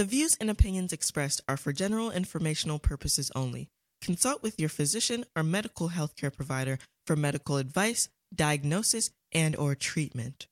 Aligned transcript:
The 0.00 0.06
views 0.06 0.34
and 0.40 0.48
opinions 0.48 0.94
expressed 0.94 1.42
are 1.46 1.58
for 1.58 1.74
general 1.74 2.10
informational 2.10 2.78
purposes 2.78 3.30
only. 3.34 3.68
Consult 4.00 4.42
with 4.42 4.58
your 4.58 4.70
physician 4.70 5.26
or 5.36 5.42
medical 5.42 5.90
healthcare 5.90 6.34
provider 6.34 6.78
for 7.04 7.16
medical 7.16 7.58
advice, 7.58 8.08
diagnosis, 8.34 9.10
and 9.30 9.54
or 9.56 9.74
treatment. 9.74 10.46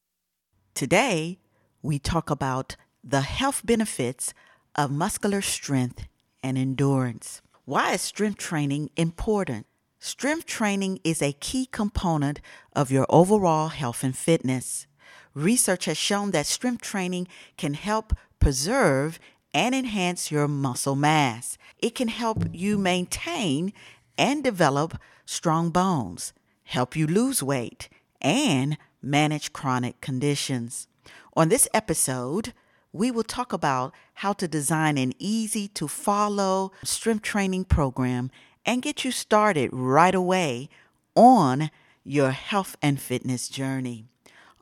Today, 0.74 1.38
we 1.80 1.98
talk 1.98 2.29
about 2.29 2.76
the 3.03 3.22
health 3.22 3.62
benefits 3.64 4.34
of 4.74 4.90
muscular 4.90 5.40
strength 5.40 6.06
and 6.42 6.58
endurance. 6.58 7.40
Why 7.64 7.94
is 7.94 8.02
strength 8.02 8.36
training 8.36 8.90
important? 8.98 9.64
Strength 9.98 10.44
training 10.44 11.00
is 11.04 11.22
a 11.22 11.32
key 11.32 11.64
component 11.64 12.42
of 12.76 12.90
your 12.90 13.06
overall 13.08 13.68
health 13.68 14.04
and 14.04 14.14
fitness. 14.14 14.86
Research 15.32 15.86
has 15.86 15.96
shown 15.96 16.32
that 16.32 16.44
strength 16.44 16.82
training 16.82 17.28
can 17.56 17.72
help 17.72 18.12
preserve 18.40 19.18
and 19.52 19.74
enhance 19.74 20.30
your 20.30 20.48
muscle 20.48 20.96
mass. 20.96 21.58
It 21.79 21.94
can 21.94 22.08
help 22.08 22.44
you 22.52 22.79
maintain 22.79 23.72
and 24.16 24.43
develop 24.43 24.98
strong 25.25 25.70
bones, 25.70 26.32
help 26.64 26.96
you 26.96 27.06
lose 27.06 27.43
weight, 27.43 27.89
and 28.20 28.76
manage 29.03 29.53
chronic 29.53 30.00
conditions. 30.00 30.89
On 31.36 31.48
this 31.48 31.68
episode, 31.72 32.53
we 32.92 33.11
will 33.11 33.22
talk 33.22 33.53
about 33.53 33.94
how 34.14 34.33
to 34.33 34.48
design 34.48 34.98
an 34.98 35.12
easy 35.19 35.69
to 35.69 35.86
follow 35.86 36.72
strength 36.83 37.22
training 37.22 37.64
program 37.64 38.30
and 38.67 38.83
get 38.83 39.05
you 39.05 39.12
started 39.12 39.70
right 39.72 40.14
away 40.14 40.69
on 41.14 41.70
your 42.05 42.30
health 42.30 42.77
and 42.83 43.00
fitness 43.00 43.48
journey. 43.48 44.05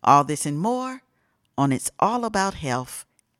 All 0.05 0.25
this 0.25 0.45
and 0.45 0.59
more 0.59 1.03
on 1.57 1.73
It's 1.73 1.91
All 1.99 2.25
About 2.25 2.55
Health 2.55 3.07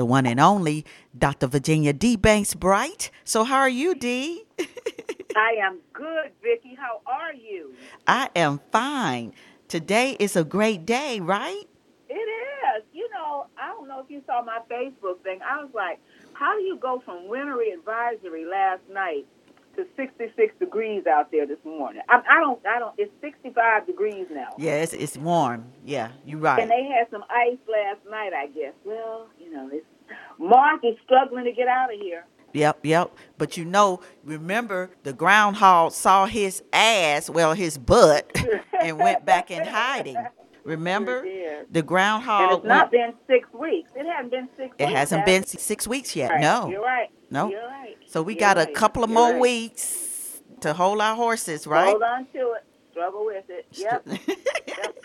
the 0.00 0.04
one 0.06 0.24
and 0.24 0.40
only 0.40 0.86
Dr. 1.16 1.46
Virginia 1.46 1.92
D. 1.92 2.16
Banks 2.16 2.54
Bright. 2.54 3.10
So, 3.22 3.44
how 3.44 3.56
are 3.56 3.68
you, 3.68 3.94
D? 3.94 4.44
I 5.36 5.58
am 5.62 5.80
good, 5.92 6.30
Vicki. 6.42 6.74
How 6.74 7.02
are 7.04 7.34
you? 7.34 7.74
I 8.06 8.30
am 8.34 8.62
fine. 8.72 9.34
Today 9.68 10.16
is 10.18 10.36
a 10.36 10.42
great 10.42 10.86
day, 10.86 11.20
right? 11.20 11.64
It 12.08 12.14
is. 12.14 12.82
You 12.94 13.10
know, 13.10 13.48
I 13.58 13.68
don't 13.68 13.88
know 13.88 14.00
if 14.00 14.10
you 14.10 14.22
saw 14.26 14.42
my 14.42 14.60
Facebook 14.70 15.22
thing. 15.22 15.40
I 15.46 15.62
was 15.62 15.68
like, 15.74 16.00
how 16.32 16.56
do 16.56 16.62
you 16.62 16.78
go 16.78 17.02
from 17.04 17.28
wintry 17.28 17.72
advisory 17.72 18.46
last 18.46 18.80
night 18.90 19.26
to 19.82 19.86
66 19.96 20.54
degrees 20.58 21.06
out 21.06 21.30
there 21.30 21.46
this 21.46 21.58
morning? 21.64 22.02
I, 22.08 22.16
I 22.28 22.40
don't, 22.40 22.64
I 22.66 22.78
don't, 22.78 22.94
it's 22.98 23.12
65 23.20 23.86
degrees 23.86 24.26
now. 24.30 24.48
Yes, 24.58 24.92
it's 24.92 25.16
warm. 25.16 25.64
Yeah, 25.84 26.10
you're 26.24 26.38
right. 26.38 26.60
And 26.60 26.70
they 26.70 26.84
had 26.84 27.10
some 27.10 27.24
ice 27.30 27.58
last 27.68 28.00
night, 28.10 28.32
I 28.32 28.46
guess. 28.48 28.74
Well, 28.84 29.28
you 29.38 29.52
know, 29.52 29.70
it's, 29.72 29.86
Mark 30.38 30.80
is 30.84 30.96
struggling 31.04 31.44
to 31.44 31.52
get 31.52 31.68
out 31.68 31.92
of 31.92 32.00
here. 32.00 32.24
Yep, 32.52 32.84
yep. 32.84 33.16
But 33.38 33.56
you 33.56 33.64
know, 33.64 34.00
remember 34.24 34.90
the 35.04 35.12
groundhog 35.12 35.92
saw 35.92 36.26
his 36.26 36.62
ass, 36.72 37.30
well, 37.30 37.52
his 37.54 37.78
butt, 37.78 38.30
and 38.82 38.98
went 38.98 39.24
back 39.24 39.50
in 39.52 39.64
hiding. 39.64 40.16
Remember 40.64 41.24
Sure 41.24 41.40
the 41.70 41.82
groundhog? 41.82 42.42
And 42.50 42.58
it's 42.58 42.66
not 42.66 42.92
went- 42.92 43.16
been 43.28 43.36
six 43.36 43.52
weeks. 43.54 43.90
It 43.94 44.06
hasn't 44.06 44.30
been 44.32 44.48
six 44.56 44.74
it 44.78 44.84
weeks. 44.86 44.98
hasn't 44.98 45.20
has 45.20 45.26
been 45.26 45.42
it? 45.42 45.48
six 45.60 45.86
weeks 45.86 46.16
yet. 46.16 46.30
Right. 46.32 46.40
No, 46.40 46.68
You're 46.68 46.82
right. 46.82 47.08
No. 47.30 47.48
You're 47.50 47.66
right. 47.66 47.89
So 48.10 48.22
we 48.22 48.32
You're 48.32 48.40
got 48.40 48.58
a 48.58 48.66
couple 48.66 49.04
of 49.04 49.10
You're 49.10 49.20
more 49.20 49.32
right. 49.34 49.40
weeks 49.40 50.42
to 50.62 50.72
hold 50.72 51.00
our 51.00 51.14
horses, 51.14 51.64
right? 51.64 51.90
Hold 51.90 52.02
on 52.02 52.26
to 52.32 52.54
it. 52.54 52.64
Struggle 52.90 53.24
with 53.24 53.44
it. 53.48 53.66
Yep. 53.70 54.02
yep. 54.66 54.98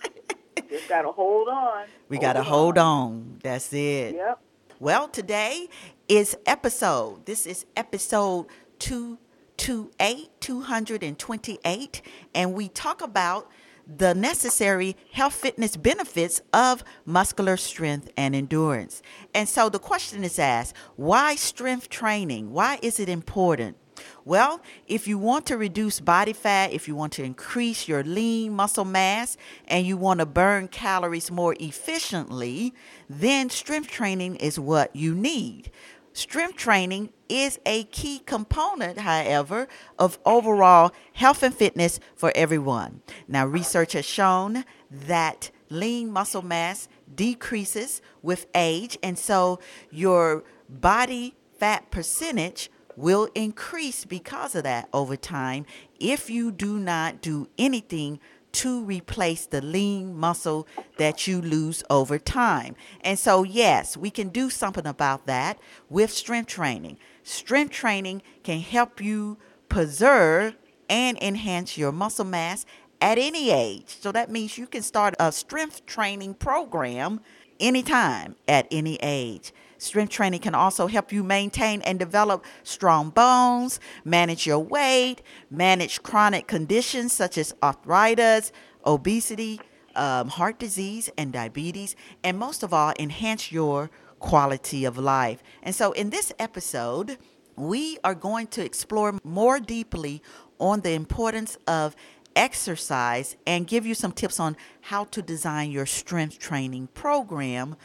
Just 0.68 0.90
gotta 0.90 1.12
hold 1.12 1.48
on. 1.48 1.86
we 2.10 2.18
got 2.18 2.34
to 2.34 2.42
hold 2.42 2.80
on. 2.80 3.38
That's 3.44 3.72
it. 3.74 4.16
Yep. 4.16 4.40
Well, 4.80 5.08
today 5.08 5.70
is 6.08 6.36
episode. 6.48 7.28
This 7.28 7.46
is 7.46 7.68
episode 7.78 8.48
228, 8.80 10.42
228, 10.42 12.02
and 12.34 12.54
we 12.56 12.70
talk 12.70 13.04
about 13.04 13.52
the 13.88 14.14
necessary 14.14 14.96
health 15.12 15.36
fitness 15.36 15.78
benefits 15.78 16.42
of 16.54 16.84
muscular 17.06 17.58
strength 17.58 18.10
and 18.18 18.36
endurance. 18.36 19.02
And 19.34 19.48
so 19.48 19.70
the 19.70 19.80
question 19.80 20.24
is 20.24 20.40
asked, 20.40 20.76
why 20.96 21.36
strength 21.36 21.90
training? 21.90 22.52
Why 22.52 22.80
is 22.82 23.00
it 23.00 23.10
important? 23.10 23.78
Well, 24.26 24.62
if 24.88 25.08
you 25.08 25.18
want 25.18 25.46
to 25.48 25.58
reduce 25.58 26.00
body 26.00 26.34
fat, 26.34 26.74
if 26.74 26.88
you 26.88 26.96
want 26.96 27.14
to 27.14 27.24
increase 27.24 27.88
your 27.88 28.04
lean 28.04 28.54
muscle 28.54 28.86
mass, 28.86 29.38
and 29.68 29.86
you 29.86 29.98
want 29.98 30.20
to 30.20 30.26
burn 30.26 30.68
calories 30.68 31.32
more 31.32 31.56
efficiently, 31.60 32.74
then 33.10 33.50
strength 33.50 33.88
training 33.88 34.36
is 34.38 34.60
what 34.60 34.96
you 34.96 35.14
need. 35.14 35.72
Strength 36.16 36.56
training 36.56 37.10
is 37.28 37.60
a 37.66 37.84
key 37.84 38.20
component, 38.20 39.00
however, 39.00 39.68
of 40.00 40.18
overall 40.26 40.94
health 41.12 41.44
and 41.44 41.54
fitness 41.54 42.00
for 42.16 42.32
everyone. 42.34 43.02
Now, 43.28 43.46
research 43.46 43.92
has 43.92 44.06
shown 44.06 44.64
that 44.90 45.52
lean 45.70 46.10
muscle 46.10 46.42
mass 46.42 46.88
decreases 47.14 48.02
with 48.22 48.46
age, 48.56 48.98
and 49.04 49.20
so 49.20 49.60
your 49.92 50.46
body 50.70 51.36
fat 51.60 51.92
percentage 51.92 52.72
will 52.96 53.28
increase 53.36 54.06
because 54.06 54.56
of 54.56 54.64
that 54.64 54.88
over 54.94 55.18
time 55.18 55.66
if 56.00 56.30
you 56.30 56.50
do 56.50 56.80
not 56.80 57.22
do 57.22 57.50
anything 57.58 58.22
to 58.56 58.82
replace 58.84 59.46
the 59.46 59.62
lean 59.62 60.16
muscle 60.16 60.66
that 60.98 61.28
you 61.28 61.42
lose 61.42 61.84
over 61.90 62.18
time. 62.18 62.76
And 63.02 63.20
so, 63.20 63.44
yes, 63.44 63.98
we 63.98 64.10
can 64.10 64.30
do 64.30 64.50
something 64.50 64.88
about 64.88 65.26
that 65.26 65.60
with 65.90 66.10
strength 66.10 66.48
training. 66.48 66.98
Strength 67.24 67.72
training 67.74 68.22
can 68.44 68.62
help 68.62 69.02
you 69.02 69.38
preserve 69.68 70.56
and 70.90 71.22
enhance 71.22 71.78
your 71.78 71.92
muscle 71.92 72.24
mass 72.24 72.66
at 73.02 73.18
any 73.18 73.50
age. 73.50 73.98
So 74.00 74.12
that 74.14 74.32
means 74.32 74.58
you 74.58 74.68
can 74.68 74.84
start 74.84 75.16
a 75.20 75.32
strength 75.34 75.86
training 75.86 76.36
program 76.36 77.20
anytime 77.60 78.36
at 78.48 78.68
any 78.72 78.98
age. 79.02 79.52
Strength 79.86 80.14
training 80.14 80.40
can 80.40 80.56
also 80.56 80.88
help 80.88 81.12
you 81.12 81.24
maintain 81.24 81.82
and 81.84 82.00
develop 82.00 82.44
strong 82.64 83.12
bones, 83.12 83.80
manage 84.04 84.48
your 84.48 84.58
weight, 84.58 85.22
manage 85.52 86.02
chronic 86.02 86.48
conditions 86.48 87.14
such 87.14 87.38
as 87.38 87.54
arthritis, 87.62 88.52
obesity, 88.84 89.62
um, 89.96 90.28
heart 90.30 90.58
disease, 90.58 91.12
and 91.20 91.32
diabetes, 91.32 91.96
and 92.24 92.40
most 92.40 92.64
of 92.64 92.74
all, 92.74 92.94
enhance 92.98 93.52
your 93.52 93.92
quality 94.18 94.86
of 94.86 94.98
life. 94.98 95.44
And 95.62 95.76
so, 95.76 95.92
in 95.92 96.10
this 96.10 96.34
episode, 96.40 97.20
we 97.56 98.00
are 98.04 98.16
going 98.16 98.48
to 98.48 98.66
explore 98.66 99.20
more 99.24 99.60
deeply 99.60 100.24
on 100.60 100.82
the 100.82 100.94
importance 100.94 101.60
of 101.68 101.96
exercise 102.36 103.38
and 103.46 103.68
give 103.68 103.86
you 103.86 103.94
some 103.94 104.12
tips 104.12 104.40
on 104.40 104.58
how 104.82 105.04
to 105.06 105.22
design 105.22 105.70
your 105.70 105.86
strength 105.86 106.40
training 106.40 106.88
program 106.88 107.76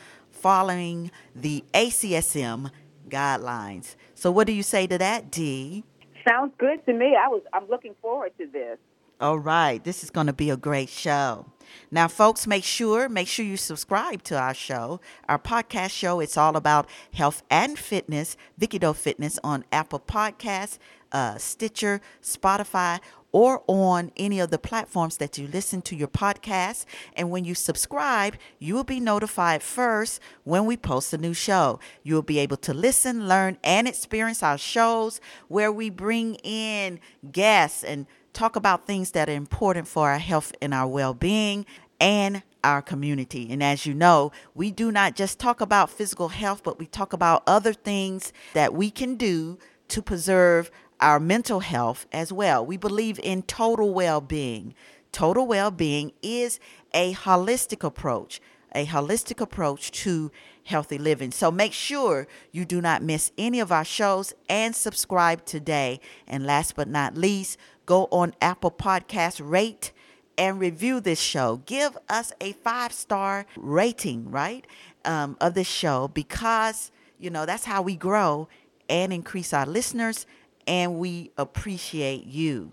following 0.40 1.10
the 1.34 1.64
ACSM 1.74 2.70
guidelines. 3.08 3.96
So 4.14 4.30
what 4.30 4.46
do 4.46 4.52
you 4.52 4.62
say 4.62 4.86
to 4.86 4.98
that, 4.98 5.30
Dee? 5.30 5.84
Sounds 6.28 6.52
good 6.58 6.84
to 6.86 6.92
me. 6.92 7.16
I 7.16 7.28
was 7.28 7.42
I'm 7.52 7.68
looking 7.68 7.94
forward 8.00 8.32
to 8.38 8.46
this. 8.46 8.78
All 9.20 9.38
right, 9.38 9.84
this 9.84 10.02
is 10.02 10.08
going 10.08 10.28
to 10.28 10.32
be 10.32 10.48
a 10.48 10.56
great 10.56 10.88
show. 10.88 11.44
Now, 11.90 12.08
folks, 12.08 12.46
make 12.46 12.64
sure 12.64 13.08
make 13.08 13.28
sure 13.28 13.44
you 13.44 13.58
subscribe 13.58 14.22
to 14.24 14.38
our 14.38 14.54
show, 14.54 15.00
our 15.28 15.38
podcast 15.38 15.90
show. 15.90 16.20
It's 16.20 16.38
all 16.38 16.56
about 16.56 16.88
health 17.12 17.42
and 17.50 17.78
fitness, 17.78 18.36
Vicki 18.56 18.78
Doe 18.78 18.94
Fitness 18.94 19.38
on 19.44 19.64
Apple 19.72 20.00
Podcasts, 20.00 20.78
uh, 21.12 21.36
Stitcher, 21.36 22.00
Spotify, 22.22 22.98
or 23.32 23.62
on 23.66 24.12
any 24.16 24.40
of 24.40 24.50
the 24.50 24.58
platforms 24.58 25.16
that 25.18 25.38
you 25.38 25.46
listen 25.46 25.82
to 25.82 25.96
your 25.96 26.08
podcast. 26.08 26.84
And 27.14 27.30
when 27.30 27.44
you 27.44 27.54
subscribe, 27.54 28.36
you 28.58 28.74
will 28.74 28.84
be 28.84 29.00
notified 29.00 29.62
first 29.62 30.20
when 30.44 30.66
we 30.66 30.76
post 30.76 31.12
a 31.12 31.18
new 31.18 31.34
show. 31.34 31.78
You 32.02 32.14
will 32.14 32.22
be 32.22 32.38
able 32.38 32.56
to 32.58 32.74
listen, 32.74 33.28
learn, 33.28 33.58
and 33.62 33.86
experience 33.86 34.42
our 34.42 34.58
shows 34.58 35.20
where 35.48 35.72
we 35.72 35.90
bring 35.90 36.36
in 36.36 37.00
guests 37.30 37.84
and 37.84 38.06
talk 38.32 38.56
about 38.56 38.86
things 38.86 39.12
that 39.12 39.28
are 39.28 39.32
important 39.32 39.88
for 39.88 40.10
our 40.10 40.18
health 40.18 40.52
and 40.60 40.72
our 40.72 40.86
well 40.86 41.14
being 41.14 41.66
and 42.00 42.42
our 42.62 42.82
community. 42.82 43.48
And 43.50 43.62
as 43.62 43.86
you 43.86 43.94
know, 43.94 44.32
we 44.54 44.70
do 44.70 44.92
not 44.92 45.16
just 45.16 45.38
talk 45.38 45.60
about 45.60 45.90
physical 45.90 46.28
health, 46.28 46.62
but 46.62 46.78
we 46.78 46.86
talk 46.86 47.12
about 47.12 47.42
other 47.46 47.72
things 47.72 48.32
that 48.54 48.74
we 48.74 48.90
can 48.90 49.16
do 49.16 49.58
to 49.88 50.02
preserve 50.02 50.70
our 51.00 51.20
mental 51.20 51.60
health 51.60 52.06
as 52.12 52.32
well. 52.32 52.64
We 52.64 52.76
believe 52.76 53.18
in 53.22 53.42
total 53.42 53.92
well 53.92 54.20
being. 54.20 54.74
Total 55.12 55.46
well 55.46 55.70
being 55.70 56.12
is 56.22 56.60
a 56.94 57.14
holistic 57.14 57.82
approach, 57.82 58.40
a 58.74 58.86
holistic 58.86 59.40
approach 59.40 59.90
to 60.02 60.30
healthy 60.64 60.98
living. 60.98 61.32
So 61.32 61.50
make 61.50 61.72
sure 61.72 62.28
you 62.52 62.64
do 62.64 62.80
not 62.80 63.02
miss 63.02 63.32
any 63.36 63.60
of 63.60 63.72
our 63.72 63.84
shows 63.84 64.32
and 64.48 64.74
subscribe 64.74 65.44
today. 65.44 66.00
And 66.26 66.46
last 66.46 66.76
but 66.76 66.88
not 66.88 67.16
least, 67.16 67.58
go 67.86 68.06
on 68.12 68.34
Apple 68.40 68.70
Podcast, 68.70 69.40
rate 69.42 69.92
and 70.38 70.58
review 70.58 71.00
this 71.00 71.20
show. 71.20 71.60
Give 71.66 71.96
us 72.08 72.32
a 72.40 72.52
five 72.52 72.92
star 72.92 73.46
rating, 73.56 74.30
right, 74.30 74.66
um, 75.04 75.36
of 75.40 75.54
this 75.54 75.66
show 75.68 76.08
because, 76.08 76.90
you 77.18 77.30
know, 77.30 77.44
that's 77.44 77.64
how 77.64 77.82
we 77.82 77.96
grow 77.96 78.48
and 78.88 79.12
increase 79.12 79.52
our 79.52 79.66
listeners, 79.66 80.26
and 80.66 80.98
we 80.98 81.30
appreciate 81.36 82.26
you. 82.26 82.72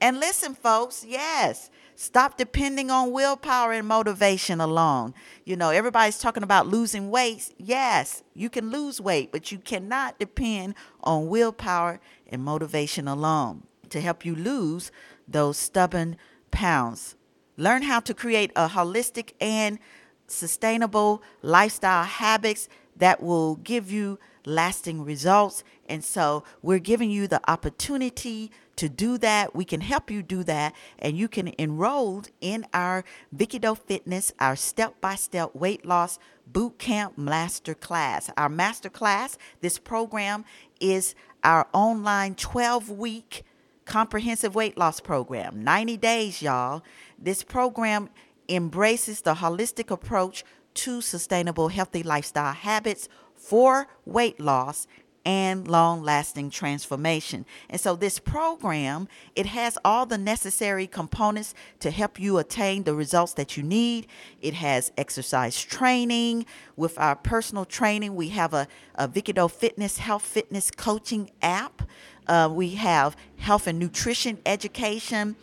And 0.00 0.20
listen, 0.20 0.54
folks, 0.54 1.04
yes, 1.04 1.70
stop 1.96 2.36
depending 2.36 2.90
on 2.90 3.10
willpower 3.10 3.72
and 3.72 3.86
motivation 3.86 4.60
alone. 4.60 5.12
You 5.44 5.56
know, 5.56 5.70
everybody's 5.70 6.18
talking 6.18 6.44
about 6.44 6.68
losing 6.68 7.10
weight. 7.10 7.52
Yes, 7.58 8.22
you 8.34 8.48
can 8.48 8.70
lose 8.70 9.00
weight, 9.00 9.32
but 9.32 9.50
you 9.50 9.58
cannot 9.58 10.18
depend 10.18 10.76
on 11.02 11.28
willpower 11.28 12.00
and 12.28 12.44
motivation 12.44 13.08
alone 13.08 13.64
to 13.90 14.00
help 14.00 14.24
you 14.24 14.36
lose 14.36 14.92
those 15.26 15.56
stubborn 15.56 16.16
pounds. 16.50 17.16
Learn 17.56 17.82
how 17.82 17.98
to 18.00 18.14
create 18.14 18.52
a 18.54 18.68
holistic 18.68 19.32
and 19.40 19.80
sustainable 20.28 21.22
lifestyle 21.42 22.04
habits 22.04 22.68
that 22.96 23.22
will 23.22 23.56
give 23.56 23.90
you 23.90 24.18
lasting 24.44 25.04
results. 25.04 25.64
And 25.88 26.04
so 26.04 26.44
we're 26.62 26.78
giving 26.78 27.10
you 27.10 27.26
the 27.26 27.40
opportunity 27.50 28.50
to 28.76 28.88
do 28.88 29.18
that. 29.18 29.54
We 29.54 29.64
can 29.64 29.80
help 29.80 30.10
you 30.10 30.22
do 30.22 30.44
that. 30.44 30.74
And 30.98 31.16
you 31.16 31.28
can 31.28 31.52
enroll 31.58 32.22
in 32.40 32.66
our 32.72 33.04
Vicki 33.32 33.58
Doe 33.58 33.74
Fitness, 33.74 34.32
our 34.38 34.56
step 34.56 35.00
by 35.00 35.16
step 35.16 35.54
weight 35.54 35.84
loss 35.84 36.18
boot 36.46 36.78
camp 36.78 37.18
master 37.18 37.74
class. 37.74 38.30
Our 38.36 38.48
master 38.48 38.88
class, 38.88 39.36
this 39.60 39.78
program 39.78 40.44
is 40.80 41.14
our 41.44 41.66
online 41.72 42.34
12 42.34 42.90
week 42.90 43.44
comprehensive 43.84 44.54
weight 44.54 44.78
loss 44.78 45.00
program. 45.00 45.64
90 45.64 45.96
days, 45.96 46.42
y'all. 46.42 46.82
This 47.18 47.42
program 47.42 48.10
embraces 48.48 49.22
the 49.22 49.34
holistic 49.34 49.90
approach 49.90 50.44
to 50.74 51.00
sustainable 51.00 51.68
healthy 51.68 52.02
lifestyle 52.02 52.52
habits 52.52 53.08
for 53.38 53.86
weight 54.04 54.38
loss 54.38 54.86
and 55.24 55.68
long-lasting 55.68 56.48
transformation. 56.48 57.44
And 57.68 57.78
so 57.78 57.96
this 57.96 58.18
program, 58.18 59.08
it 59.36 59.44
has 59.44 59.76
all 59.84 60.06
the 60.06 60.16
necessary 60.16 60.86
components 60.86 61.54
to 61.80 61.90
help 61.90 62.18
you 62.18 62.38
attain 62.38 62.84
the 62.84 62.94
results 62.94 63.34
that 63.34 63.54
you 63.54 63.62
need. 63.62 64.06
It 64.40 64.54
has 64.54 64.90
exercise 64.96 65.62
training. 65.62 66.46
With 66.76 66.98
our 66.98 67.14
personal 67.14 67.66
training, 67.66 68.14
we 68.14 68.30
have 68.30 68.54
a, 68.54 68.68
a 68.94 69.06
Vicki 69.06 69.34
Doe 69.34 69.48
Fitness 69.48 69.98
Health 69.98 70.22
Fitness 70.22 70.70
Coaching 70.70 71.30
app. 71.42 71.82
Uh, 72.26 72.48
we 72.50 72.70
have 72.76 73.14
health 73.36 73.66
and 73.66 73.78
nutrition 73.78 74.38
education, 74.46 75.36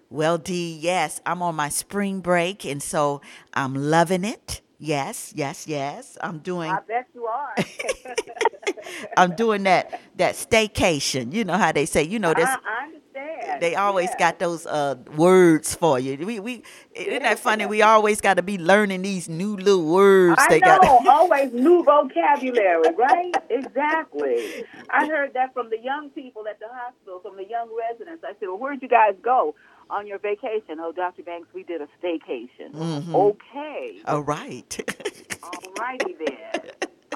Well, 0.10 0.40
Dee, 0.40 0.80
yes, 0.82 1.22
I'm 1.28 1.44
on 1.44 1.54
my 1.54 1.70
spring 1.70 2.22
break, 2.22 2.66
and 2.66 2.82
so 2.82 3.22
I'm 3.54 3.76
loving 3.76 4.24
it. 4.24 4.63
Yes, 4.84 5.32
yes, 5.34 5.66
yes. 5.66 6.18
I'm 6.20 6.40
doing. 6.40 6.70
I 6.70 6.80
bet 6.86 7.08
you 7.14 7.26
are. 7.26 7.56
I'm 9.18 9.34
doing 9.34 9.64
that 9.64 10.02
that 10.18 10.36
staycation. 10.36 11.32
You 11.32 11.46
know 11.46 11.58
how 11.58 11.72
they 11.72 11.86
say. 11.86 12.04
You 12.04 12.20
know 12.20 12.34
this. 12.34 12.50
I, 12.50 12.58
I 12.68 12.84
understand. 12.88 13.62
They 13.62 13.76
always 13.76 14.10
got 14.20 14.40
those 14.40 14.66
uh, 14.66 14.96
words 15.16 15.74
for 15.74 16.00
you. 16.00 16.18
We 16.26 16.42
we 16.42 16.64
isn't 16.94 17.24
that 17.24 17.40
funny? 17.40 17.66
We 17.66 17.82
always 17.82 18.20
got 18.20 18.34
to 18.34 18.44
be 18.44 18.58
learning 18.58 19.04
these 19.04 19.30
new 19.30 19.56
little 19.56 19.86
words. 19.86 20.36
I 20.38 20.50
they 20.50 20.60
know, 20.60 20.80
got. 20.80 21.08
always 21.08 21.54
new 21.54 21.82
vocabulary, 21.86 22.84
right? 22.98 23.34
exactly. 23.50 24.66
I 24.90 25.08
heard 25.08 25.34
that 25.36 25.54
from 25.54 25.70
the 25.70 25.80
young 25.80 26.10
people 26.10 26.44
at 26.50 26.60
the 26.60 26.68
hospital, 26.70 27.22
from 27.22 27.38
the 27.38 27.48
young 27.48 27.70
residents. 27.90 28.26
I 28.28 28.34
said, 28.38 28.50
"Well, 28.50 28.58
where'd 28.58 28.82
you 28.82 28.90
guys 28.90 29.16
go 29.22 29.56
on 29.94 30.08
your 30.08 30.20
vacation?" 30.20 30.80
Oh, 30.80 30.92
Dr. 30.92 31.24
Banks, 31.24 31.48
we 31.54 31.64
did 31.64 31.82
a 31.82 31.88
staycation. 32.02 32.72
Mhm. 32.74 33.16
Okay, 33.16 34.02
All 34.06 34.22
right. 34.22 34.72
all 35.44 35.74
righty 35.80 36.16
then. 36.26 36.72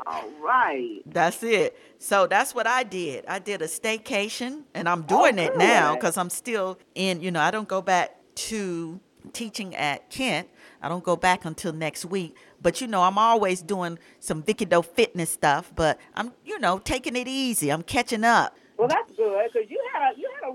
All 0.05 0.29
right. 0.41 1.01
That's 1.05 1.41
it. 1.43 1.77
So 2.00 2.27
that's 2.27 2.53
what 2.55 2.67
I 2.67 2.84
did. 2.84 3.25
I 3.27 3.39
did 3.39 3.62
a 3.62 3.67
staycation, 3.67 4.63
and 4.74 4.88
I'm 4.88 5.01
doing 5.03 5.38
it 5.39 5.55
now 5.57 5.96
because 5.96 6.17
I'm 6.17 6.29
still 6.29 6.77
in. 6.96 7.22
You 7.22 7.31
know, 7.31 7.41
I 7.41 7.51
don't 7.51 7.67
go 7.67 7.81
back 7.81 8.15
to 8.36 9.00
teaching 9.34 9.75
at 9.75 10.10
Kent. 10.10 10.48
I 10.81 10.88
don't 10.89 11.03
go 11.03 11.15
back 11.15 11.43
until 11.46 11.74
next 11.74 12.05
week. 12.05 12.36
But 12.62 12.79
you 12.81 12.88
know, 12.88 13.01
I'm 13.01 13.17
always 13.17 13.62
doing 13.62 13.98
some 14.19 14.43
Vicki 14.43 14.65
Doe 14.65 14.81
fitness 14.81 15.29
stuff. 15.31 15.72
But 15.75 16.00
I'm, 16.15 16.31
you 16.46 16.60
know, 16.60 16.79
taking 16.79 17.15
it 17.15 17.27
easy. 17.27 17.72
I'm 17.72 17.84
catching 17.84 18.24
up. 18.24 18.55
Well, 18.77 18.88
that's 18.88 19.12
good 19.17 19.50
because 19.51 19.69
you 19.69 19.84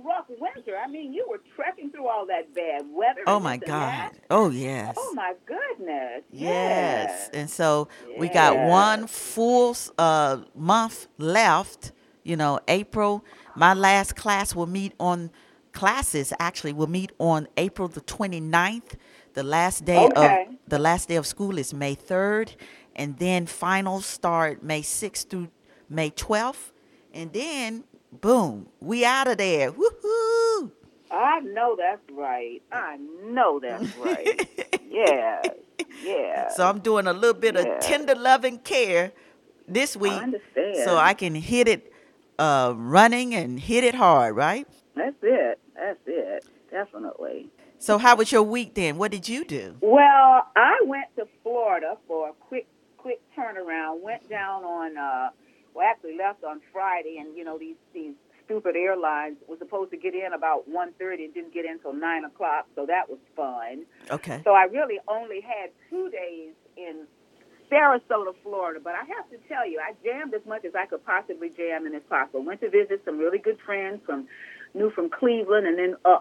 rough 0.04 0.26
winter. 0.28 0.76
I 0.76 0.88
mean, 0.88 1.12
you 1.12 1.26
were 1.28 1.40
trekking 1.56 1.90
through 1.90 2.08
all 2.08 2.26
that 2.26 2.54
bad 2.54 2.84
weather. 2.90 3.20
Oh 3.26 3.40
my. 3.40 3.56
God. 3.56 4.12
Oh 4.30 4.50
yes. 4.50 4.94
Oh 4.98 5.12
my 5.14 5.34
goodness. 5.46 6.22
Yes. 6.30 7.30
And 7.32 7.48
so 7.48 7.88
we 8.18 8.28
got 8.28 8.56
one 8.68 9.06
full 9.06 9.76
uh, 9.98 10.38
month 10.54 11.08
left. 11.18 11.92
You 12.24 12.36
know, 12.36 12.60
April. 12.68 13.24
My 13.56 13.74
last 13.74 14.14
class 14.16 14.54
will 14.54 14.66
meet 14.68 14.92
on 15.00 15.30
classes 15.72 16.32
actually 16.38 16.72
will 16.72 16.86
meet 16.86 17.12
on 17.18 17.48
April 17.56 17.88
the 17.88 18.00
29th. 18.02 18.94
The 19.34 19.42
last 19.42 19.84
day 19.84 20.06
Okay. 20.06 20.46
of 20.50 20.56
the 20.68 20.78
last 20.78 21.08
day 21.08 21.16
of 21.16 21.26
school 21.26 21.56
is 21.58 21.72
May 21.72 21.96
3rd 21.96 22.54
and 22.94 23.18
then 23.18 23.46
finals 23.46 24.04
start 24.04 24.62
May 24.62 24.82
6th 24.82 25.28
through 25.30 25.48
May 25.88 26.10
12th. 26.10 26.72
And 27.14 27.32
then 27.32 27.84
boom, 28.20 28.68
we 28.80 29.04
out 29.04 29.28
of 29.28 29.38
there. 29.38 29.72
Woohoo! 29.72 30.70
I 31.10 31.40
know 31.40 31.76
that's 31.78 32.00
right. 32.12 32.62
I 32.72 32.96
know 33.24 33.60
that's 33.60 33.94
right. 33.96 34.80
yeah. 34.90 35.42
Yeah. 36.02 36.48
So 36.50 36.66
I'm 36.66 36.78
doing 36.80 37.06
a 37.06 37.12
little 37.12 37.38
bit 37.38 37.54
Yeah. 37.54 37.62
of 37.62 37.80
tender 37.80 38.14
loving 38.14 38.58
care 38.58 39.12
this 39.68 39.96
week 39.96 40.12
understand. 40.12 40.76
so 40.84 40.96
I 40.96 41.14
can 41.14 41.34
hit 41.34 41.68
it 41.68 41.92
uh, 42.38 42.72
running 42.76 43.34
and 43.34 43.60
hit 43.60 43.84
it 43.84 43.94
hard, 43.94 44.36
right? 44.36 44.66
That's 44.96 45.16
it. 45.22 45.58
That's 45.74 46.00
it. 46.06 46.44
Definitely. 46.70 47.48
So, 47.78 47.98
how 47.98 48.16
was 48.16 48.30
your 48.30 48.42
week 48.44 48.74
then? 48.74 48.96
What 48.96 49.10
did 49.10 49.28
you 49.28 49.44
do? 49.44 49.74
Well, 49.80 50.46
I 50.56 50.80
went 50.86 51.06
to 51.16 51.26
Florida 51.42 51.96
for 52.06 52.28
a 52.28 52.32
quick, 52.32 52.66
quick 52.96 53.20
turnaround. 53.36 54.00
Went 54.02 54.28
down 54.30 54.64
on, 54.64 54.96
uh, 54.96 55.30
well, 55.74 55.86
actually 55.88 56.16
left 56.16 56.44
on 56.44 56.60
Friday, 56.72 57.18
and 57.18 57.36
you 57.36 57.44
know 57.44 57.58
these 57.58 57.76
these 57.92 58.14
stupid 58.44 58.76
airlines 58.76 59.36
was 59.48 59.58
supposed 59.58 59.90
to 59.90 59.96
get 59.96 60.14
in 60.14 60.32
about 60.32 60.68
one 60.68 60.92
thirty 60.98 61.24
and 61.24 61.34
didn't 61.34 61.54
get 61.54 61.64
in 61.64 61.72
until 61.72 61.92
nine 61.92 62.24
o'clock, 62.24 62.66
so 62.74 62.86
that 62.86 63.08
was 63.08 63.18
fun. 63.36 63.84
Okay. 64.10 64.40
So 64.44 64.52
I 64.52 64.64
really 64.64 64.98
only 65.08 65.40
had 65.40 65.70
two 65.88 66.10
days 66.10 66.52
in 66.76 67.06
Sarasota, 67.70 68.34
Florida. 68.42 68.80
But 68.82 68.94
I 68.94 69.04
have 69.16 69.30
to 69.30 69.38
tell 69.48 69.68
you, 69.68 69.80
I 69.80 69.94
jammed 70.04 70.34
as 70.34 70.44
much 70.46 70.64
as 70.64 70.74
I 70.74 70.86
could 70.86 71.04
possibly 71.06 71.48
jam 71.48 71.86
in 71.86 71.92
this 71.92 72.02
possible. 72.08 72.44
Went 72.44 72.60
to 72.60 72.70
visit 72.70 73.02
some 73.04 73.18
really 73.18 73.38
good 73.38 73.58
friends 73.64 74.00
from 74.04 74.28
new 74.74 74.90
from 74.90 75.08
Cleveland, 75.10 75.66
and 75.66 75.78
then 75.78 75.96
uh, 76.04 76.18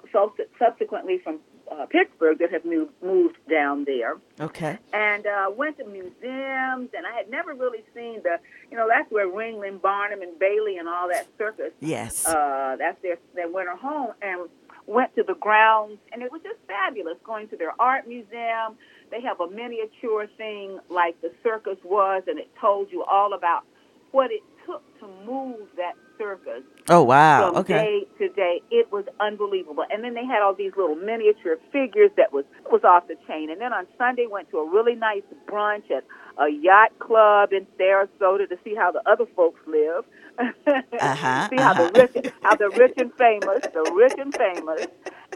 subsequently 0.60 1.20
from 1.24 1.40
uh, 1.72 1.86
Pittsburgh 1.86 2.38
that 2.40 2.52
have 2.52 2.66
moved, 2.66 2.92
moved 3.02 3.38
down 3.50 3.86
there. 3.86 4.18
Okay. 4.40 4.78
And 4.94 5.26
uh, 5.26 5.52
went 5.56 5.78
to 5.78 5.86
museums, 5.86 6.90
and 6.96 7.06
I 7.08 7.16
had 7.16 7.30
never 7.30 7.54
really 7.54 7.84
seen 7.96 8.22
the, 8.24 8.38
you 8.70 8.78
know, 8.78 8.88
that's 8.90 9.10
where 9.12 9.28
Ringling, 9.28 9.82
Barnum, 9.82 10.22
and 10.22 10.38
Bailey 10.38 10.78
and 10.78 10.88
all 10.88 11.08
that 11.10 11.28
circus. 11.38 11.72
Yes. 11.80 12.26
Uh, 12.26 12.76
that's 12.78 13.02
their 13.02 13.18
their 13.36 13.50
winter 13.50 13.76
home, 13.76 14.14
and 14.22 14.50
went 14.88 15.16
to 15.16 15.24
the 15.24 15.36
grounds, 15.36 16.00
and 16.12 16.22
it 16.22 16.32
was 16.32 16.42
just 16.44 16.60
fabulous 16.68 17.18
going 17.24 17.48
to 17.50 17.56
their 17.56 17.74
art 17.80 18.08
museum. 18.08 18.76
They 19.10 19.22
have 19.22 19.40
a 19.40 19.50
miniature 19.50 20.28
thing 20.38 20.80
like 20.90 21.22
the 21.22 21.32
circus 21.44 21.78
was, 21.84 22.24
and 22.28 22.40
it 22.40 22.50
told 22.60 22.92
you 22.92 23.04
all 23.04 23.34
about 23.34 23.64
what 24.12 24.32
it 24.32 24.42
took 24.66 24.84
to 25.00 25.08
move 25.26 25.68
that 25.78 25.94
circus. 26.22 26.64
Oh 26.90 27.04
wow! 27.04 27.52
From 27.52 27.62
okay. 27.62 27.74
day 27.74 28.28
to 28.28 28.34
day, 28.34 28.62
it 28.70 28.92
was 28.92 29.06
unbelievable. 29.20 29.84
And 29.90 30.04
then 30.04 30.14
they 30.14 30.26
had 30.26 30.42
all 30.42 30.54
these 30.54 30.72
little 30.78 30.96
miniature 30.96 31.58
figures 31.72 32.12
that 32.18 32.32
was 32.32 32.46
was 32.72 32.84
off 32.84 33.08
the 33.08 33.16
chain. 33.28 33.50
And 33.50 33.60
then 33.60 33.74
on 33.74 33.88
Sunday, 33.98 34.28
went 34.30 34.50
to 34.52 34.58
a 34.58 34.70
really 34.70 34.96
nice 34.96 35.24
brunch 35.48 35.90
at 35.90 36.04
a 36.38 36.50
yacht 36.50 36.98
club 37.00 37.54
in 37.54 37.66
Sarasota 37.80 38.48
to 38.50 38.58
see 38.64 38.76
how 38.76 38.92
the 38.92 39.02
other 39.10 39.26
folks 39.36 39.60
live. 39.68 40.06
uh-huh, 40.40 41.50
see 41.50 41.56
how 41.58 41.72
uh-huh. 41.72 41.92
the 41.92 42.10
rich, 42.14 42.34
how 42.42 42.56
the 42.56 42.70
rich 42.70 42.94
and 42.98 43.14
famous, 43.16 43.62
the 43.74 43.92
rich 43.96 44.14
and 44.18 44.36
famous, 44.36 44.88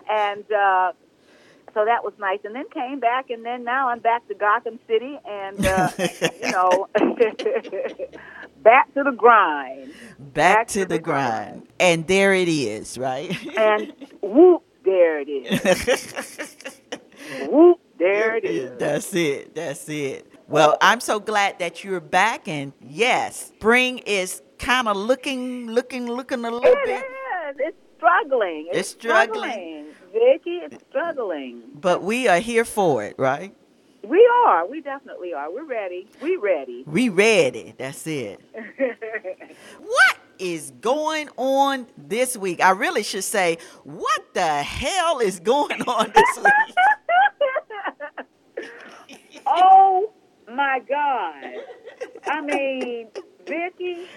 and. 0.10 0.52
uh 0.52 0.92
so 1.76 1.84
that 1.84 2.06
was 2.06 2.14
nice. 2.18 2.40
And 2.46 2.56
then 2.56 2.70
came 2.74 3.02
back, 3.02 3.30
and 3.30 3.46
then 3.46 3.66
now 3.66 3.90
I'm 3.90 4.00
back 4.00 4.26
to 4.30 4.34
Gotham 4.34 4.80
City, 4.88 5.20
and 5.30 5.66
uh, 5.66 5.90
you 6.42 6.52
know, 6.52 6.88
back 8.66 8.94
to 8.96 9.04
the 9.04 9.12
grind. 9.12 9.94
Back, 10.20 10.68
to, 10.70 10.86
the, 10.86 11.00
grind. 11.00 11.68
and 11.80 12.06
there 12.08 12.34
it 12.34 12.50
is, 12.50 12.98
right? 12.98 13.32
And 13.58 13.94
whoop, 14.22 14.64
there 14.84 15.20
it 15.22 15.30
is. 15.30 16.58
whoop, 17.50 17.80
there 17.98 18.36
it 18.36 18.44
is. 18.44 18.78
That's 18.78 19.14
it. 19.16 19.56
That's 19.56 19.88
it. 19.88 20.30
Well, 20.50 20.78
I'm 20.82 21.00
so 21.00 21.20
glad 21.20 21.60
that 21.60 21.84
you're 21.84 22.00
back, 22.02 22.48
and 22.48 22.74
yes, 22.82 23.48
spring 23.48 24.00
is 24.00 24.42
kind 24.60 24.88
of 24.88 24.98
looking, 24.98 25.68
looking, 25.68 26.08
looking 26.08 26.44
a 26.44 26.52
little 26.52 26.66
It 26.66 26.78
bit. 26.86 27.00
is. 27.00 27.56
It's 27.60 27.78
struggling. 27.98 28.68
It's, 28.72 28.80
It's 28.80 28.90
struggling. 28.90 29.52
struggling. 29.52 29.86
Vicki, 30.14 30.60
it's 30.64 30.84
struggling. 30.90 31.62
But 31.76 32.04
we 32.04 32.28
are 32.28 32.40
here 32.40 32.64
for 32.66 33.04
it, 33.04 33.16
right? 33.18 33.56
We 34.08 34.30
are. 34.46 34.68
We 34.68 34.82
definitely 34.82 35.34
are. 35.34 35.52
We're 35.52 35.66
ready. 35.66 36.08
We 36.22 36.36
ready. 36.38 36.84
We 36.88 37.10
ready. 37.10 37.74
That's 37.78 38.06
it. 38.08 38.40
What 39.80 40.18
is 40.38 40.72
going 40.82 41.30
on 41.38 41.88
this 41.98 42.36
week? 42.36 42.62
I 42.62 42.72
really 42.72 43.04
should 43.04 43.24
say, 43.24 43.58
what 43.84 44.34
the 44.34 44.64
hell 44.64 45.20
is 45.20 45.40
going 45.40 45.82
on 45.84 46.12
this 46.14 46.38
week? 46.44 46.76
oh 49.46 50.12
my 50.52 50.80
God. 50.88 51.44
I 52.26 52.42
mean, 52.42 53.08
Vicki, 53.48 54.08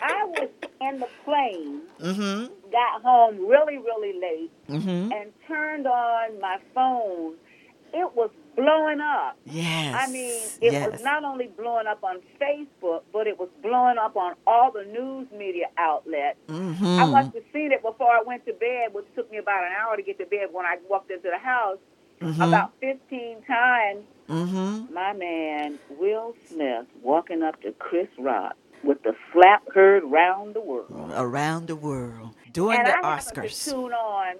I 0.00 0.24
was 0.26 0.48
in 0.80 1.00
the 1.00 1.08
plane, 1.24 1.80
Mm-hmm. 2.00 2.52
got 2.70 3.02
home 3.02 3.46
really, 3.46 3.78
really 3.78 4.12
late, 4.20 4.50
Mm-hmm. 4.68 5.12
and 5.12 5.32
turned 5.48 5.86
on 5.86 6.40
my 6.40 6.58
phone. 6.74 7.34
It 7.94 8.14
was 8.14 8.30
blowing 8.56 9.00
up. 9.00 9.36
Yes. 9.44 9.94
I 9.98 10.10
mean, 10.10 10.40
it 10.60 10.72
yes. 10.72 10.90
was 10.92 11.02
not 11.02 11.24
only 11.24 11.48
blowing 11.56 11.86
up 11.86 12.02
on 12.04 12.20
Facebook, 12.40 13.02
but 13.12 13.26
it 13.26 13.38
was 13.38 13.48
blowing 13.62 13.96
up 13.98 14.16
on 14.16 14.34
all 14.46 14.70
the 14.72 14.84
news 14.84 15.28
media 15.36 15.66
outlets. 15.78 16.38
Mm-hmm. 16.48 16.84
I 16.84 17.06
must 17.06 17.34
have 17.34 17.44
seen 17.52 17.72
it 17.72 17.82
before 17.82 18.10
I 18.10 18.22
went 18.24 18.44
to 18.46 18.52
bed, 18.52 18.92
which 18.92 19.06
took 19.14 19.30
me 19.30 19.38
about 19.38 19.64
an 19.64 19.72
hour 19.72 19.96
to 19.96 20.02
get 20.02 20.18
to 20.18 20.26
bed 20.26 20.48
when 20.52 20.64
I 20.66 20.76
walked 20.88 21.10
into 21.10 21.28
the 21.30 21.38
house. 21.38 21.78
Mhm. 22.20 22.48
About 22.48 22.72
15 22.80 23.42
times, 23.46 24.04
Mm-hmm. 24.28 24.94
my 24.94 25.12
man 25.12 25.78
Will 25.98 26.34
Smith 26.48 26.86
walking 27.02 27.42
up 27.42 27.60
to 27.62 27.72
Chris 27.72 28.06
Rock 28.18 28.54
with 28.84 29.02
the 29.02 29.14
slap 29.32 29.62
heard 29.74 30.04
round 30.04 30.54
the 30.54 30.60
world. 30.60 31.10
Around 31.14 31.66
the 31.66 31.76
world. 31.76 32.34
During 32.52 32.78
and 32.78 32.86
the 32.86 32.92
I 33.04 33.16
happen 33.16 33.34
to 33.34 33.40
Oscars. 33.42 33.70
tune 33.70 33.92
on. 33.92 34.36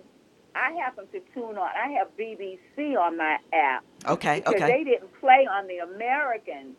I 0.55 0.73
happen 0.73 1.07
to 1.13 1.21
tune 1.35 1.57
on. 1.57 1.71
I 1.77 1.93
have 1.99 2.09
BBC 2.17 2.97
on 2.99 3.17
my 3.17 3.39
app 3.53 3.85
Okay, 4.07 4.41
because 4.41 4.55
okay. 4.55 4.67
they 4.67 4.85
didn't 4.85 5.13
play 5.21 5.47
on 5.51 5.67
the 5.67 5.79
American 5.79 6.75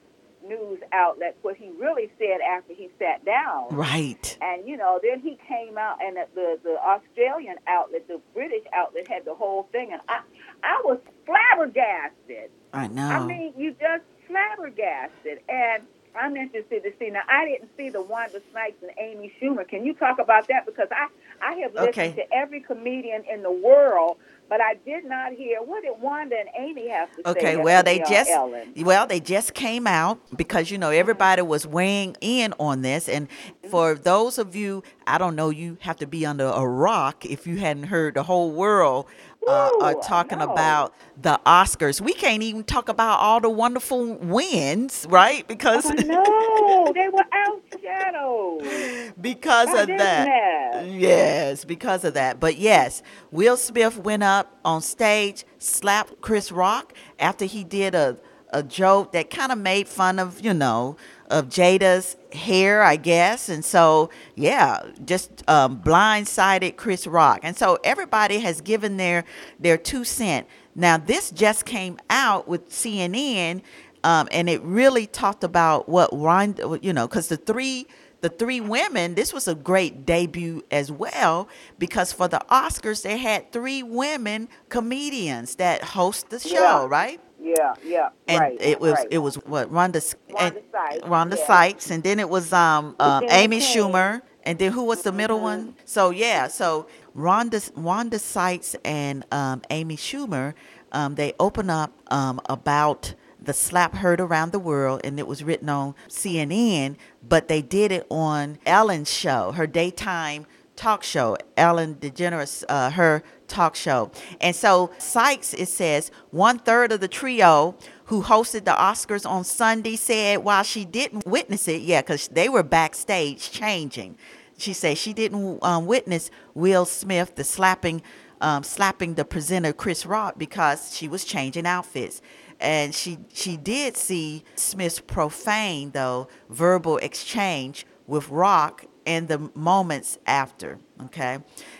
news 0.46 0.80
outlet 0.92 1.38
what 1.42 1.56
he 1.56 1.70
really 1.80 2.12
said 2.20 2.40
after 2.42 2.74
he 2.74 2.90
sat 3.00 3.24
down. 3.24 3.70
Right. 3.72 4.38
And 4.42 4.68
you 4.68 4.76
know, 4.78 5.00
then 5.02 5.22
he 5.22 5.38
came 5.48 5.78
out, 5.78 6.04
and 6.04 6.18
the, 6.18 6.28
the 6.36 6.60
the 6.64 6.78
Australian 6.82 7.56
outlet, 7.68 8.08
the 8.08 8.20
British 8.34 8.64
outlet, 8.74 9.08
had 9.08 9.24
the 9.26 9.36
whole 9.36 9.70
thing, 9.72 9.92
and 9.94 10.02
I 10.10 10.20
I 10.64 10.82
was 10.84 11.00
flabbergasted. 11.26 12.52
I 12.74 12.88
know. 12.88 13.08
I 13.08 13.26
mean, 13.26 13.54
you 13.58 13.72
just 13.72 14.04
flabbergasted, 14.28 15.40
and 15.48 15.84
I'm 16.16 16.36
interested 16.36 16.84
to 16.84 16.92
see. 17.00 17.10
Now, 17.10 17.22
I 17.30 17.46
didn't 17.46 17.72
see 17.78 17.90
the 17.90 18.02
Wanda 18.02 18.42
Snipes 18.52 18.82
and 18.82 18.92
Amy 19.00 19.34
Schumer. 19.42 19.68
Can 19.68 19.86
you 19.86 19.94
talk 19.94 20.20
about 20.20 20.48
that? 20.48 20.66
Because 20.66 20.88
I 20.92 21.08
I 21.42 21.56
have 21.56 21.74
listened 21.74 21.90
Okay. 21.90 22.14
to 22.14 22.34
every 22.34 22.62
comedian 22.62 23.24
in 23.32 23.44
the 23.44 23.52
world, 23.52 24.18
but 24.50 24.62
I 24.62 24.76
did 24.86 25.06
not 25.06 25.34
hear 25.34 25.62
what 25.62 25.84
did 25.84 26.00
Wanda 26.00 26.36
and 26.40 26.50
Amy 26.58 26.88
have 26.90 27.10
to 27.12 27.24
say. 27.24 27.30
Okay, 27.32 27.58
well 27.58 27.84
they 27.84 28.00
just 28.00 28.30
Ellen? 28.30 28.74
well 28.78 29.08
they 29.08 29.20
just 29.20 29.54
came 29.54 29.88
out 29.88 30.20
because 30.38 30.72
you 30.72 30.78
know 30.78 30.90
mm-hmm. 30.90 31.00
everybody 31.00 31.42
was 31.42 31.66
weighing 31.66 32.16
in 32.22 32.54
on 32.60 32.82
this 32.82 33.10
and 33.10 33.28
mm-hmm. 33.28 33.70
for 33.70 33.96
those 33.96 34.38
of 34.38 34.56
you 34.56 34.84
I 35.08 35.18
don't 35.18 35.36
know 35.36 35.50
you 35.50 35.78
have 35.82 35.98
to 35.98 36.08
be 36.08 36.26
under 36.26 36.46
a 36.46 36.66
rock 36.66 37.26
if 37.26 37.48
you 37.48 37.58
hadn't 37.58 37.84
heard 37.86 38.14
the 38.14 38.24
whole 38.24 38.52
world 38.52 39.08
uh, 39.48 39.72
are 39.82 39.96
talking 39.96 40.42
about 40.42 40.94
the 41.22 41.40
Oscars. 41.46 42.02
We 42.02 42.14
can't 42.14 42.44
even 42.44 42.64
talk 42.64 42.90
about 42.90 43.20
all 43.20 43.40
the 43.40 43.50
wonderful 43.50 44.16
wins, 44.16 45.06
right? 45.10 45.48
Because 45.48 45.86
know 46.06 46.92
they 46.94 47.10
were 47.10 47.26
outshadowed. 47.34 49.14
because 49.22 49.70
of 49.74 49.88
that. 49.88 50.28
mess. 50.28 50.88
Yes, 50.94 51.66
because 51.66 52.04
of 52.04 52.14
that. 52.16 52.40
But 52.40 52.58
yes, 52.58 53.02
Will 53.32 53.58
Smith 53.58 53.98
went 53.98 54.24
up 54.24 54.58
on 54.66 54.82
stage, 54.82 55.46
slapped 55.60 56.22
Chris 56.22 56.52
Rock 56.52 56.94
after 57.20 57.46
he 57.46 57.64
did 57.64 57.96
a 57.96 58.18
a 58.54 58.62
joke 58.62 59.12
that 59.14 59.32
kind 59.32 59.52
of 59.52 59.58
made 59.58 59.88
fun 59.88 60.20
of, 60.20 60.40
you 60.46 60.54
know, 60.54 60.96
of 61.30 61.50
Jada's 61.50 62.16
hair, 62.34 62.84
I 62.84 62.96
guess. 62.96 63.50
And 63.50 63.64
so, 63.64 64.10
yeah, 64.36 64.82
just 65.06 65.48
um, 65.50 65.82
blindsided 65.82 66.76
Chris 66.76 67.08
Rock. 67.08 67.40
And 67.44 67.56
so 67.58 67.80
everybody 67.84 68.40
has 68.40 68.62
given 68.62 68.98
their 68.98 69.24
their 69.60 69.78
two 69.78 70.04
cent. 70.04 70.48
Now, 70.76 70.98
this 70.98 71.30
just 71.32 71.66
came 71.66 72.00
out 72.10 72.48
with 72.48 72.70
CNN, 72.70 73.62
um, 74.04 74.28
and 74.32 74.50
it 74.50 74.62
really 74.64 75.06
talked 75.06 75.44
about 75.44 75.88
what 75.88 76.10
Ron, 76.12 76.56
you 76.82 76.94
know, 76.94 77.08
because 77.08 77.28
the 77.28 77.38
three 77.38 77.88
the 78.22 78.30
three 78.30 78.62
women, 78.62 79.16
this 79.16 79.34
was 79.34 79.50
a 79.50 79.54
great 79.56 80.06
debut 80.06 80.64
as 80.72 80.90
well 80.90 81.50
because 81.78 82.14
for 82.14 82.30
the 82.30 82.42
Oscars 82.50 83.02
they 83.04 83.18
had 83.18 83.52
three 83.52 83.84
women 83.84 84.48
comedians 84.70 85.56
that 85.56 85.84
host 85.84 86.30
the 86.30 86.40
show, 86.40 86.54
Yeah. 86.54 86.88
right? 86.88 87.20
Yeah, 87.44 87.74
yeah, 87.86 88.10
And 88.28 88.40
right. 88.40 88.62
it 88.62 88.80
was 88.80 88.94
right. 88.94 89.08
it 89.12 89.18
was 89.18 89.36
what 89.36 89.70
Rhonda 89.72 89.98
S- 89.98 90.16
and- 90.40 90.56
Rhonda 90.56 90.62
Sykes, 90.72 91.06
Rhonda 91.06 91.38
yeah. 91.38 91.48
Sykes, 91.48 91.92
and 91.92 92.02
then 92.04 92.20
it 92.20 92.30
was 92.30 92.54
um, 92.54 92.96
um 93.00 93.26
Amy 93.30 93.60
King. 93.60 93.68
Schumer, 93.92 94.22
and 94.44 94.58
then 94.60 94.72
who 94.72 94.84
was 94.86 95.02
the 95.04 95.12
middle 95.12 95.38
Mm-hmm. 95.38 95.66
one? 95.68 95.76
So 95.86 96.10
yeah, 96.12 96.48
so 96.48 96.88
Rhonda 97.16 97.60
Rhonda 97.74 98.20
Sykes 98.20 98.76
and 98.86 99.26
um, 99.32 99.62
Amy 99.70 99.98
Schumer, 99.98 100.54
um, 100.94 101.16
they 101.16 101.34
open 101.40 101.70
up 101.70 101.92
um, 102.08 102.40
about 102.48 103.14
the 103.42 103.54
slap 103.54 103.96
heard 103.96 104.22
around 104.22 104.54
the 104.54 104.60
world, 104.60 105.02
and 105.04 105.20
it 105.20 105.28
was 105.28 105.44
written 105.44 105.68
on 105.68 105.96
CNN, 106.08 106.96
but 107.28 107.50
they 107.50 107.62
did 107.62 107.92
it 107.92 108.08
on 108.10 108.58
Ellen's 108.66 109.12
show, 109.12 109.52
her 109.52 109.68
daytime 109.68 110.46
talk 110.76 111.04
show, 111.04 111.38
Ellen 111.56 111.96
DeGeneres, 111.96 112.64
uh, 112.68 112.90
her 112.92 113.24
talk 113.48 113.76
show. 113.76 114.12
And 114.42 114.56
so 114.56 114.92
Sykes, 114.98 115.54
it 115.54 115.68
says, 115.68 116.12
one 116.32 116.60
third 116.60 116.92
of 116.92 117.00
the 117.00 117.08
trio 117.08 117.76
who 118.06 118.24
hosted 118.24 118.66
the 118.66 118.72
Oscars 118.72 119.30
on 119.30 119.44
Sunday 119.44 119.96
said 119.96 120.44
while 120.44 120.64
she 120.64 120.86
didn't 120.86 121.26
witness 121.26 121.68
it, 121.68 121.82
yeah, 121.82 122.02
because 122.02 122.28
they 122.30 122.50
were 122.50 122.64
backstage 122.64 123.52
changing. 123.52 124.18
She 124.58 124.74
said 124.74 124.98
she 124.98 125.14
didn't 125.14 125.64
um, 125.64 125.86
witness 125.86 126.30
Will 126.54 126.86
Smith 126.86 127.36
the 127.36 127.44
slapping, 127.44 128.02
um, 128.42 128.64
slapping 128.64 129.16
the 129.16 129.26
presenter 129.26 129.74
Chris 129.74 130.06
Rock 130.06 130.38
because 130.38 130.96
she 130.96 131.08
was 131.08 131.26
changing 131.26 131.66
outfits, 131.66 132.22
and 132.60 132.94
she 132.94 133.18
she 133.34 133.58
did 133.58 133.98
see 133.98 134.44
Smith's 134.56 135.00
profane 135.00 135.92
though 135.92 136.28
verbal 136.50 136.98
exchange 136.98 137.86
with 138.06 138.30
Rock 138.30 138.86
in 139.06 139.28
the 139.28 139.50
moments 139.56 140.18
after. 140.26 140.80
Okay, 141.06 141.40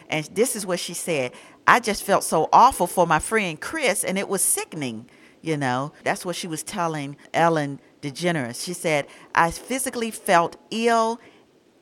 and 0.10 0.26
this 0.34 0.56
is 0.56 0.66
what 0.66 0.80
she 0.80 0.94
said. 0.94 1.32
I 1.66 1.80
just 1.80 2.04
felt 2.04 2.24
so 2.24 2.50
awful 2.52 2.88
for 2.88 3.08
my 3.08 3.20
friend 3.20 3.60
Chris, 3.60 4.04
and 4.04 4.18
it 4.18 4.28
was 4.28 4.42
sickening. 4.42 5.10
You 5.42 5.58
know, 5.58 5.92
that's 6.06 6.26
what 6.26 6.38
she 6.38 6.48
was 6.48 6.64
telling 6.64 7.18
Ellen 7.34 7.82
DeGeneres. 8.02 8.64
She 8.64 8.74
said, 8.74 9.08
I 9.36 9.52
physically 9.52 10.10
felt 10.10 10.56
ill 10.72 11.20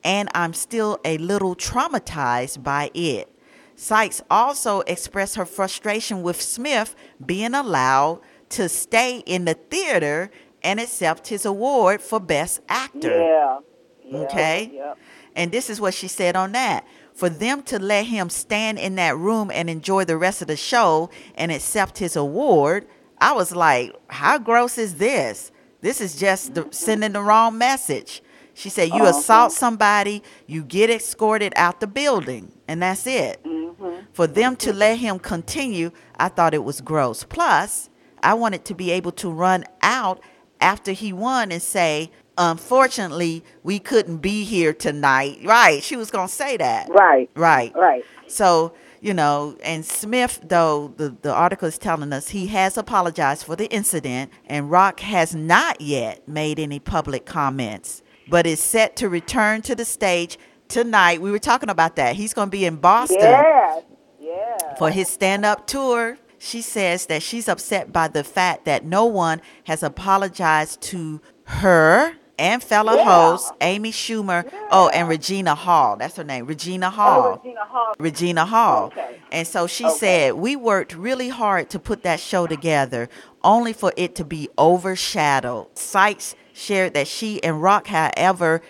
and 0.04 0.30
I'm 0.34 0.54
still 0.54 1.00
a 1.06 1.18
little 1.18 1.56
traumatized 1.56 2.64
by 2.64 2.90
it. 2.94 3.30
Sykes 3.76 4.22
also 4.30 4.82
expressed 4.82 5.36
her 5.36 5.46
frustration 5.46 6.22
with 6.22 6.42
Smith 6.42 6.96
being 7.24 7.54
allowed 7.54 8.22
to 8.50 8.70
stay 8.70 9.20
in 9.26 9.46
the 9.46 9.54
theater 9.54 10.30
and 10.64 10.80
accept 10.80 11.28
his 11.28 11.46
award 11.46 12.02
for 12.02 12.20
Best 12.20 12.62
Actor. 12.70 13.10
Yeah. 13.10 13.60
yeah 14.04 14.18
Okay? 14.20 14.72
Yeah. 14.74 14.94
And 15.36 15.52
this 15.52 15.70
is 15.70 15.80
what 15.82 15.94
she 15.94 16.08
said 16.08 16.36
on 16.36 16.52
that. 16.54 16.86
For 17.14 17.30
them 17.30 17.62
to 17.64 17.80
let 17.80 18.06
him 18.06 18.30
stand 18.30 18.80
in 18.80 18.96
that 18.96 19.18
room 19.18 19.52
and 19.54 19.70
enjoy 19.70 20.06
the 20.06 20.18
rest 20.18 20.42
of 20.42 20.48
the 20.48 20.56
show 20.58 21.10
and 21.36 21.52
accept 21.52 21.98
his 21.98 22.16
award, 22.16 22.88
I 23.20 23.34
was 23.34 23.56
like, 23.56 23.94
how 24.08 24.38
gross 24.40 24.78
is 24.78 24.96
this? 24.96 25.52
This 25.82 26.02
is 26.02 26.16
just 26.16 26.54
the, 26.56 26.68
sending 26.72 27.12
the 27.14 27.22
wrong 27.22 27.58
message. 27.58 28.22
She 28.54 28.70
said, 28.70 28.90
you 28.90 28.96
Uh-huh. 29.04 29.18
assault 29.18 29.52
somebody, 29.52 30.24
you 30.48 30.64
get 30.64 30.90
escorted 30.90 31.54
out 31.56 31.80
the 31.80 31.88
building, 31.88 32.52
and 32.68 32.82
that's 32.82 33.08
it. 33.08 33.44
Mm-hmm. 33.44 34.06
For 34.14 34.28
them 34.28 34.56
to 34.58 34.74
let 34.74 34.98
him 34.98 35.20
continue, 35.20 35.92
I 36.18 36.28
thought 36.28 36.54
it 36.54 36.64
was 36.64 36.82
gross. 36.82 37.24
Plus, 37.24 37.90
I 38.22 38.34
wanted 38.34 38.66
to 38.66 38.74
be 38.76 38.92
able 38.92 39.12
to 39.14 39.30
run 39.32 39.64
out 39.82 40.22
after 40.60 40.92
he 40.92 41.12
won 41.14 41.52
and 41.52 41.62
say, 41.62 42.12
unfortunately, 42.38 43.44
we 43.64 43.80
couldn't 43.80 44.18
be 44.18 44.44
here 44.44 44.74
tonight. 44.74 45.40
Right. 45.44 45.84
She 45.84 45.96
was 45.96 46.12
going 46.12 46.28
to 46.28 46.34
say 46.34 46.58
that. 46.58 46.90
Right. 46.90 47.30
Right. 47.36 47.74
Right. 47.76 48.04
So, 48.28 48.74
you 49.02 49.14
know, 49.14 49.58
and 49.64 49.84
Smith, 49.86 50.40
though, 50.44 50.94
the, 50.98 51.16
the 51.22 51.34
article 51.34 51.68
is 51.68 51.78
telling 51.78 52.14
us 52.14 52.30
he 52.30 52.48
has 52.48 52.78
apologized 52.78 53.46
for 53.46 53.56
the 53.56 53.68
incident, 53.68 54.32
and 54.46 54.70
Rock 54.70 55.00
has 55.02 55.34
not 55.36 55.82
yet 55.82 56.28
made 56.28 56.60
any 56.60 56.80
public 56.80 57.26
comments, 57.26 58.04
but 58.30 58.46
is 58.46 58.60
set 58.60 58.96
to 58.98 59.10
return 59.10 59.62
to 59.64 59.76
the 59.76 59.86
stage 59.86 60.38
tonight. 60.68 61.20
We 61.22 61.32
were 61.32 61.40
talking 61.40 61.70
about 61.70 61.96
that. 61.98 62.16
He's 62.16 62.34
going 62.34 62.48
to 62.48 62.52
be 62.52 62.66
in 62.66 62.76
Boston 62.78 63.18
Yes. 63.20 63.84
Yeah. 64.20 64.76
for 64.78 64.92
his 64.92 65.08
stand 65.10 65.46
up 65.46 65.66
tour. 65.68 66.18
She 66.38 66.62
says 66.62 67.06
that 67.08 67.22
she's 67.22 67.48
upset 67.48 67.92
by 67.92 68.08
the 68.08 68.24
fact 68.24 68.66
that 68.66 68.84
no 68.86 69.06
one 69.06 69.42
has 69.66 69.84
apologized 69.84 70.82
to 70.84 71.22
her 71.46 72.14
and 72.42 72.64
fellow 72.64 72.96
Yeah. 72.96 73.04
hosts 73.06 73.52
Amy 73.62 73.92
Schumer. 73.92 74.52
Oh, 74.72 74.90
and 74.90 75.08
Regina 75.08 75.54
Hall. 75.54 75.96
That's 75.96 76.16
her 76.18 76.24
name. 76.24 76.48
Regina 76.48 76.88
oh, 76.88 76.90
Hall. 76.90 77.24
Oh, 77.24 77.38
Regina 77.38 77.66
Hall. 77.66 77.94
Regina 78.00 78.46
Hall. 78.46 78.86
Okay. 78.88 79.22
And 79.32 79.48
so 79.48 79.68
she 79.68 79.86
Okay. 79.86 79.98
said, 79.98 80.34
We 80.34 80.56
worked 80.56 80.96
really 80.96 81.30
hard 81.30 81.70
to 81.70 81.80
put 81.80 82.02
that 82.04 82.20
show 82.20 82.48
together, 82.48 83.10
only 83.44 83.74
for 83.74 83.94
it 83.96 84.16
to 84.16 84.26
be 84.26 84.50
overshadowed. 84.58 85.68
Sykes 85.78 86.36
shared 86.52 86.96
that 86.96 87.08
she 87.08 87.42
and 87.44 87.62
Rock, 87.62 87.88
however, 87.88 88.62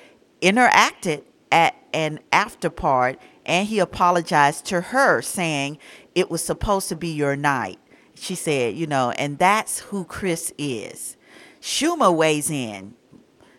interacted 0.42 1.24
at 1.52 1.76
an 1.94 2.20
after 2.34 2.70
part, 2.70 3.20
and 3.46 3.68
he 3.68 3.80
apologized 3.80 4.66
to 4.66 4.82
her, 4.82 5.22
saying 5.22 5.78
it 6.14 6.30
was 6.30 6.44
supposed 6.44 6.90
to 6.90 6.96
be 6.98 7.10
your 7.10 7.38
night. 7.38 7.80
She 8.16 8.36
said, 8.36 8.76
You 8.76 8.86
know, 8.86 9.12
and 9.12 9.40
that's 9.40 9.80
who 9.80 10.04
Chris 10.04 10.54
is. 10.58 11.16
Schumer 11.62 12.14
weighs 12.14 12.50
in. 12.50 12.96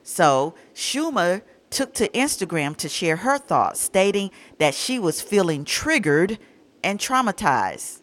So 0.02 0.54
Schumer 0.74 1.42
took 1.70 1.94
to 1.94 2.08
Instagram 2.08 2.76
to 2.76 2.88
share 2.88 3.16
her 3.16 3.38
thoughts, 3.38 3.80
stating 3.80 4.30
that 4.58 4.74
she 4.74 4.98
was 4.98 5.20
feeling 5.22 5.64
triggered 5.64 6.38
and 6.84 6.98
traumatized. 6.98 8.02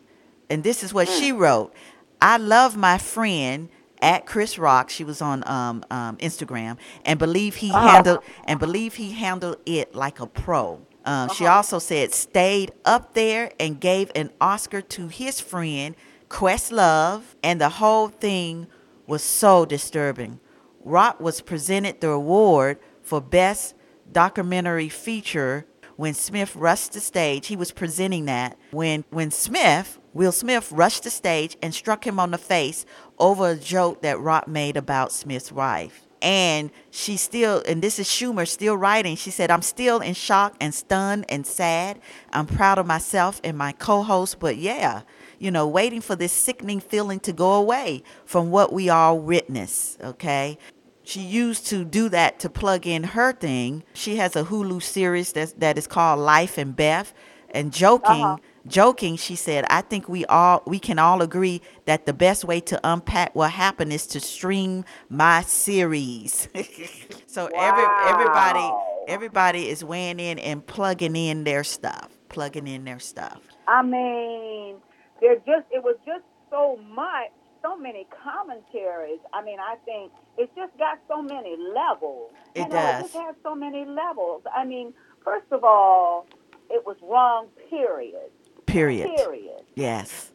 And 0.49 0.63
this 0.63 0.83
is 0.83 0.93
what 0.93 1.07
she 1.07 1.31
wrote 1.31 1.73
I 2.21 2.37
love 2.37 2.75
my 2.75 2.97
friend 2.97 3.69
at 4.01 4.25
Chris 4.25 4.57
Rock. 4.57 4.89
She 4.89 5.03
was 5.03 5.21
on 5.21 5.43
um, 5.47 5.83
um, 5.91 6.17
Instagram 6.17 6.77
and 7.05 7.19
believe 7.19 7.55
he 7.55 7.69
handled 7.69 8.19
and 8.45 8.59
believe 8.59 8.95
he 8.95 9.11
handled 9.11 9.57
it 9.65 9.93
like 9.93 10.19
a 10.19 10.27
pro. 10.27 10.81
Um, 11.05 11.29
She 11.29 11.45
also 11.45 11.79
said 11.79 12.13
stayed 12.13 12.71
up 12.85 13.13
there 13.13 13.51
and 13.59 13.79
gave 13.79 14.11
an 14.15 14.31
Oscar 14.41 14.81
to 14.81 15.07
his 15.07 15.39
friend 15.39 15.95
Questlove, 16.29 17.23
and 17.43 17.59
the 17.59 17.69
whole 17.69 18.07
thing 18.07 18.67
was 19.07 19.23
so 19.23 19.65
disturbing. 19.65 20.39
Rock 20.83 21.19
was 21.19 21.41
presented 21.41 22.01
the 22.01 22.09
award 22.09 22.79
for 23.01 23.21
Best 23.21 23.75
Documentary 24.11 24.89
Feature 24.89 25.65
when 25.95 26.13
Smith 26.13 26.55
rushed 26.55 26.93
the 26.93 27.01
stage. 27.01 27.47
He 27.47 27.57
was 27.57 27.71
presenting 27.71 28.25
that 28.25 28.57
when 28.71 29.03
when 29.09 29.31
Smith, 29.31 29.99
Will 30.13 30.31
Smith, 30.31 30.71
rushed 30.71 31.03
the 31.03 31.09
stage 31.09 31.57
and 31.61 31.75
struck 31.75 32.07
him 32.07 32.19
on 32.19 32.31
the 32.31 32.37
face 32.37 32.85
over 33.19 33.49
a 33.49 33.55
joke 33.55 34.01
that 34.01 34.19
Rock 34.19 34.47
made 34.47 34.77
about 34.77 35.11
Smith's 35.11 35.51
wife. 35.51 36.07
And 36.21 36.71
she 36.89 37.17
still, 37.17 37.63
and 37.67 37.81
this 37.81 37.97
is 37.99 38.07
Schumer 38.07 38.47
still 38.47 38.75
writing. 38.75 39.15
She 39.15 39.31
said, 39.31 39.51
I'm 39.51 39.61
still 39.61 39.99
in 39.99 40.13
shock 40.13 40.55
and 40.59 40.73
stunned 40.73 41.25
and 41.29 41.45
sad. 41.45 41.99
I'm 42.31 42.45
proud 42.45 42.77
of 42.77 42.85
myself 42.85 43.39
and 43.43 43.57
my 43.57 43.71
co 43.73 44.03
host, 44.03 44.39
but 44.39 44.57
yeah, 44.57 45.01
you 45.39 45.51
know, 45.51 45.67
waiting 45.67 46.01
for 46.01 46.15
this 46.15 46.31
sickening 46.31 46.79
feeling 46.79 47.19
to 47.21 47.33
go 47.33 47.53
away 47.53 48.03
from 48.25 48.51
what 48.51 48.71
we 48.73 48.89
all 48.89 49.17
witness, 49.19 49.97
okay? 50.03 50.57
She 51.03 51.21
used 51.21 51.65
to 51.67 51.83
do 51.85 52.09
that 52.09 52.39
to 52.41 52.49
plug 52.49 52.85
in 52.85 53.03
her 53.03 53.33
thing. 53.33 53.83
She 53.93 54.17
has 54.17 54.35
a 54.35 54.43
Hulu 54.43 54.83
series 54.83 55.33
that's, 55.33 55.53
that 55.53 55.77
is 55.77 55.87
called 55.87 56.19
Life 56.19 56.57
and 56.57 56.75
Beth. 56.75 57.13
And 57.51 57.73
joking, 57.73 58.23
Uh-huh. 58.23 58.37
joking, 58.67 59.15
she 59.15 59.35
said, 59.35 59.65
I 59.71 59.81
think 59.81 60.07
we 60.07 60.23
all 60.25 60.61
we 60.67 60.77
can 60.77 60.99
all 60.99 61.23
agree 61.23 61.63
that 61.85 62.05
the 62.05 62.13
best 62.13 62.45
way 62.45 62.59
to 62.61 62.79
unpack 62.83 63.33
what 63.33 63.49
happened 63.49 63.91
is 63.91 64.05
to 64.07 64.19
stream 64.19 64.85
my 65.09 65.41
series. 65.41 66.47
so 67.25 67.47
every 67.55 67.85
everybody 68.07 68.71
everybody 69.07 69.67
is 69.67 69.83
weighing 69.83 70.19
in 70.19 70.37
and 70.37 70.63
plugging 70.67 71.15
in 71.15 71.43
their 71.43 71.63
stuff. 71.63 72.09
Plugging 72.29 72.67
in 72.67 72.83
their 72.85 72.99
stuff. 72.99 73.39
I 73.67 73.81
mean, 73.81 74.75
there 75.21 75.35
just 75.37 75.65
it 75.71 75.83
was 75.83 75.95
just 76.05 76.23
so 76.49 76.77
much, 76.93 77.31
so 77.61 77.77
many 77.77 78.07
commentaries. 78.23 79.19
I 79.33 79.43
mean, 79.43 79.59
I 79.59 79.75
think 79.85 80.11
it's 80.37 80.51
just 80.55 80.77
got 80.77 80.99
so 81.07 81.21
many 81.21 81.55
levels. 81.57 82.31
It 82.55 82.61
you 82.61 82.63
know, 82.65 82.69
does. 82.69 82.99
It 82.99 83.03
just 83.03 83.15
has 83.15 83.35
so 83.43 83.55
many 83.55 83.85
levels. 83.85 84.43
I 84.55 84.65
mean, 84.65 84.93
first 85.23 85.51
of 85.51 85.63
all, 85.63 86.27
it 86.69 86.85
was 86.85 86.97
wrong. 87.01 87.47
Period. 87.69 88.31
Period. 88.65 89.09
Period. 89.15 89.61
Yes. 89.75 90.31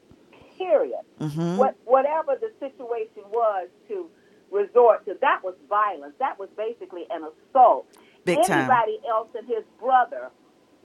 Period. 0.59 1.01
Mhm. 1.20 1.57
What 1.57 1.77
whatever 1.85 2.37
the 2.40 2.53
situation 2.61 3.23
was 3.31 3.68
to 3.88 4.09
resort 4.51 5.05
to, 5.07 5.14
that 5.20 5.42
was 5.42 5.55
violence. 5.68 6.14
That 6.18 6.38
was 6.38 6.49
basically 6.57 7.07
an 7.11 7.25
assault. 7.25 7.87
Big 8.25 8.42
time. 8.44 8.70
Anybody 8.70 9.01
else 9.09 9.29
and 9.37 9.47
his 9.49 9.64
brother 9.81 10.31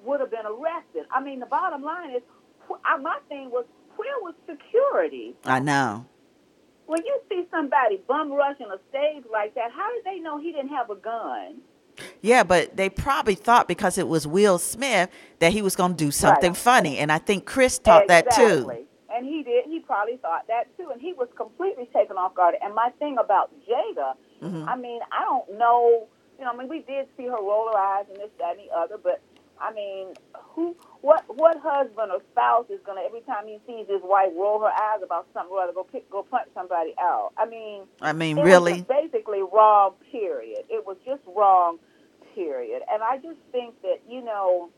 would 0.04 0.20
have 0.20 0.32
been 0.32 0.46
arrested. 0.46 1.06
I 1.12 1.22
mean, 1.22 1.40
the 1.40 1.46
bottom 1.46 1.84
line 1.84 2.12
is, 2.16 2.22
wh- 2.70 2.94
uh, 2.94 2.98
my 3.00 3.18
thing 3.28 3.50
was, 3.52 3.66
where 3.98 4.16
was 4.22 4.34
security? 4.48 5.36
I 5.46 5.60
know. 5.60 6.06
When 6.86 7.06
you 7.06 7.20
see 7.30 7.46
somebody 7.52 7.98
bum 8.08 8.32
rushing 8.32 8.68
a 8.68 8.80
stage 8.90 9.24
like 9.32 9.54
that, 9.56 9.72
how 9.72 9.94
did 9.94 10.04
they 10.06 10.20
know 10.20 10.40
he 10.40 10.52
didn't 10.52 10.70
have 10.70 10.90
a 10.90 10.96
gun? 10.96 11.62
Yeah, 12.22 12.44
but 12.44 12.76
they 12.78 12.90
probably 12.90 13.36
thought 13.36 13.68
because 13.68 13.98
it 13.98 14.08
was 14.08 14.26
Will 14.26 14.58
Smith 14.58 15.10
that 15.40 15.52
he 15.52 15.62
was 15.62 15.76
going 15.76 15.92
to 15.96 15.98
do 15.98 16.12
something 16.12 16.52
Right. 16.52 16.58
funny, 16.58 16.98
and 16.98 17.12
I 17.12 17.18
think 17.18 17.46
Chris 17.46 17.78
thought 17.78 18.08
that 18.08 18.32
too. 18.32 18.44
Exactly. 18.44 18.86
And 19.14 19.26
he 19.26 19.44
did. 19.44 19.66
He 19.66 19.80
probably 19.82 20.18
thought 20.18 20.48
that 20.48 20.76
too, 20.78 20.90
and 20.92 21.02
he 21.02 21.14
was 21.14 21.28
completely 21.36 21.90
taken 21.94 22.16
off 22.16 22.34
guard. 22.36 22.56
And 22.62 22.74
my 22.74 22.90
thing 23.00 23.18
about 23.18 23.52
Jada, 23.68 24.14
Mhm. 24.42 24.66
I 24.68 24.76
mean, 24.78 25.02
I 25.12 25.26
don't 25.26 25.58
know. 25.58 26.08
You 26.38 26.46
know, 26.46 26.52
I 26.52 26.56
mean, 26.56 26.70
we 26.70 26.80
did 26.80 27.08
see 27.18 27.26
her 27.26 27.36
roll 27.36 27.68
her 27.74 27.78
eyes 27.78 28.06
and 28.08 28.18
this, 28.18 28.30
that, 28.40 28.58
and 28.58 28.70
the 28.70 28.74
other, 28.74 28.98
but 28.98 29.20
I 29.62 29.74
mean, 29.74 30.14
who, 30.56 30.76
what, 31.02 31.24
what 31.28 31.58
husband 31.62 32.12
or 32.12 32.22
spouse 32.32 32.66
is 32.70 32.80
gonna 32.86 33.02
every 33.06 33.22
time 33.22 33.48
he 33.48 33.60
sees 33.68 33.88
his 33.90 34.02
wife 34.04 34.30
roll 34.36 34.60
her 34.62 34.68
eyes 34.72 35.02
about 35.04 35.28
something 35.34 35.52
or 35.52 35.62
other 35.64 35.74
go 35.74 35.84
pick, 35.84 36.10
go 36.10 36.24
punch 36.24 36.50
somebody 36.54 36.94
out? 37.00 37.32
I 37.38 37.46
mean, 37.46 37.84
I 38.02 38.14
mean, 38.14 38.38
it 38.38 38.44
really? 38.44 38.74
was 38.74 38.82
basically 38.84 39.42
wrong. 39.42 39.94
Period. 40.12 40.64
It 40.70 40.86
was 40.86 40.98
just 41.06 41.22
wrong. 41.36 41.78
Period. 42.36 42.82
And 42.92 43.04
I 43.04 43.18
just 43.18 43.40
think 43.52 43.82
that 43.82 44.00
you 44.08 44.22
know 44.24 44.70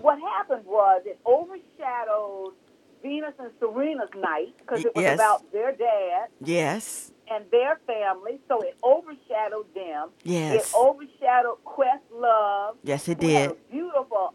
what 0.00 0.18
happened 0.20 0.64
was 0.66 1.02
it 1.06 1.18
overshadowed 1.26 2.54
Venus 3.02 3.34
and 3.38 3.50
Serena's 3.58 4.10
night 4.16 4.54
because 4.58 4.84
it 4.84 4.94
was 4.94 5.02
Yes. 5.02 5.14
about 5.14 5.50
their 5.52 5.72
dad 5.72 6.28
Yes. 6.40 7.12
And 7.30 7.44
their 7.50 7.78
family, 7.86 8.40
so 8.48 8.60
it 8.60 8.76
overshadowed 8.82 9.72
them. 9.74 10.08
Yes. 10.24 10.66
It 10.66 10.76
overshadowed 10.76 11.62
Quest 11.64 12.02
Love. 12.12 12.76
Yes, 12.82 13.08
it 13.08 13.20
did. 13.20 13.30
had 13.30 13.48
did. 13.50 13.56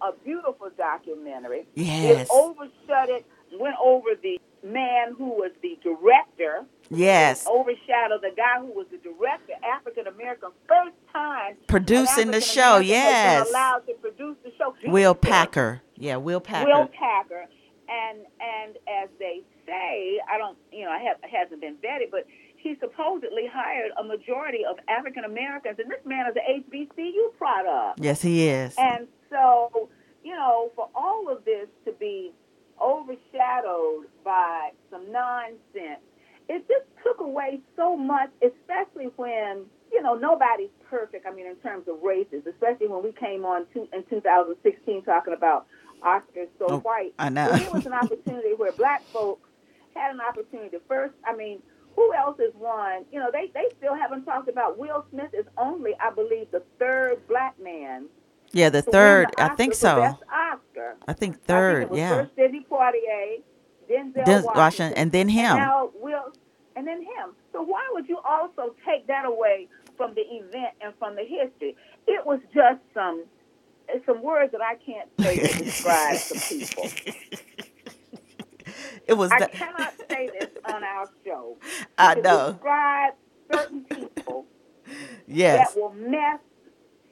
a 0.01 0.11
beautiful 0.23 0.69
documentary. 0.77 1.67
Yes. 1.75 2.27
It 2.27 2.33
overshadowed, 2.33 3.23
went 3.59 3.75
over 3.83 4.09
the 4.21 4.39
man 4.63 5.13
who 5.17 5.29
was 5.29 5.51
the 5.61 5.77
director. 5.83 6.65
Yes. 6.89 7.45
Overshadowed 7.47 8.21
the 8.21 8.31
guy 8.35 8.59
who 8.59 8.67
was 8.67 8.87
the 8.91 8.97
director, 8.97 9.53
African 9.63 10.07
American, 10.07 10.49
first 10.67 10.95
time 11.11 11.55
Producing 11.67 12.31
the 12.31 12.41
show, 12.41 12.77
yes. 12.77 13.49
allowed 13.49 13.85
to 13.87 13.93
produce 13.95 14.37
the 14.43 14.51
show. 14.57 14.73
Will 14.87 15.15
Packer. 15.15 15.81
Yeah, 15.97 16.17
Will 16.17 16.39
Packer. 16.39 16.69
Will 16.69 16.87
Packer, 16.87 17.45
and 17.89 18.19
and 18.39 18.77
as 19.03 19.09
they 19.19 19.41
say, 19.65 20.19
I 20.31 20.37
don't, 20.37 20.57
you 20.71 20.85
know, 20.85 20.91
I 20.91 20.99
have, 20.99 21.17
hasn't 21.23 21.61
been 21.61 21.75
vetted, 21.75 22.11
but 22.11 22.25
he 22.65 22.75
supposedly 22.79 23.43
hired 23.45 23.91
a 23.95 24.03
majority 24.03 24.65
of 24.67 24.77
African 24.87 25.23
Americans, 25.23 25.77
and 25.77 25.89
this 25.89 26.03
man 26.03 26.25
is 26.25 26.35
an 26.35 26.63
HBCU 26.63 27.37
product. 27.37 27.99
yes, 28.01 28.23
he 28.23 28.47
is. 28.47 28.73
And 28.79 29.07
so, 29.29 29.87
you 30.23 30.33
know, 30.33 30.71
for 30.75 30.89
all 30.95 31.29
of 31.31 31.45
this 31.45 31.67
to 31.85 31.91
be 31.93 32.31
overshadowed 32.81 34.07
by 34.23 34.71
some 34.89 35.11
nonsense, 35.11 36.01
it 36.49 36.67
just 36.67 36.85
took 37.03 37.19
away 37.19 37.59
so 37.75 37.95
much, 37.95 38.29
especially 38.41 39.11
when, 39.15 39.65
you 39.91 40.01
know, 40.01 40.15
nobody's 40.15 40.69
perfect. 40.89 41.27
I 41.27 41.31
mean, 41.33 41.45
in 41.45 41.55
terms 41.57 41.87
of 41.87 42.01
races, 42.01 42.43
especially 42.47 42.87
when 42.87 43.03
we 43.03 43.11
came 43.11 43.45
on 43.45 43.67
to, 43.73 43.87
in 43.93 44.03
2016 44.09 45.03
talking 45.03 45.33
about 45.35 45.67
Oscars 46.03 46.49
so 46.57 46.65
Oh, 46.69 46.79
white. 46.79 47.13
I 47.19 47.29
know. 47.29 47.53
Here 47.53 47.69
was 47.71 47.85
an 47.85 47.93
opportunity 47.93 48.53
where 48.55 48.71
black 48.71 49.03
folks 49.13 49.47
had 49.95 50.11
an 50.13 50.19
opportunity 50.19 50.69
to 50.71 50.81
first, 50.87 51.13
I 51.25 51.35
mean, 51.35 51.61
who 51.95 52.13
else 52.13 52.39
is 52.39 52.53
one? 52.55 53.05
You 53.11 53.19
know, 53.19 53.29
they, 53.31 53.51
they 53.53 53.65
still 53.77 53.95
haven't 53.95 54.25
talked 54.25 54.49
about 54.49 54.77
Will 54.77 55.05
Smith 55.11 55.33
is 55.33 55.45
only, 55.57 55.91
I 55.99 56.11
believe, 56.11 56.51
the 56.51 56.63
third 56.79 57.27
black 57.27 57.59
man 57.61 58.07
yeah, 58.55 58.69
the 58.69 58.81
third. 58.81 59.33
the 59.35 59.43
I 59.43 59.49
think 59.49 59.73
so. 59.73 59.97
Best 59.97 60.23
Oscar. 60.31 60.95
I 61.07 61.11
think 61.11 61.35
I 61.35 61.35
think 61.35 61.43
third. 61.43 61.83
it 61.83 61.89
was 61.89 61.99
yeah. 61.99 62.09
First 62.09 62.35
Sidney 62.35 62.65
Poitier, 62.69 63.41
Denzel 63.89 64.15
Washington, 64.15 64.51
Washington, 64.55 64.97
and 64.97 65.11
then 65.11 65.27
him. 65.27 65.57
now 65.57 65.91
Will, 65.95 66.31
and 66.77 66.87
then 66.87 67.01
him. 67.01 67.35
So 67.51 67.61
why 67.61 67.85
would 67.91 68.07
you 68.07 68.17
also 68.23 68.73
take 68.85 69.07
that 69.07 69.25
away 69.25 69.67
from 69.97 70.15
the 70.15 70.21
event 70.21 70.73
and 70.79 70.93
from 70.99 71.15
the 71.15 71.23
history? 71.23 71.75
It 72.07 72.25
was 72.25 72.39
just 72.53 72.79
some 72.93 73.25
some 74.05 74.23
words 74.23 74.53
that 74.53 74.61
I 74.61 74.75
can't 74.75 75.09
say 75.19 75.37
to 75.37 75.63
describe 75.63 76.15
some 76.15 76.57
people. 76.57 76.89
It 79.07 79.13
was. 79.17 79.31
I 79.31 79.39
the- 79.39 79.47
cannot 79.49 79.93
say 80.09 80.29
this 80.39 80.49
on 80.65 80.83
our 80.83 81.09
show. 81.25 81.57
I 81.97 82.15
know. 82.15 82.53
Describe 82.53 83.13
certain 83.53 83.83
people 83.85 84.45
Yes. 85.27 85.73
that 85.73 85.79
will 85.79 85.93
mess 85.93 86.39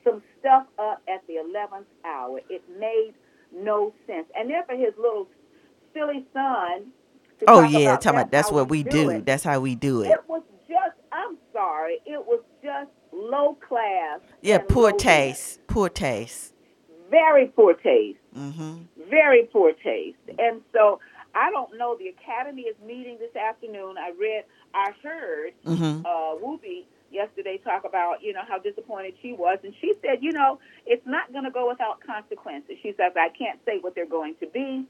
some 0.03 0.21
stuff 0.39 0.65
up 0.79 1.01
at 1.07 1.25
the 1.27 1.33
11th 1.35 1.85
hour. 2.05 2.39
It 2.49 2.63
made 2.79 3.13
no 3.53 3.93
sense. 4.07 4.27
And 4.37 4.49
then 4.49 4.63
for 4.67 4.75
his 4.75 4.93
little 4.97 5.27
silly 5.93 6.25
son. 6.33 6.87
Oh 7.47 7.61
yeah, 7.61 7.79
about 7.89 8.01
talking 8.01 8.19
about 8.19 8.31
that's 8.31 8.51
what 8.51 8.69
we 8.69 8.83
do. 8.83 9.09
it. 9.09 9.25
That's 9.25 9.43
how 9.43 9.59
we 9.59 9.75
do 9.75 10.01
it. 10.01 10.09
It 10.11 10.19
was 10.27 10.43
just, 10.67 10.95
I'm 11.11 11.37
sorry, 11.51 11.97
it 12.05 12.23
was 12.25 12.41
just 12.63 12.89
low 13.11 13.55
class. 13.67 14.19
Yeah, 14.41 14.59
poor 14.59 14.91
taste. 14.91 15.59
Poor 15.67 15.89
taste. 15.89 16.53
Very 17.09 17.47
poor 17.47 17.73
taste. 17.73 18.19
Mhm. 18.35 18.85
Very 19.09 19.43
poor 19.51 19.73
taste. 19.83 20.17
And 20.39 20.61
so 20.73 20.99
I 21.35 21.49
don't 21.51 21.77
know. 21.77 21.95
The 21.97 22.07
Academy 22.09 22.63
is 22.63 22.75
meeting 22.85 23.17
this 23.19 23.35
afternoon. 23.35 23.95
I 23.97 24.11
read, 24.19 24.45
I 24.73 24.91
heard 25.03 25.53
Mhm. 25.65 26.05
uh, 26.05 26.35
Whoopi 26.43 26.85
yesterday 27.11 27.57
talk 27.63 27.85
about, 27.85 28.21
you 28.23 28.33
know, 28.33 28.41
how 28.47 28.57
disappointed 28.59 29.15
she 29.21 29.33
was. 29.33 29.59
And 29.63 29.73
she 29.81 29.93
said, 30.01 30.21
you 30.23 30.31
know, 30.31 30.59
it's 30.85 31.05
not 31.05 31.31
going 31.31 31.43
to 31.45 31.51
go 31.51 31.67
without 31.67 31.99
consequences. 32.01 32.77
She 32.81 32.93
says, 32.97 33.13
I 33.15 33.29
can't 33.29 33.59
say 33.65 33.79
what 33.79 33.93
they're 33.95 34.05
going 34.07 34.35
to 34.41 34.47
be, 34.47 34.85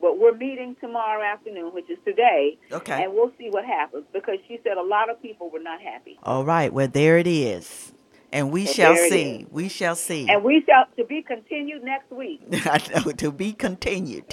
but 0.00 0.18
we're 0.18 0.34
meeting 0.34 0.76
tomorrow 0.80 1.22
afternoon, 1.22 1.72
which 1.74 1.88
is 1.90 1.98
today, 2.04 2.58
Okay. 2.72 3.02
and 3.04 3.12
we'll 3.14 3.32
see 3.38 3.48
what 3.50 3.64
happens 3.64 4.04
because 4.12 4.38
she 4.48 4.58
said 4.64 4.76
a 4.78 4.82
lot 4.82 5.10
of 5.10 5.20
people 5.22 5.50
were 5.50 5.60
not 5.60 5.80
happy. 5.80 6.18
All 6.22 6.44
right. 6.44 6.72
Well, 6.72 6.88
there 6.88 7.18
it 7.18 7.26
is, 7.26 7.92
and 8.36 8.50
we 8.50 8.64
Well, 8.64 8.74
shall 8.74 8.96
see. 8.96 9.46
We 9.50 9.68
shall 9.70 9.96
see. 9.96 10.28
And 10.28 10.44
we 10.44 10.62
shall 10.66 10.84
to 10.98 11.04
be 11.04 11.22
continued 11.22 11.82
next 11.82 12.10
week. 12.10 12.42
I 12.52 12.82
know 12.94 13.10
to 13.12 13.32
be 13.32 13.54
continued. 13.54 14.26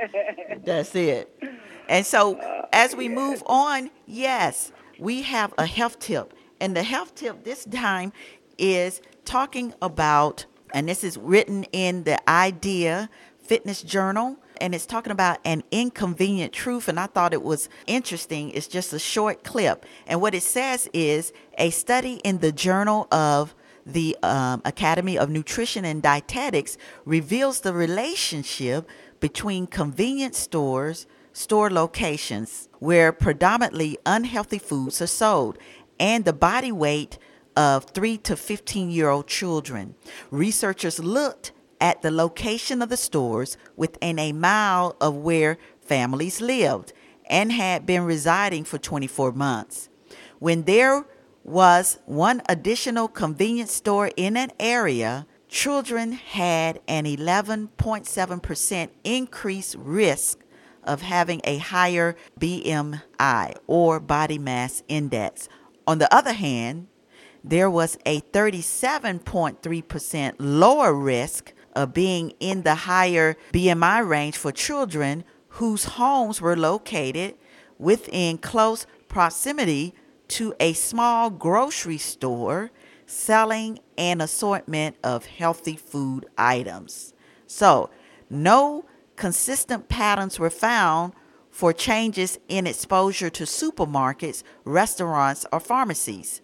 That's 0.64 0.94
it. 0.94 1.34
And 1.88 2.04
so, 2.04 2.38
oh, 2.38 2.64
as 2.74 2.94
we 2.94 3.08
move 3.08 3.42
on, 3.46 3.90
yes, 4.06 4.70
we 4.98 5.22
have 5.22 5.54
a 5.56 5.64
health 5.64 5.98
tip. 5.98 6.34
And 6.60 6.76
the 6.76 6.82
health 6.82 7.14
tip 7.14 7.44
this 7.44 7.64
time 7.64 8.12
is 8.58 9.00
talking 9.24 9.72
about, 9.80 10.44
and 10.74 10.86
this 10.86 11.02
is 11.02 11.16
written 11.16 11.64
in 11.72 12.04
the 12.04 12.18
Idea 12.28 13.08
Fitness 13.38 13.82
Journal, 13.82 14.36
and 14.60 14.74
it's 14.74 14.86
talking 14.86 15.12
about 15.12 15.38
an 15.44 15.62
inconvenient 15.70 16.52
truth. 16.52 16.88
And 16.88 16.98
I 16.98 17.06
thought 17.06 17.32
it 17.32 17.42
was 17.42 17.68
interesting. 17.86 18.50
It's 18.50 18.68
just 18.68 18.92
a 18.92 18.98
short 18.98 19.44
clip. 19.44 19.84
And 20.06 20.20
what 20.20 20.34
it 20.34 20.42
says 20.42 20.88
is 20.92 21.32
a 21.56 21.70
study 21.70 22.20
in 22.24 22.38
the 22.38 22.52
Journal 22.52 23.08
of 23.12 23.54
the 23.84 24.16
um, 24.22 24.60
Academy 24.64 25.18
of 25.18 25.30
Nutrition 25.30 25.84
and 25.84 26.02
Dietetics 26.02 26.76
reveals 27.04 27.60
the 27.60 27.72
relationship 27.72 28.88
between 29.18 29.66
convenience 29.66 30.38
stores, 30.38 31.06
store 31.32 31.70
locations 31.70 32.68
where 32.78 33.12
predominantly 33.12 33.98
unhealthy 34.04 34.58
foods 34.58 35.00
are 35.00 35.06
sold, 35.06 35.58
and 35.98 36.24
the 36.24 36.32
body 36.32 36.70
weight 36.70 37.18
of 37.56 37.84
3 37.86 38.18
to 38.18 38.36
15 38.36 38.90
year 38.90 39.08
old 39.08 39.26
children. 39.26 39.94
Researchers 40.30 41.00
looked 41.00 41.52
at 41.80 42.02
the 42.02 42.10
location 42.10 42.82
of 42.82 42.88
the 42.88 42.96
stores 42.96 43.56
within 43.76 44.18
a 44.18 44.32
mile 44.32 44.96
of 45.00 45.14
where 45.14 45.58
families 45.80 46.40
lived 46.40 46.92
and 47.26 47.52
had 47.52 47.86
been 47.86 48.04
residing 48.04 48.64
for 48.64 48.78
24 48.78 49.32
months. 49.32 49.88
When 50.38 50.64
there 50.64 51.06
was 51.44 51.98
one 52.06 52.42
additional 52.48 53.08
convenience 53.08 53.72
store 53.72 54.10
in 54.16 54.36
an 54.36 54.50
area, 54.60 55.26
children 55.48 56.12
had 56.12 56.80
an 56.86 57.04
11.7% 57.04 58.88
increased 59.04 59.76
risk 59.78 60.40
of 60.84 61.02
having 61.02 61.40
a 61.44 61.58
higher 61.58 62.16
BMI 62.40 63.56
or 63.66 64.00
body 64.00 64.38
mass 64.38 64.82
index. 64.88 65.50
On 65.86 65.98
the 65.98 66.12
other 66.14 66.32
hand, 66.32 66.88
there 67.44 67.70
was 67.70 67.96
a 68.04 68.20
37.3% 68.20 70.34
lower 70.38 70.92
risk 70.94 71.52
of 71.78 71.94
being 71.94 72.32
in 72.40 72.62
the 72.62 72.74
higher 72.74 73.36
BMI 73.52 74.06
range 74.06 74.36
for 74.36 74.50
children 74.50 75.22
whose 75.50 75.84
homes 75.84 76.40
were 76.40 76.56
located 76.56 77.36
within 77.78 78.36
close 78.36 78.84
proximity 79.06 79.94
to 80.26 80.52
a 80.58 80.72
small 80.72 81.30
grocery 81.30 81.96
store 81.96 82.72
selling 83.06 83.78
an 83.96 84.20
assortment 84.20 84.96
of 85.04 85.26
healthy 85.26 85.76
food 85.76 86.26
items. 86.36 87.14
So, 87.46 87.90
no 88.28 88.84
consistent 89.14 89.88
patterns 89.88 90.40
were 90.40 90.50
found 90.50 91.12
for 91.48 91.72
changes 91.72 92.40
in 92.48 92.66
exposure 92.66 93.30
to 93.30 93.44
supermarkets, 93.44 94.42
restaurants, 94.64 95.46
or 95.52 95.60
pharmacies. 95.60 96.42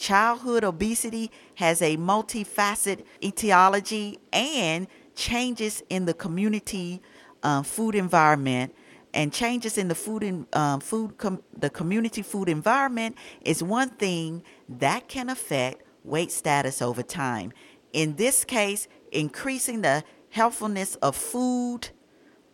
Childhood 0.00 0.64
obesity 0.64 1.30
has 1.56 1.82
a 1.82 1.98
multifaceted 1.98 3.04
etiology 3.22 4.18
and 4.32 4.86
changes 5.14 5.82
in 5.90 6.06
the 6.06 6.14
community 6.14 7.02
uh, 7.42 7.62
food 7.62 7.94
environment 7.94 8.74
and 9.12 9.30
changes 9.30 9.76
in 9.76 9.88
the 9.88 9.94
food 9.94 10.22
in 10.22 10.46
um, 10.54 10.80
food 10.80 11.18
com- 11.18 11.42
the 11.54 11.68
community 11.68 12.22
food 12.22 12.48
environment 12.48 13.14
is 13.42 13.62
one 13.62 13.90
thing 13.90 14.42
that 14.70 15.06
can 15.06 15.28
affect 15.28 15.82
weight 16.02 16.32
status 16.32 16.80
over 16.80 17.02
time. 17.02 17.52
In 17.92 18.16
this 18.16 18.42
case, 18.46 18.88
increasing 19.12 19.82
the 19.82 20.02
healthfulness 20.30 20.94
of 20.96 21.14
food 21.14 21.90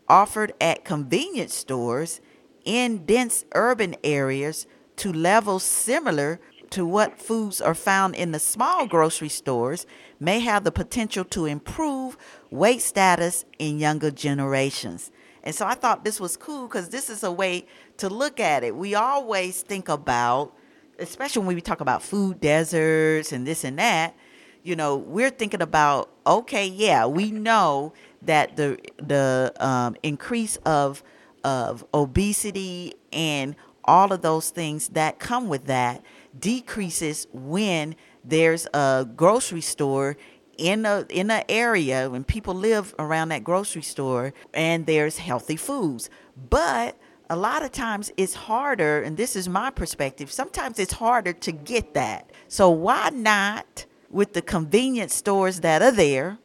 offered 0.08 0.52
at 0.60 0.84
convenience 0.84 1.54
stores 1.54 2.20
in 2.64 3.06
dense 3.06 3.44
urban 3.54 3.94
areas 4.02 4.66
to 4.96 5.12
levels 5.12 5.62
similar 5.62 6.40
to 6.70 6.86
what 6.86 7.18
foods 7.18 7.60
are 7.60 7.74
found 7.74 8.14
in 8.14 8.32
the 8.32 8.38
small 8.38 8.86
grocery 8.86 9.28
stores 9.28 9.86
may 10.18 10.40
have 10.40 10.64
the 10.64 10.72
potential 10.72 11.24
to 11.24 11.46
improve 11.46 12.16
weight 12.50 12.82
status 12.82 13.44
in 13.58 13.78
younger 13.78 14.10
generations. 14.10 15.10
And 15.42 15.54
so 15.54 15.64
I 15.66 15.74
thought 15.74 16.04
this 16.04 16.20
was 16.20 16.36
cool 16.36 16.66
because 16.66 16.88
this 16.88 17.08
is 17.08 17.22
a 17.22 17.30
way 17.30 17.66
to 17.98 18.08
look 18.08 18.40
at 18.40 18.64
it. 18.64 18.74
We 18.74 18.94
always 18.94 19.62
think 19.62 19.88
about, 19.88 20.52
especially 20.98 21.46
when 21.46 21.54
we 21.54 21.60
talk 21.60 21.80
about 21.80 22.02
food 22.02 22.40
deserts 22.40 23.32
and 23.32 23.46
this 23.46 23.62
and 23.62 23.78
that, 23.78 24.16
you 24.64 24.74
know, 24.74 24.96
we're 24.96 25.30
thinking 25.30 25.62
about, 25.62 26.10
okay, 26.26 26.66
yeah, 26.66 27.06
we 27.06 27.30
know 27.30 27.92
that 28.22 28.56
the 28.56 28.78
the 28.96 29.52
um, 29.60 29.96
increase 30.02 30.56
of 30.66 31.04
of 31.44 31.84
obesity 31.94 32.94
and 33.12 33.54
all 33.84 34.12
of 34.12 34.22
those 34.22 34.50
things 34.50 34.88
that 34.88 35.20
come 35.20 35.48
with 35.48 35.66
that 35.66 36.02
decreases 36.38 37.26
when 37.32 37.96
there's 38.24 38.66
a 38.74 39.06
grocery 39.16 39.60
store 39.60 40.16
in 40.58 40.86
a 40.86 41.06
in 41.10 41.30
an 41.30 41.44
area 41.48 42.08
when 42.08 42.24
people 42.24 42.54
live 42.54 42.94
around 42.98 43.28
that 43.28 43.44
grocery 43.44 43.82
store 43.82 44.32
and 44.54 44.86
there's 44.86 45.18
healthy 45.18 45.56
foods. 45.56 46.08
But 46.48 46.98
a 47.28 47.36
lot 47.36 47.64
of 47.64 47.72
times 47.72 48.12
it's 48.16 48.34
harder, 48.34 49.02
and 49.02 49.16
this 49.16 49.36
is 49.36 49.48
my 49.48 49.70
perspective, 49.70 50.30
sometimes 50.30 50.78
it's 50.78 50.92
harder 50.92 51.32
to 51.32 51.52
get 51.52 51.94
that. 51.94 52.30
So 52.48 52.70
why 52.70 53.10
not 53.10 53.86
with 54.10 54.32
the 54.32 54.42
convenience 54.42 55.14
stores 55.14 55.60
that 55.60 55.82
are 55.82 55.90
there 55.90 56.38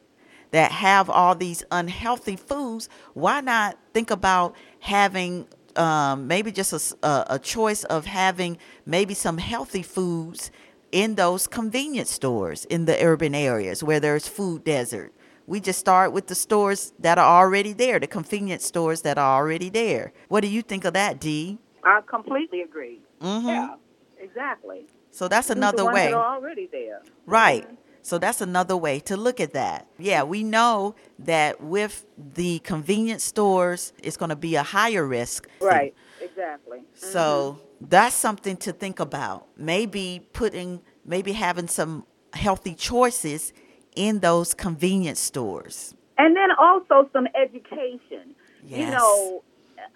that 0.50 0.70
have 0.70 1.08
all 1.08 1.34
these 1.34 1.64
unhealthy 1.70 2.36
foods, 2.36 2.88
why 3.14 3.40
not 3.40 3.78
think 3.94 4.10
about 4.10 4.54
having 4.80 5.46
um, 5.76 6.26
maybe 6.26 6.52
just 6.52 6.94
a, 7.02 7.34
a, 7.34 7.38
choice 7.38 7.84
of 7.84 8.06
having 8.06 8.58
maybe 8.86 9.14
some 9.14 9.38
healthy 9.38 9.82
foods 9.82 10.50
in 10.90 11.14
those 11.14 11.46
convenience 11.46 12.10
stores 12.10 12.64
in 12.66 12.84
the 12.84 13.02
urban 13.02 13.34
areas 13.34 13.82
where 13.82 14.00
there's 14.00 14.28
food 14.28 14.64
desert. 14.64 15.12
We 15.46 15.60
just 15.60 15.78
start 15.78 16.12
with 16.12 16.28
the 16.28 16.34
stores 16.34 16.92
that 17.00 17.18
are 17.18 17.42
already 17.42 17.72
there, 17.72 17.98
the 17.98 18.06
convenience 18.06 18.64
stores 18.64 19.02
that 19.02 19.18
are 19.18 19.40
already 19.40 19.70
there. 19.70 20.12
What 20.28 20.42
do 20.42 20.48
you 20.48 20.62
think 20.62 20.84
of 20.84 20.94
that, 20.94 21.20
Dee? 21.20 21.58
I 21.84 22.00
completely 22.06 22.62
agree. 22.62 23.00
Mm-hmm. 23.20 23.48
Yeah, 23.48 23.74
exactly. 24.20 24.86
So 25.10 25.28
that's 25.28 25.50
another 25.50 25.84
way. 25.84 26.10
that 26.10 26.14
already 26.14 26.68
there. 26.70 27.02
Right. 27.26 27.68
So 28.02 28.18
that's 28.18 28.40
another 28.40 28.76
way 28.76 28.98
to 29.00 29.16
look 29.16 29.40
at 29.40 29.52
that. 29.52 29.86
Yeah, 29.98 30.24
we 30.24 30.42
know 30.42 30.96
that 31.20 31.60
with 31.62 32.04
the 32.34 32.58
convenience 32.60 33.22
stores, 33.24 33.92
it's 34.02 34.16
going 34.16 34.30
to 34.30 34.36
be 34.36 34.56
a 34.56 34.62
higher 34.62 35.06
risk. 35.06 35.48
Right. 35.60 35.94
Exactly. 36.20 36.80
So 36.94 37.60
that's 37.80 38.14
something 38.14 38.56
to 38.58 38.72
think 38.72 38.98
about. 39.00 39.46
Maybe 39.56 40.26
putting, 40.32 40.80
maybe 41.04 41.32
having 41.32 41.68
some 41.68 42.04
healthy 42.32 42.74
choices 42.74 43.52
in 43.94 44.20
those 44.20 44.54
convenience 44.54 45.20
stores. 45.20 45.94
And 46.18 46.36
then 46.36 46.50
also 46.58 47.08
some 47.12 47.28
education. 47.40 48.34
Yes. 48.64 48.80
You 48.80 48.90
know, 48.90 49.42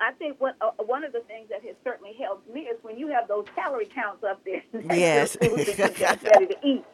I 0.01 0.13
think 0.13 0.41
what, 0.41 0.57
uh, 0.61 0.71
one 0.85 1.05
of 1.05 1.13
the 1.13 1.21
things 1.21 1.49
that 1.51 1.63
has 1.63 1.75
certainly 1.85 2.15
helped 2.21 2.49
me 2.53 2.63
is 2.63 2.79
when 2.83 2.99
you 2.99 3.09
have 3.09 3.29
those 3.29 3.47
calorie 3.55 3.87
counts 3.87 4.23
up 4.25 4.45
there. 4.45 4.63
next 4.73 4.83
to 4.83 4.87
the 4.89 4.97
Yes. 4.97 5.37
food 5.37 5.67
that 5.67 5.99
you're 6.23 6.33
ready 6.33 6.47
to 6.55 6.67
eat. 6.67 6.85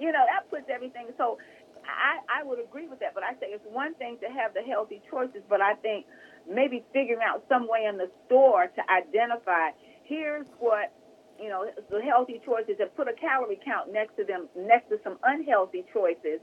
You 0.00 0.12
know, 0.12 0.24
that 0.26 0.48
puts 0.50 0.68
everything. 0.72 1.08
So 1.18 1.38
I, 1.84 2.40
I 2.40 2.44
would 2.44 2.58
agree 2.60 2.86
with 2.88 3.00
that. 3.00 3.14
But 3.14 3.24
I 3.24 3.32
say 3.40 3.48
it's 3.50 3.64
one 3.70 3.94
thing 3.94 4.18
to 4.22 4.28
have 4.28 4.54
the 4.54 4.62
healthy 4.62 5.02
choices, 5.10 5.42
but 5.48 5.60
I 5.60 5.74
think 5.74 6.06
maybe 6.48 6.84
figuring 6.92 7.20
out 7.22 7.44
some 7.48 7.68
way 7.68 7.86
in 7.88 7.98
the 7.98 8.10
store 8.26 8.66
to 8.68 8.82
identify 8.90 9.70
here's 10.04 10.46
what 10.58 10.92
you 11.38 11.48
know 11.48 11.66
the 11.90 12.00
healthy 12.00 12.40
choices 12.44 12.76
and 12.80 12.94
put 12.96 13.06
a 13.06 13.12
calorie 13.12 13.60
count 13.64 13.92
next 13.92 14.16
to 14.16 14.24
them 14.24 14.48
next 14.56 14.88
to 14.88 14.98
some 15.04 15.18
unhealthy 15.24 15.84
choices 15.92 16.40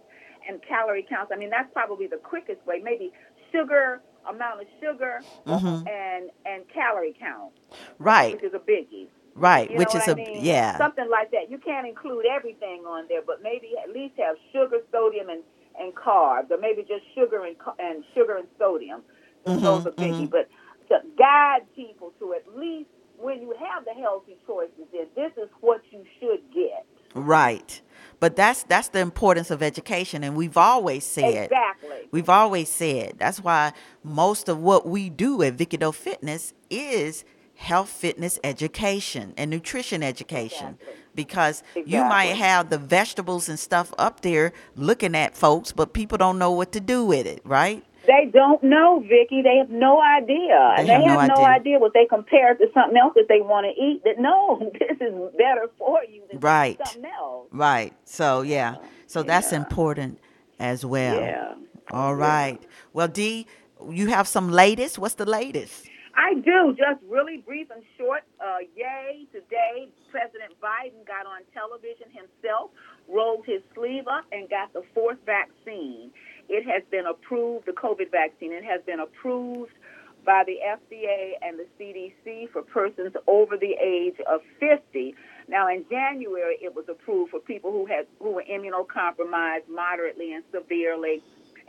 and 0.48 0.62
calorie 0.62 1.06
counts 1.10 1.32
i 1.34 1.38
mean 1.38 1.50
that's 1.50 1.72
probably 1.74 2.06
the 2.08 2.18
quickest 2.18 2.64
way 2.68 2.80
maybe 2.84 3.12
sugar 3.52 4.02
amount 4.30 4.62
of 4.62 4.68
sugar 4.80 5.22
Mhm. 5.48 5.88
and 5.90 6.30
and 6.46 6.64
calorie 6.70 7.16
count 7.20 7.52
Right, 7.98 8.34
which 8.36 8.44
is 8.44 8.54
a 8.54 8.60
biggie 8.60 9.08
right, 9.36 9.70
you 9.70 9.78
which 9.78 9.94
is 9.96 10.08
a 10.08 10.12
I 10.12 10.16
mean? 10.16 10.44
yeah. 10.44 10.78
something 10.78 11.10
like 11.10 11.32
that 11.32 11.50
you 11.52 11.58
can't 11.58 11.88
include 11.88 12.26
everything 12.26 12.84
on 12.88 13.06
there 13.10 13.22
but 13.26 13.44
maybe 13.44 13.72
at 13.84 13.90
least 13.94 14.16
have 14.18 14.36
sugar 14.52 14.78
sodium 14.92 15.30
and 15.30 15.44
and 15.80 15.94
carbs 15.94 16.50
or 16.52 16.58
maybe 16.60 16.82
just 16.82 17.04
sugar 17.14 17.44
and 17.46 17.56
and 17.80 18.04
sugar 18.14 18.38
and 18.38 18.48
sodium 18.58 19.02
Mhm, 19.46 19.62
those 19.62 19.86
are 19.86 19.92
biggie 19.92 20.28
mhm. 20.28 20.32
but 20.32 20.48
to 20.90 21.00
guide 21.18 21.62
people 21.76 22.14
to 22.20 22.34
at 22.34 22.58
least 22.58 22.90
when 23.18 23.42
you 23.42 23.54
have 23.70 23.86
the 23.86 23.94
healthy 23.94 24.38
choices 24.48 24.86
then 24.92 25.08
this 25.16 25.32
is 25.38 25.50
what 25.62 25.82
you 25.92 26.04
should 26.20 26.42
get 26.54 26.86
Right. 27.18 27.82
But 28.20 28.36
that's 28.36 28.64
that's 28.64 28.90
the 28.90 29.00
importance 29.00 29.50
of 29.50 29.64
education 29.64 30.22
and 30.24 30.36
we've 30.36 30.58
always 30.58 31.06
said 31.06 31.46
exactly 31.46 32.10
We've 32.12 32.28
always 32.30 32.68
said 32.70 33.14
that's 33.18 33.40
why 33.40 33.72
most 34.04 34.50
of 34.50 34.60
what 34.60 34.86
we 34.88 35.10
do 35.10 35.42
at 35.44 35.54
Vicki 35.54 35.78
Doe 35.78 35.94
Fitness 35.94 36.54
is 36.70 37.24
health 37.56 37.90
fitness 37.90 38.40
education 38.44 39.34
and 39.38 39.50
nutrition 39.50 40.04
education 40.04 40.78
Exactly. 40.80 40.96
because 41.16 41.64
you 41.86 42.02
might 42.04 42.36
have 42.36 42.70
the 42.70 42.78
vegetables 42.78 43.48
and 43.50 43.58
stuff 43.60 43.94
up 43.98 44.22
there 44.22 44.52
looking 44.76 45.16
at 45.16 45.36
folks 45.38 45.72
but 45.72 45.94
people 45.94 46.18
don't 46.18 46.38
know 46.38 46.52
what 46.52 46.72
to 46.74 46.80
do 46.80 47.06
with 47.06 47.26
it 47.26 47.42
right 47.46 47.84
They 48.08 48.30
don't 48.32 48.62
know, 48.62 49.00
Vicki. 49.00 49.42
They 49.42 49.58
have 49.58 49.72
no 49.72 50.00
idea. 50.00 50.60
They 50.78 50.84
they 50.86 50.92
have 50.94 51.04
have, 51.06 51.28
no 51.28 51.36
no 51.36 51.42
idea. 51.46 51.56
idea 51.60 51.80
what 51.80 51.94
they 51.96 52.06
compare 52.06 52.54
to 52.54 52.66
something 52.72 52.96
else 53.04 53.14
that 53.16 53.28
they 53.28 53.42
want 53.42 53.66
to 53.66 53.74
eat. 53.88 54.04
That 54.06 54.20
no, 54.20 54.60
this 54.80 54.98
is 55.02 55.14
better 55.44 55.66
for 55.80 55.98
you 56.14 56.22
than 56.30 56.40
Right. 56.40 56.78
something 56.86 57.10
else. 57.20 57.48
right 57.52 57.92
so 58.20 58.28
yeah 58.44 58.76
so 59.08 59.24
that's 59.24 59.52
important 59.64 60.20
as 60.60 60.86
well 60.86 61.20
Yeah. 61.20 61.54
all 62.00 62.16
right 62.16 62.60
well 62.94 63.08
d 63.08 63.48
you 64.00 64.06
have 64.18 64.28
some 64.28 64.48
latest 64.64 65.00
what's 65.00 65.16
the 65.16 65.30
latest 65.40 65.78
I 66.16 66.36
do. 66.36 66.76
Just 66.78 67.04
really 67.10 67.38
brief 67.38 67.68
and 67.72 67.84
short. 67.98 68.24
Uh, 68.40 68.64
yay, 68.76 69.28
today, 69.32 69.90
President 70.12 70.56
Biden 70.64 71.06
got 71.06 71.26
on 71.28 71.42
television 71.54 72.08
himself, 72.08 72.72
rolled 73.08 73.46
his 73.46 73.62
sleeve 73.76 74.08
up, 74.08 74.24
and 74.32 74.50
got 74.50 74.72
the 74.74 74.84
fourth 74.94 75.18
vaccine. 75.26 76.12
It 76.48 76.66
has 76.66 76.84
been 76.90 77.06
approved, 77.06 77.66
the 77.66 77.74
COVID 77.74 78.12
vaccine, 78.12 78.54
it 78.54 78.64
has 78.64 78.82
been 78.86 79.02
approved 79.02 79.74
by 80.26 80.44
the 80.48 80.58
FDA 80.66 81.34
and 81.42 81.60
the 81.60 81.68
CDC 81.80 82.50
for 82.52 82.62
persons 82.64 83.14
over 83.28 83.58
the 83.58 83.76
age 83.84 84.16
of 84.28 84.42
50. 84.60 85.14
Now, 85.48 85.68
in 85.68 85.86
January, 85.90 86.58
it 86.62 86.74
was 86.74 86.86
approved 86.90 87.32
for 87.32 87.40
people 87.40 87.72
who 87.72 87.86
had 87.86 88.08
who 88.20 88.32
were 88.32 88.44
immunocompromised 88.50 89.70
moderately 89.70 90.34
and 90.34 90.44
severely, 90.52 91.22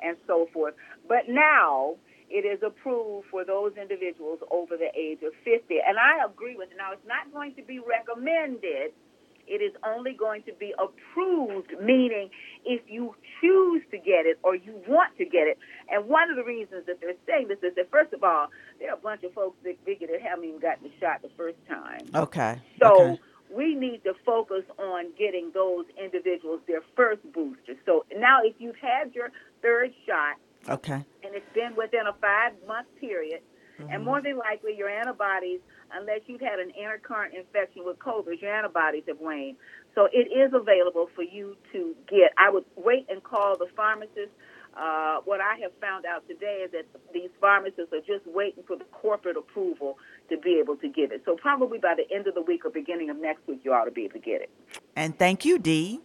and 0.03 0.17
so 0.27 0.49
forth. 0.53 0.75
But 1.09 1.29
now 1.29 1.97
it 2.29 2.45
is 2.45 2.63
approved 2.63 3.29
for 3.31 3.45
those 3.45 3.73
individuals 3.81 4.41
over 4.51 4.77
the 4.77 4.91
age 4.99 5.23
of 5.23 5.33
50. 5.45 5.79
And 5.87 5.99
I 5.99 6.25
agree 6.25 6.57
with 6.57 6.71
it. 6.71 6.77
Now, 6.77 6.93
it's 6.93 7.07
not 7.07 7.33
going 7.33 7.55
to 7.55 7.63
be 7.63 7.79
recommended. 7.79 8.93
It 9.47 9.63
is 9.63 9.73
only 9.87 10.13
going 10.13 10.43
to 10.43 10.53
be 10.59 10.75
approved, 10.77 11.73
meaning 11.81 12.31
if 12.65 12.83
you 12.89 13.15
choose 13.41 13.83
to 13.93 13.99
get 13.99 14.27
it 14.27 14.39
or 14.43 14.57
you 14.57 14.75
want 14.89 15.17
to 15.19 15.25
get 15.25 15.47
it. 15.47 15.59
And 15.89 16.09
one 16.09 16.31
of 16.31 16.37
the 16.37 16.43
reasons 16.43 16.87
that 16.87 17.01
they're 17.01 17.15
saying 17.29 17.47
this 17.49 17.59
is 17.63 17.75
that, 17.77 17.89
first 17.91 18.13
of 18.13 18.25
all, 18.25 18.49
there 18.81 18.91
are 18.91 18.97
a 18.97 19.01
bunch 19.01 19.23
of 19.23 19.33
folks 19.35 19.57
that 19.63 19.77
figure 19.85 20.09
that 20.09 20.21
haven't 20.21 20.47
even 20.47 20.61
gotten 20.61 20.83
the 20.83 20.93
shot 21.01 21.23
the 21.23 21.31
first 21.37 21.59
time. 21.69 22.07
okay 22.15 22.61
So 22.83 23.13
okay. 23.13 23.21
we 23.55 23.77
need 23.77 24.03
to 24.03 24.15
focus 24.25 24.65
on 24.79 25.13
getting 25.17 25.53
those 25.55 25.85
individuals 26.03 26.61
their 26.67 26.83
first 26.97 27.23
booster. 27.33 27.75
So 27.87 28.05
now, 28.17 28.41
if 28.43 28.57
you've 28.59 28.77
had 28.83 29.15
your 29.15 29.31
third 29.63 29.93
shot, 30.07 30.39
okay 30.69 31.05
and 31.23 31.35
it's 31.35 31.53
been 31.55 31.75
within 31.77 32.07
a 32.07 32.13
five 32.21 32.53
month 32.67 32.87
period, 33.01 33.41
Mm-hmm. 33.81 33.93
and 33.93 34.05
more 34.07 34.23
than 34.23 34.39
likely 34.39 34.75
your 34.75 34.89
antibodies, 34.89 35.61
unless 35.93 36.21
you've 36.27 36.41
had 36.41 36.59
an 36.59 36.73
intercurrent 36.81 37.35
infection 37.37 37.85
with 37.85 37.99
COVID, 37.99 38.41
your 38.41 38.51
antibodies 38.51 39.03
have 39.07 39.21
waned. 39.21 39.57
So 39.95 40.09
it 40.15 40.33
is 40.33 40.53
available 40.55 41.11
for 41.15 41.23
you 41.23 41.59
to 41.73 41.95
get. 42.09 42.33
I 42.39 42.49
would 42.49 42.65
wait 42.77 43.07
and 43.11 43.23
call 43.23 43.59
the 43.59 43.67
pharmacist. 43.77 44.33
Uh, 44.75 45.19
what 45.27 45.43
I 45.43 45.59
have 45.61 45.73
found 45.79 46.07
out 46.07 46.27
today 46.27 46.65
is 46.65 46.73
that 46.73 46.87
these 47.13 47.29
pharmacists 47.39 47.93
are 47.93 48.01
just 48.01 48.27
waiting 48.27 48.63
for 48.67 48.77
the 48.77 48.85
corporate 48.85 49.37
approval 49.37 49.99
to 50.31 50.39
be 50.39 50.59
able 50.59 50.77
to 50.77 50.89
give 50.89 51.13
it. 51.13 51.21
So 51.27 51.37
probably 51.37 51.77
by 51.79 51.95
the 51.97 52.11
end 52.15 52.27
of 52.27 52.35
the 52.35 52.43
week 52.43 52.65
or 52.65 52.71
beginning 52.71 53.11
of 53.11 53.19
next 53.19 53.47
week, 53.47 53.61
you 53.63 53.75
ought 53.75 53.85
to 53.85 53.91
be 53.91 54.05
able 54.05 54.15
to 54.15 54.21
get 54.21 54.41
it. 54.41 54.51
And 54.97 55.19
thank 55.19 55.45
you, 55.45 55.59
Dee. 55.59 56.01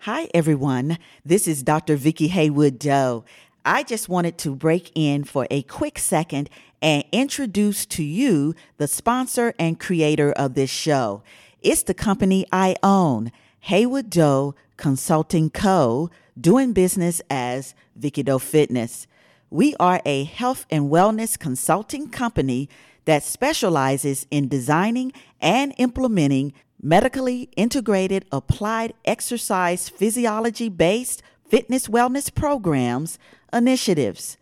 Hi, 0.00 0.28
everyone. 0.34 0.98
This 1.24 1.48
is 1.48 1.62
Dr. 1.62 1.96
Vicki 1.96 2.28
Haywood 2.28 2.78
Doe. 2.78 3.24
I 3.64 3.82
just 3.82 4.10
wanted 4.10 4.36
to 4.38 4.54
break 4.54 4.92
in 4.94 5.24
for 5.24 5.46
a 5.50 5.62
quick 5.62 5.98
second 5.98 6.50
and 6.82 7.02
introduce 7.12 7.86
to 7.86 8.02
you 8.04 8.54
the 8.76 8.86
sponsor 8.86 9.54
and 9.58 9.80
creator 9.80 10.32
of 10.32 10.54
this 10.54 10.68
show. 10.68 11.22
It's 11.62 11.82
the 11.82 11.94
company 11.94 12.44
I 12.52 12.76
own, 12.82 13.32
Haywood 13.60 14.10
Doe 14.10 14.54
Consulting 14.76 15.48
Co., 15.48 16.10
doing 16.38 16.74
business 16.74 17.22
as 17.30 17.74
Vicki 17.96 18.22
Doe 18.22 18.38
Fitness. 18.38 19.06
We 19.48 19.74
are 19.80 20.02
a 20.04 20.24
health 20.24 20.66
and 20.68 20.90
wellness 20.90 21.38
consulting 21.38 22.10
company 22.10 22.68
that 23.06 23.22
specializes 23.22 24.26
in 24.30 24.48
designing 24.48 25.12
and 25.40 25.72
implementing 25.78 26.52
medically 26.82 27.48
integrated 27.56 28.26
applied 28.30 28.92
exercise 29.06 29.88
physiology 29.88 30.68
based 30.68 31.22
fitness 31.48 31.88
wellness 31.88 32.34
programs, 32.34 33.18
initiatives, 33.52 34.36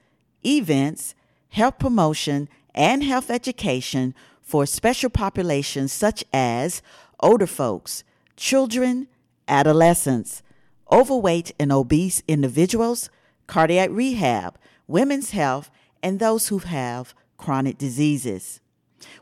events, 0.44 1.14
health 1.50 1.78
promotion, 1.78 2.48
and 2.74 3.04
health 3.04 3.30
education 3.30 4.14
for 4.40 4.66
special 4.66 5.10
populations 5.10 5.92
such 5.92 6.24
as 6.32 6.82
older 7.20 7.46
folks, 7.46 8.04
children, 8.36 9.08
adolescents, 9.48 10.42
overweight 10.90 11.52
and 11.58 11.72
obese 11.72 12.22
individuals, 12.28 13.10
cardiac 13.46 13.90
rehab, 13.90 14.58
women's 14.86 15.30
health, 15.30 15.70
and 16.02 16.18
those 16.18 16.48
who 16.48 16.58
have 16.58 17.14
chronic 17.36 17.78
diseases. 17.78 18.60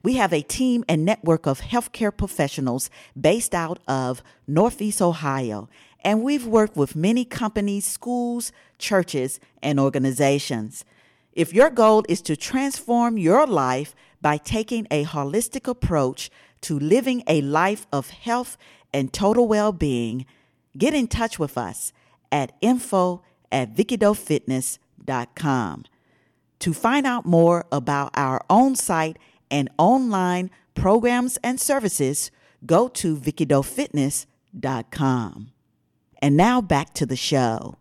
We 0.03 0.15
have 0.15 0.33
a 0.33 0.43
team 0.43 0.85
and 0.89 1.05
network 1.05 1.47
of 1.47 1.61
healthcare 1.61 2.15
professionals 2.15 2.91
based 3.19 3.55
out 3.55 3.79
of 3.89 4.23
Northeast 4.47 5.01
Ohio, 5.01 5.69
and 6.03 6.23
we've 6.23 6.47
worked 6.47 6.77
with 6.77 6.97
many 6.97 7.25
companies, 7.25 7.85
schools, 7.85 8.53
churches, 8.79 9.39
and 9.63 9.79
organizations. 9.79 10.85
If 11.33 11.53
your 11.53 11.71
goal 11.71 12.05
is 12.09 12.23
to 12.23 12.37
transform 12.37 13.19
your 13.19 13.47
life 13.47 13.95
by 14.21 14.37
taking 14.37 14.87
a 14.91 15.05
holistic 15.05 15.69
approach 15.69 16.31
to 16.63 16.79
living 16.79 17.23
a 17.27 17.41
life 17.41 17.87
of 17.93 18.11
health 18.11 18.59
and 18.93 19.13
total 19.13 19.49
well 19.49 19.73
being, 19.73 20.27
get 20.77 20.95
in 20.95 21.09
touch 21.09 21.39
with 21.39 21.57
us 21.57 21.93
at 22.33 22.53
info 22.61 23.23
at 23.53 23.75
vickidoefitness.com. 23.75 25.85
To 26.61 26.73
find 26.75 27.07
out 27.07 27.25
more 27.25 27.65
about 27.73 28.11
our 28.15 28.45
own 28.51 28.77
site 28.77 29.17
and 29.51 29.71
online 29.79 30.51
programs 30.75 31.39
and 31.43 31.59
services, 31.61 32.31
go 32.67 32.89
to 32.89 33.17
vickidoefitness.com. 33.17 35.53
And 36.23 36.37
now 36.37 36.61
back 36.61 36.93
to 36.95 37.07
the 37.07 37.17
show. 37.17 37.79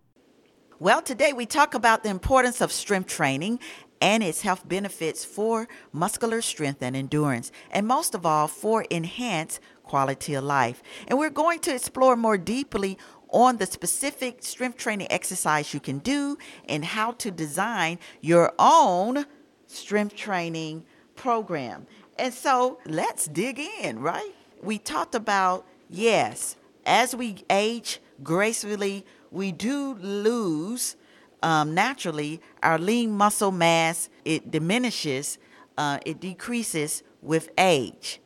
Well, 0.80 1.02
today 1.02 1.34
we 1.34 1.46
talk 1.46 1.74
about 1.74 2.04
the 2.04 2.10
importance 2.10 2.62
of 2.62 2.72
strength 2.72 3.10
training 3.10 3.60
and 4.00 4.24
its 4.24 4.42
health 4.42 4.66
benefits 4.66 5.26
for 5.26 5.68
muscular 5.92 6.42
strength 6.42 6.82
and 6.82 6.96
endurance, 6.96 7.52
and 7.70 7.86
most 7.86 8.16
of 8.16 8.26
all, 8.26 8.48
for 8.48 8.84
enhanced 8.84 9.60
quality 9.84 10.36
of 10.36 10.46
life. 10.46 10.82
And 11.10 11.20
we're 11.20 11.30
going 11.30 11.60
to 11.60 11.76
explore 11.76 12.16
more 12.16 12.38
deeply 12.38 12.98
on 13.28 13.58
the 13.58 13.66
specific 13.66 14.42
strength 14.42 14.78
training 14.78 15.08
exercise 15.12 15.74
you 15.74 15.82
can 15.82 16.00
do 16.00 16.38
and 16.70 16.86
how 16.86 17.12
to 17.12 17.32
design 17.32 18.00
your 18.22 18.54
own 18.58 19.26
strength 19.68 20.16
training 20.16 20.86
program. 21.18 21.88
And 22.18 22.34
so 22.34 22.80
let's 22.86 23.28
dig 23.28 23.60
in, 23.60 24.00
right? 24.00 24.34
We 24.64 24.78
talked 24.78 25.14
about, 25.14 25.66
yes, 25.90 26.56
as 26.86 27.14
we 27.14 27.44
age 27.50 28.00
gracefully, 28.24 29.06
we 29.32 29.52
do 29.52 29.96
lose 29.96 30.96
um, 31.42 31.74
naturally 31.74 32.42
our 32.64 32.78
lean 32.78 33.12
muscle 33.12 33.52
mass. 33.52 34.10
It 34.26 34.52
diminishes, 34.52 35.38
uh, 35.78 36.00
it 36.06 36.20
decreases 36.20 37.04
with 37.22 37.50
age. 37.58 38.22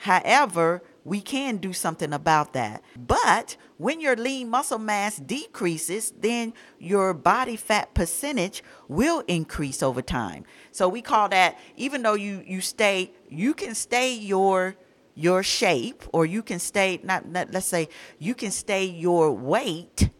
However, 0.00 0.82
we 1.04 1.20
can 1.20 1.56
do 1.56 1.72
something 1.72 2.12
about 2.12 2.52
that. 2.52 2.82
But 2.96 3.56
when 3.78 4.00
your 4.00 4.14
lean 4.14 4.50
muscle 4.50 4.78
mass 4.78 5.16
decreases, 5.16 6.12
then 6.20 6.52
your 6.78 7.14
body 7.14 7.56
fat 7.56 7.94
percentage 7.94 8.62
will 8.88 9.20
increase 9.26 9.82
over 9.82 10.02
time. 10.02 10.44
So 10.70 10.88
we 10.88 11.00
call 11.00 11.28
that 11.30 11.58
even 11.76 12.02
though 12.02 12.14
you 12.14 12.42
you 12.46 12.60
stay 12.60 13.12
you 13.28 13.54
can 13.54 13.74
stay 13.74 14.12
your 14.14 14.76
your 15.18 15.42
shape 15.42 16.04
or 16.12 16.24
you 16.24 16.42
can 16.42 16.60
stay 16.60 17.00
not, 17.02 17.26
not 17.28 17.50
let's 17.52 17.66
say 17.66 17.88
you 18.18 18.34
can 18.34 18.52
stay 18.52 18.84
your 18.84 19.32
weight 19.32 20.10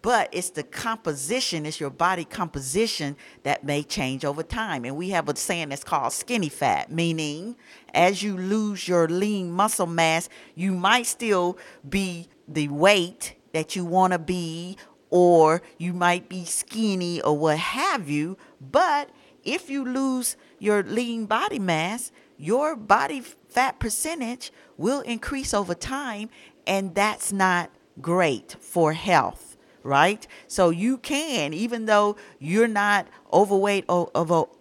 but 0.00 0.28
it's 0.30 0.50
the 0.50 0.62
composition, 0.62 1.66
it's 1.66 1.80
your 1.80 1.90
body 1.90 2.24
composition 2.24 3.16
that 3.42 3.64
may 3.64 3.82
change 3.82 4.24
over 4.24 4.44
time. 4.44 4.84
And 4.84 4.96
we 4.96 5.10
have 5.10 5.28
a 5.28 5.34
saying 5.34 5.70
that's 5.70 5.82
called 5.82 6.12
skinny 6.12 6.48
fat, 6.48 6.92
meaning 6.92 7.56
as 7.92 8.22
you 8.22 8.36
lose 8.36 8.86
your 8.86 9.08
lean 9.08 9.50
muscle 9.50 9.88
mass, 9.88 10.28
you 10.54 10.72
might 10.72 11.06
still 11.06 11.58
be 11.88 12.28
the 12.46 12.68
weight 12.68 13.34
that 13.52 13.74
you 13.74 13.84
want 13.84 14.12
to 14.12 14.20
be, 14.20 14.76
or 15.10 15.62
you 15.78 15.92
might 15.92 16.28
be 16.28 16.44
skinny 16.44 17.20
or 17.20 17.36
what 17.36 17.58
have 17.58 18.08
you. 18.08 18.38
But 18.60 19.10
if 19.42 19.68
you 19.68 19.84
lose 19.84 20.36
your 20.60 20.84
lean 20.84 21.26
body 21.26 21.58
mass, 21.58 22.12
your 22.36 22.76
body 22.76 23.20
fat 23.20 23.78
percentage 23.78 24.52
will 24.76 25.00
increase 25.00 25.54
over 25.54 25.74
time, 25.74 26.28
and 26.66 26.94
that's 26.94 27.32
not 27.32 27.70
great 28.00 28.56
for 28.60 28.92
health 28.92 29.52
right? 29.82 30.26
So 30.46 30.70
you 30.70 30.98
can, 30.98 31.52
even 31.52 31.86
though 31.86 32.16
you're 32.38 32.68
not 32.68 33.08
overweight 33.32 33.84
or, 33.88 34.10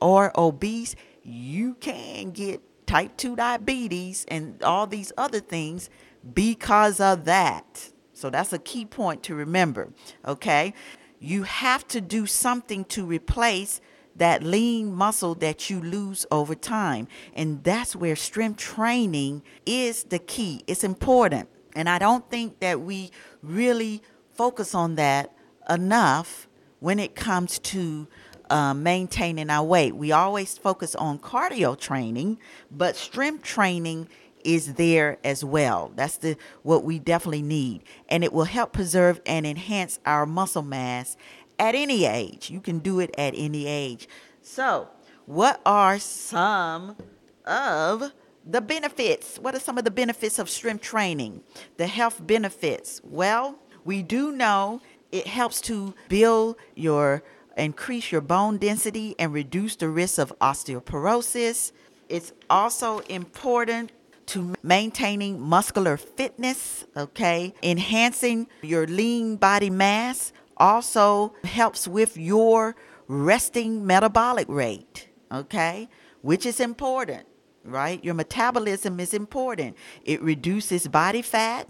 or, 0.02 0.32
obese, 0.36 0.96
you 1.24 1.76
can 1.76 2.32
get 2.32 2.62
type 2.88 3.16
2 3.18 3.36
diabetes 3.36 4.26
and 4.28 4.62
all 4.64 4.88
these 4.88 5.12
other 5.18 5.40
things 5.40 5.90
because 6.34 7.00
of 7.00 7.26
that. 7.26 7.92
So 8.14 8.30
that's 8.30 8.54
a 8.54 8.60
key 8.60 8.86
point 8.86 9.24
to 9.24 9.36
remember, 9.36 9.90
okay? 10.28 10.74
You 11.20 11.44
have 11.44 11.88
to 11.90 12.02
do 12.02 12.26
something 12.26 12.86
to 12.86 13.06
replace 13.06 13.82
that 14.16 14.44
lean 14.44 14.94
muscle 14.94 15.36
that 15.36 15.70
you 15.70 15.80
lose 15.82 16.26
over 16.32 16.56
time. 16.56 17.08
And 17.34 17.64
that's 17.64 17.96
where 17.96 18.16
strength 18.16 18.58
training 18.58 19.44
is 19.66 20.04
the 20.06 20.20
key. 20.20 20.64
It's 20.68 20.84
important. 20.84 21.50
And 21.76 21.88
I 21.88 22.00
don't 22.00 22.30
think 22.30 22.60
that 22.60 22.82
we 22.82 23.12
really 23.42 24.02
focus 24.34 24.76
on 24.76 24.96
that 24.96 25.34
enough 25.70 26.48
when 26.80 27.00
it 27.00 27.16
comes 27.16 27.60
to 27.60 28.08
uh, 28.50 28.74
maintaining 28.74 29.50
our 29.50 29.64
weight. 29.64 29.96
We 29.96 30.12
always 30.12 30.58
focus 30.58 30.94
on 30.96 31.20
cardio 31.20 31.80
training, 31.80 32.38
but 32.70 32.96
strength 32.96 33.44
training 33.44 34.10
is 34.44 34.74
there 34.74 35.18
as 35.24 35.46
well. 35.46 35.92
That's 35.96 36.18
the 36.18 36.36
what 36.64 36.84
we 36.84 37.00
definitely 37.00 37.44
need, 37.44 37.84
and 38.10 38.24
it 38.24 38.34
will 38.34 38.46
help 38.46 38.74
preserve 38.74 39.22
and 39.26 39.46
enhance 39.46 40.00
our 40.06 40.26
muscle 40.26 40.64
mass 40.64 41.16
at 41.62 41.76
any 41.76 42.06
age. 42.06 42.50
You 42.50 42.60
can 42.60 42.80
do 42.80 43.00
it 43.00 43.14
at 43.18 43.36
any 43.38 43.68
age. 43.68 44.10
So, 44.42 44.90
what 45.28 45.62
are 45.64 46.00
some 46.00 46.98
of 47.46 48.12
the 48.44 48.62
benefits? 48.62 49.38
What 49.38 49.54
are 49.54 49.60
some 49.60 49.78
of 49.78 49.84
the 49.84 49.92
benefits 49.92 50.40
of 50.40 50.50
strength 50.50 50.82
training? 50.82 51.44
The 51.78 51.86
health 51.86 52.20
benefits. 52.26 53.00
Well, 53.04 53.60
we 53.86 54.02
do 54.02 54.32
know 54.32 54.82
it 55.12 55.28
helps 55.28 55.62
to 55.62 55.94
build 56.10 56.56
your 56.76 57.24
increase 57.56 58.12
your 58.12 58.22
bone 58.22 58.58
density 58.58 59.14
and 59.20 59.32
reduce 59.32 59.76
the 59.76 59.90
risk 59.90 60.18
of 60.18 60.34
osteoporosis. 60.40 61.72
It's 62.10 62.34
also 62.50 63.00
important 63.00 63.92
to 64.28 64.56
maintaining 64.64 65.40
muscular 65.40 65.98
fitness, 65.98 66.86
okay? 66.96 67.54
Enhancing 67.62 68.48
your 68.62 68.88
lean 68.88 69.36
body 69.36 69.70
mass 69.70 70.32
also 70.62 71.34
helps 71.44 71.88
with 71.88 72.16
your 72.16 72.76
resting 73.08 73.86
metabolic 73.86 74.48
rate, 74.48 75.10
okay? 75.32 75.90
Which 76.22 76.46
is 76.46 76.60
important, 76.60 77.26
right? 77.66 78.02
Your 78.04 78.14
metabolism 78.14 79.00
is 79.00 79.14
important. 79.14 79.76
It 80.06 80.22
reduces 80.22 80.88
body 80.88 81.24
fat, 81.24 81.68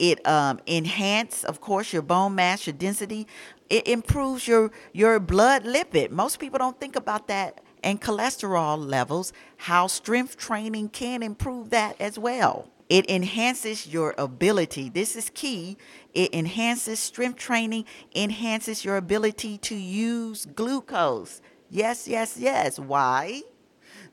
it 0.00 0.26
um, 0.26 0.58
enhances, 0.66 1.44
of 1.44 1.60
course, 1.60 1.92
your 1.92 2.02
bone 2.02 2.34
mass, 2.34 2.66
your 2.66 2.74
density. 2.74 3.28
It 3.70 3.86
improves 3.86 4.48
your 4.48 4.72
your 4.92 5.20
blood 5.20 5.62
lipid. 5.62 6.10
Most 6.10 6.40
people 6.40 6.58
don't 6.58 6.78
think 6.80 6.96
about 6.96 7.28
that 7.28 7.60
and 7.84 8.00
cholesterol 8.00 8.84
levels. 8.84 9.32
How 9.58 9.86
strength 9.86 10.36
training 10.36 10.88
can 10.88 11.22
improve 11.22 11.70
that 11.70 12.00
as 12.00 12.18
well. 12.18 12.71
It 12.88 13.08
enhances 13.08 13.86
your 13.86 14.14
ability. 14.18 14.88
This 14.88 15.16
is 15.16 15.30
key. 15.30 15.76
It 16.12 16.34
enhances 16.34 16.98
strength 17.00 17.38
training, 17.38 17.86
enhances 18.14 18.84
your 18.84 18.96
ability 18.96 19.58
to 19.58 19.74
use 19.74 20.46
glucose. 20.46 21.40
Yes, 21.70 22.06
yes, 22.06 22.36
yes. 22.38 22.78
Why? 22.78 23.42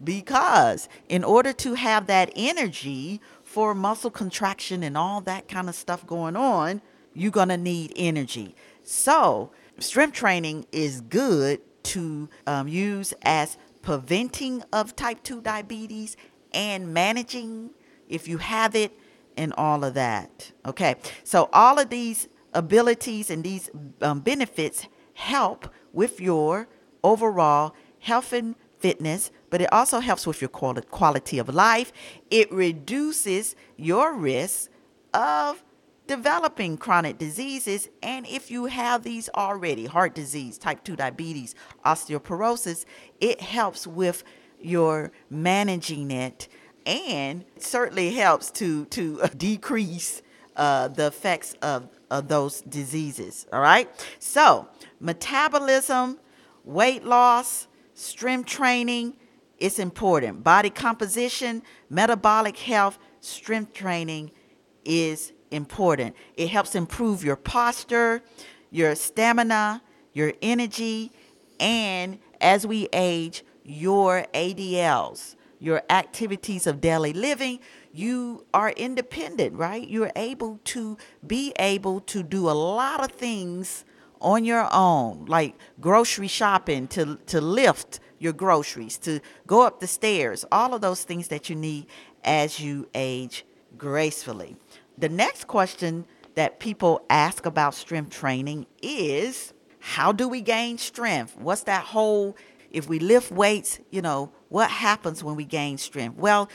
Because 0.01 0.87
in 1.09 1.23
order 1.23 1.51
to 1.53 1.73
have 1.73 2.07
that 2.07 2.31
energy 2.35 3.19
for 3.43 3.75
muscle 3.75 4.11
contraction 4.11 4.83
and 4.83 4.97
all 4.97 5.19
that 5.21 5.47
kind 5.47 5.67
of 5.67 5.75
stuff 5.75 6.05
going 6.07 6.37
on, 6.37 6.81
you're 7.13 7.31
going 7.31 7.49
to 7.49 7.57
need 7.57 7.91
energy. 7.95 8.55
So, 8.83 9.51
strength 9.77 10.13
training 10.13 10.67
is 10.71 11.01
good 11.01 11.61
to 11.83 12.29
um, 12.47 12.67
use 12.67 13.13
as 13.23 13.57
preventing 13.81 14.63
of 14.71 14.95
type 14.95 15.23
2 15.23 15.41
diabetes 15.41 16.15
and 16.53 16.93
managing 16.93 17.71
if 18.09 18.27
you 18.27 18.37
have 18.39 18.75
it 18.75 18.97
and 19.37 19.53
all 19.53 19.83
of 19.83 19.93
that. 19.93 20.51
Okay, 20.65 20.95
so 21.23 21.49
all 21.53 21.79
of 21.79 21.89
these 21.89 22.27
abilities 22.53 23.29
and 23.29 23.43
these 23.43 23.69
um, 24.01 24.19
benefits 24.19 24.87
help 25.13 25.71
with 25.93 26.19
your 26.19 26.67
overall 27.03 27.73
health 27.99 28.33
and 28.33 28.55
fitness, 28.79 29.31
but 29.49 29.61
it 29.61 29.71
also 29.71 29.99
helps 29.99 30.25
with 30.25 30.41
your 30.41 30.49
quality 30.49 31.37
of 31.37 31.53
life. 31.53 31.91
It 32.29 32.51
reduces 32.51 33.55
your 33.77 34.13
risk 34.13 34.69
of 35.13 35.63
developing 36.07 36.75
chronic 36.75 37.17
diseases. 37.17 37.87
And 38.01 38.25
if 38.25 38.49
you 38.49 38.65
have 38.65 39.03
these 39.03 39.29
already 39.35 39.85
heart 39.85 40.15
disease, 40.15 40.57
type 40.57 40.83
2 40.83 40.95
diabetes, 40.95 41.53
osteoporosis 41.85 42.85
it 43.21 43.41
helps 43.41 43.85
with 43.85 44.23
your 44.59 45.11
managing 45.29 46.11
it 46.11 46.47
and 46.89 47.45
certainly 47.57 48.11
helps 48.13 48.49
to, 48.49 48.85
to 48.85 49.21
decrease 49.37 50.23
uh, 50.55 50.87
the 50.87 51.05
effects 51.07 51.53
of, 51.61 51.87
of 52.09 52.27
those 52.27 52.61
diseases. 52.61 53.45
All 53.53 53.61
right. 53.61 53.87
So, 54.17 54.67
metabolism, 54.99 56.19
weight 56.63 57.05
loss, 57.05 57.67
strength 57.93 58.47
training, 58.47 59.15
it's 59.59 59.77
important. 59.77 60.43
Body 60.43 60.71
composition, 60.71 61.61
metabolic 61.89 62.57
health, 62.57 62.97
strength 63.19 63.73
training 63.73 64.31
is 64.83 65.31
important. 65.51 66.15
It 66.35 66.49
helps 66.49 66.73
improve 66.73 67.23
your 67.23 67.35
posture, 67.35 68.23
your 68.71 68.95
stamina, 68.95 69.83
your 70.13 70.33
energy, 70.41 71.11
and 71.59 72.17
as 72.41 72.65
we 72.65 72.87
age, 72.93 73.43
your 73.63 74.25
ADLs, 74.33 75.35
your 75.59 75.81
activities 75.89 76.65
of 76.65 76.81
daily 76.81 77.13
living, 77.13 77.59
you 77.91 78.45
are 78.53 78.71
independent, 78.71 79.55
right? 79.55 79.87
You're 79.87 80.11
able 80.15 80.59
to 80.65 80.97
be 81.25 81.53
able 81.59 81.99
to 82.01 82.23
do 82.23 82.49
a 82.49 82.51
lot 82.51 83.03
of 83.03 83.11
things 83.11 83.83
on 84.21 84.45
your 84.45 84.67
own, 84.73 85.25
like 85.25 85.55
grocery 85.79 86.27
shopping, 86.27 86.87
to, 86.87 87.17
to 87.27 87.41
lift 87.41 87.99
your 88.19 88.33
groceries, 88.33 88.97
to 88.97 89.19
go 89.47 89.61
up 89.65 89.79
the 89.79 89.87
stairs, 89.87 90.45
all 90.51 90.73
of 90.73 90.81
those 90.81 91.03
things 91.03 91.29
that 91.29 91.49
you 91.49 91.55
need 91.55 91.87
as 92.23 92.59
you 92.59 92.87
age 92.93 93.45
gracefully. 93.77 94.57
The 94.97 95.09
next 95.09 95.47
question 95.47 96.05
that 96.35 96.59
people 96.59 97.05
ask 97.09 97.45
about 97.45 97.73
strength 97.75 98.11
training 98.11 98.65
is 98.81 99.53
how 99.79 100.11
do 100.11 100.27
we 100.27 100.41
gain 100.41 100.77
strength? 100.77 101.37
What's 101.37 101.63
that 101.63 101.85
whole, 101.85 102.35
if 102.71 102.87
we 102.87 102.99
lift 102.99 103.31
weights, 103.31 103.79
you 103.89 104.01
know, 104.01 104.31
what 104.49 104.69
happens 104.69 105.23
when 105.23 105.35
we 105.35 105.45
gain 105.45 105.77
strength? 105.77 106.17
Well, 106.17 106.49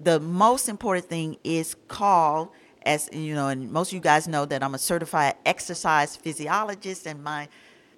the 0.00 0.20
most 0.20 0.68
important 0.68 1.06
thing 1.06 1.36
is 1.44 1.76
called 1.88 2.50
as 2.88 3.08
you 3.12 3.34
know, 3.34 3.48
and 3.48 3.70
most 3.70 3.90
of 3.90 3.94
you 3.94 4.00
guys 4.00 4.26
know 4.26 4.46
that 4.46 4.62
I'm 4.62 4.74
a 4.74 4.78
certified 4.78 5.34
exercise 5.44 6.16
physiologist, 6.16 7.06
and 7.06 7.22
my 7.22 7.48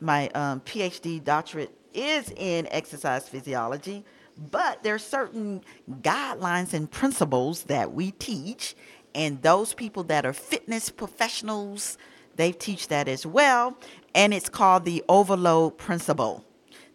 my 0.01 0.29
um, 0.31 0.61
PhD 0.61 1.23
doctorate 1.23 1.71
is 1.95 2.33
in 2.37 2.67
exercise 2.71 3.29
physiology. 3.29 4.05
But 4.51 4.83
there 4.83 4.95
are 4.95 4.99
certain 4.99 5.63
guidelines 6.01 6.73
and 6.73 6.91
principles 6.91 7.65
that 7.65 7.93
we 7.93 8.13
teach, 8.13 8.75
and 9.15 9.41
those 9.43 9.75
people 9.75 10.03
that 10.05 10.25
are 10.25 10.33
fitness 10.33 10.89
professionals, 10.89 11.99
they 12.37 12.51
teach 12.51 12.89
that 12.89 13.07
as 13.07 13.27
well, 13.27 13.77
and 14.15 14.33
it's 14.33 14.49
called 14.49 14.85
the 14.85 15.05
overload 15.09 15.79
principle. 15.79 16.45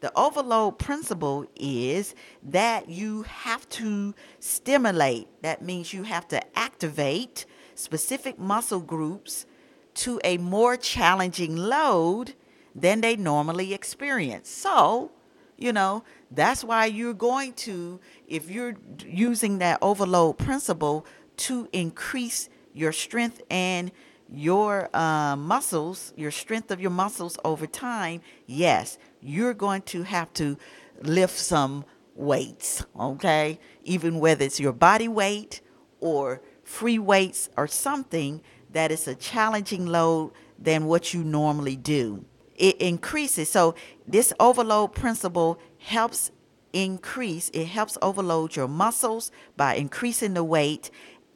The 0.02 0.12
overload 0.16 0.78
principle 0.78 1.46
is 1.56 2.16
that 2.44 2.90
you 2.90 3.24
have 3.24 3.68
to 3.70 4.14
stimulate. 4.40 5.28
That 5.42 5.62
means 5.62 5.94
you 5.94 6.04
have 6.04 6.28
to 6.30 6.58
activate 6.58 7.46
specific 7.76 8.38
muscle 8.38 8.82
groups 8.82 9.46
to 9.96 10.20
a 10.24 10.38
more 10.38 10.78
challenging 10.78 11.56
load 11.56 12.34
than 12.76 13.02
they 13.02 13.16
normally 13.16 13.74
experience. 13.74 14.50
So, 14.50 15.12
you 15.58 15.72
know, 15.72 16.04
that's 16.30 16.64
why 16.64 16.86
you're 16.86 17.14
going 17.14 17.54
to, 17.54 18.00
if 18.28 18.50
you're 18.50 18.76
using 19.06 19.60
that 19.60 19.80
overload 19.82 20.38
principle 20.38 21.06
to 21.38 21.70
increase 21.72 22.50
your 22.74 22.92
strength 22.92 23.42
and 23.50 23.92
your 24.30 24.90
uh, 24.94 25.36
muscles, 25.36 26.12
your 26.18 26.32
strength 26.32 26.72
of 26.72 26.82
your 26.82 26.92
muscles 26.92 27.38
over 27.46 27.68
time, 27.68 28.22
yes, 28.46 28.98
you're 29.26 29.54
going 29.54 29.82
to 29.82 30.04
have 30.04 30.32
to 30.34 30.58
lift 31.02 31.38
some 31.38 31.84
weights, 32.16 32.86
okay? 33.00 33.60
Even 33.84 34.20
whether 34.20 34.46
it's 34.46 34.60
your 34.60 34.74
body 34.74 35.08
weight 35.08 35.62
or 36.00 36.42
free 36.64 37.00
weights 37.00 37.50
or 37.58 37.68
something 37.68 38.42
that 38.72 38.92
is 38.92 39.08
a 39.08 39.16
challenging 39.16 39.86
load 39.86 40.32
than 40.58 40.86
what 40.86 41.14
you 41.14 41.24
normally 41.24 41.76
do. 41.76 42.26
It 42.56 42.78
increases. 42.78 43.50
So, 43.50 43.76
this 44.08 44.32
overload 44.40 44.94
principle 44.94 45.60
helps 45.78 46.32
increase, 46.72 47.50
it 47.50 47.66
helps 47.66 47.98
overload 48.02 48.56
your 48.56 48.68
muscles 48.68 49.32
by 49.58 49.76
increasing 49.76 50.34
the 50.34 50.44
weight. 50.44 50.90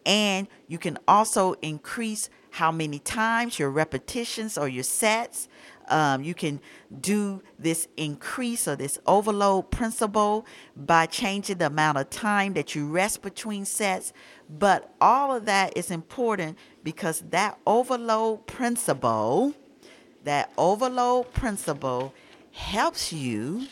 And 0.05 0.47
you 0.67 0.77
can 0.77 0.97
also 1.07 1.53
increase 1.61 2.29
how 2.51 2.71
many 2.71 2.99
times, 2.99 3.59
your 3.59 3.69
repetitions 3.69 4.57
or 4.57 4.67
your 4.67 4.83
sets. 4.83 5.48
Um, 5.89 6.23
you 6.23 6.33
can 6.33 6.59
do 7.01 7.41
this 7.57 7.87
increase 7.97 8.67
or 8.67 8.75
this 8.75 8.99
overload 9.05 9.71
principle 9.71 10.45
by 10.75 11.05
changing 11.05 11.57
the 11.57 11.67
amount 11.67 11.97
of 11.97 12.09
time 12.09 12.53
that 12.53 12.75
you 12.75 12.87
rest 12.87 13.21
between 13.21 13.65
sets. 13.65 14.13
But 14.49 14.93
all 15.01 15.35
of 15.35 15.45
that 15.45 15.77
is 15.77 15.91
important 15.91 16.57
because 16.83 17.23
that 17.29 17.57
overload 17.65 18.47
principle, 18.47 19.53
that 20.23 20.51
overload 20.57 21.33
principle 21.33 22.13
helps 22.51 23.13
you 23.13 23.67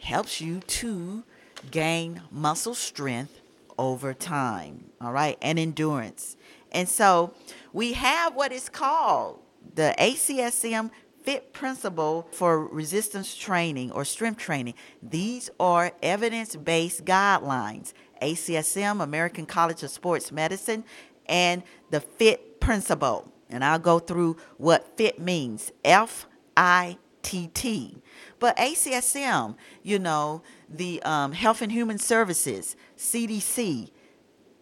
helps 0.00 0.40
you 0.40 0.58
to 0.66 1.22
gain 1.70 2.20
muscle 2.30 2.74
strength 2.74 3.40
over 3.78 4.12
time, 4.12 4.90
all 5.00 5.12
right, 5.12 5.38
and 5.40 5.58
endurance. 5.58 6.36
And 6.72 6.88
so 6.88 7.34
we 7.72 7.92
have 7.92 8.34
what 8.34 8.52
is 8.52 8.68
called 8.68 9.38
the 9.74 9.94
ACSM 9.98 10.90
FIT 11.22 11.52
principle 11.52 12.28
for 12.32 12.66
resistance 12.66 13.34
training 13.36 13.92
or 13.92 14.04
strength 14.04 14.38
training. 14.38 14.74
These 15.02 15.50
are 15.60 15.92
evidence 16.02 16.56
based 16.56 17.04
guidelines. 17.04 17.92
ACSM, 18.20 19.02
American 19.02 19.46
College 19.46 19.82
of 19.82 19.90
Sports 19.90 20.30
Medicine, 20.30 20.84
and 21.26 21.62
the 21.90 22.00
FIT 22.00 22.60
principle. 22.60 23.32
And 23.50 23.64
I'll 23.64 23.78
go 23.78 23.98
through 23.98 24.36
what 24.56 24.96
FIT 24.96 25.18
means 25.18 25.72
F 25.84 26.26
I 26.56 26.98
T 27.22 27.48
T. 27.52 28.02
But 28.38 28.56
ACSM, 28.56 29.56
you 29.82 29.98
know, 29.98 30.42
the 30.68 31.02
um, 31.02 31.32
Health 31.32 31.62
and 31.62 31.70
Human 31.70 31.98
Services, 31.98 32.76
CDC, 32.96 33.90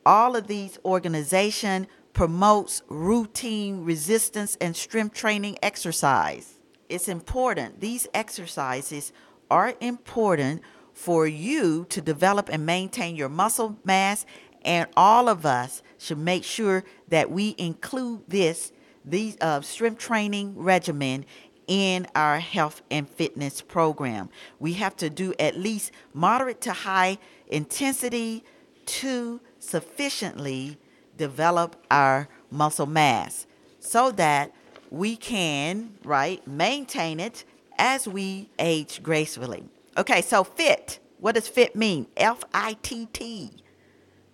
all 0.04 0.36
of 0.36 0.46
these 0.46 0.78
organizations 0.84 1.86
promotes 2.12 2.82
routine 2.88 3.84
resistance 3.84 4.56
and 4.60 4.76
strength 4.76 5.14
training 5.14 5.58
exercise. 5.62 6.54
It's 6.88 7.08
important. 7.08 7.80
These 7.80 8.08
exercises 8.12 9.12
are 9.50 9.74
important 9.80 10.62
for 10.92 11.26
you 11.26 11.86
to 11.88 12.00
develop 12.00 12.48
and 12.50 12.66
maintain 12.66 13.16
your 13.16 13.28
muscle 13.28 13.78
mass 13.84 14.26
and 14.62 14.88
all 14.96 15.28
of 15.28 15.46
us 15.46 15.82
should 15.98 16.18
make 16.18 16.44
sure 16.44 16.84
that 17.08 17.30
we 17.30 17.54
include 17.58 18.22
this 18.28 18.72
these 19.02 19.36
uh, 19.40 19.62
strength 19.62 19.98
training 19.98 20.54
regimen 20.56 21.24
in 21.66 22.06
our 22.14 22.38
health 22.38 22.82
and 22.90 23.08
fitness 23.08 23.62
program. 23.62 24.28
We 24.58 24.74
have 24.74 24.94
to 24.96 25.08
do 25.08 25.32
at 25.38 25.56
least 25.56 25.92
moderate 26.12 26.60
to 26.62 26.72
high 26.72 27.18
intensity 27.46 28.44
to 28.86 29.40
sufficiently 29.58 30.76
develop 31.20 31.76
our 31.90 32.28
muscle 32.50 32.86
mass 32.86 33.46
so 33.78 34.10
that 34.12 34.52
we 34.90 35.16
can, 35.16 35.92
right, 36.02 36.44
maintain 36.48 37.20
it 37.20 37.44
as 37.78 38.08
we 38.08 38.48
age 38.58 39.02
gracefully. 39.02 39.64
Okay, 39.98 40.22
so 40.22 40.42
fit. 40.42 40.98
What 41.18 41.34
does 41.34 41.46
fit 41.46 41.76
mean? 41.76 42.06
F 42.16 42.42
I 42.54 42.78
T 42.82 43.06
T. 43.12 43.50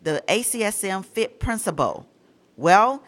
The 0.02 0.22
ACSM 0.28 1.04
fit 1.04 1.40
principle. 1.40 2.06
Well, 2.56 3.02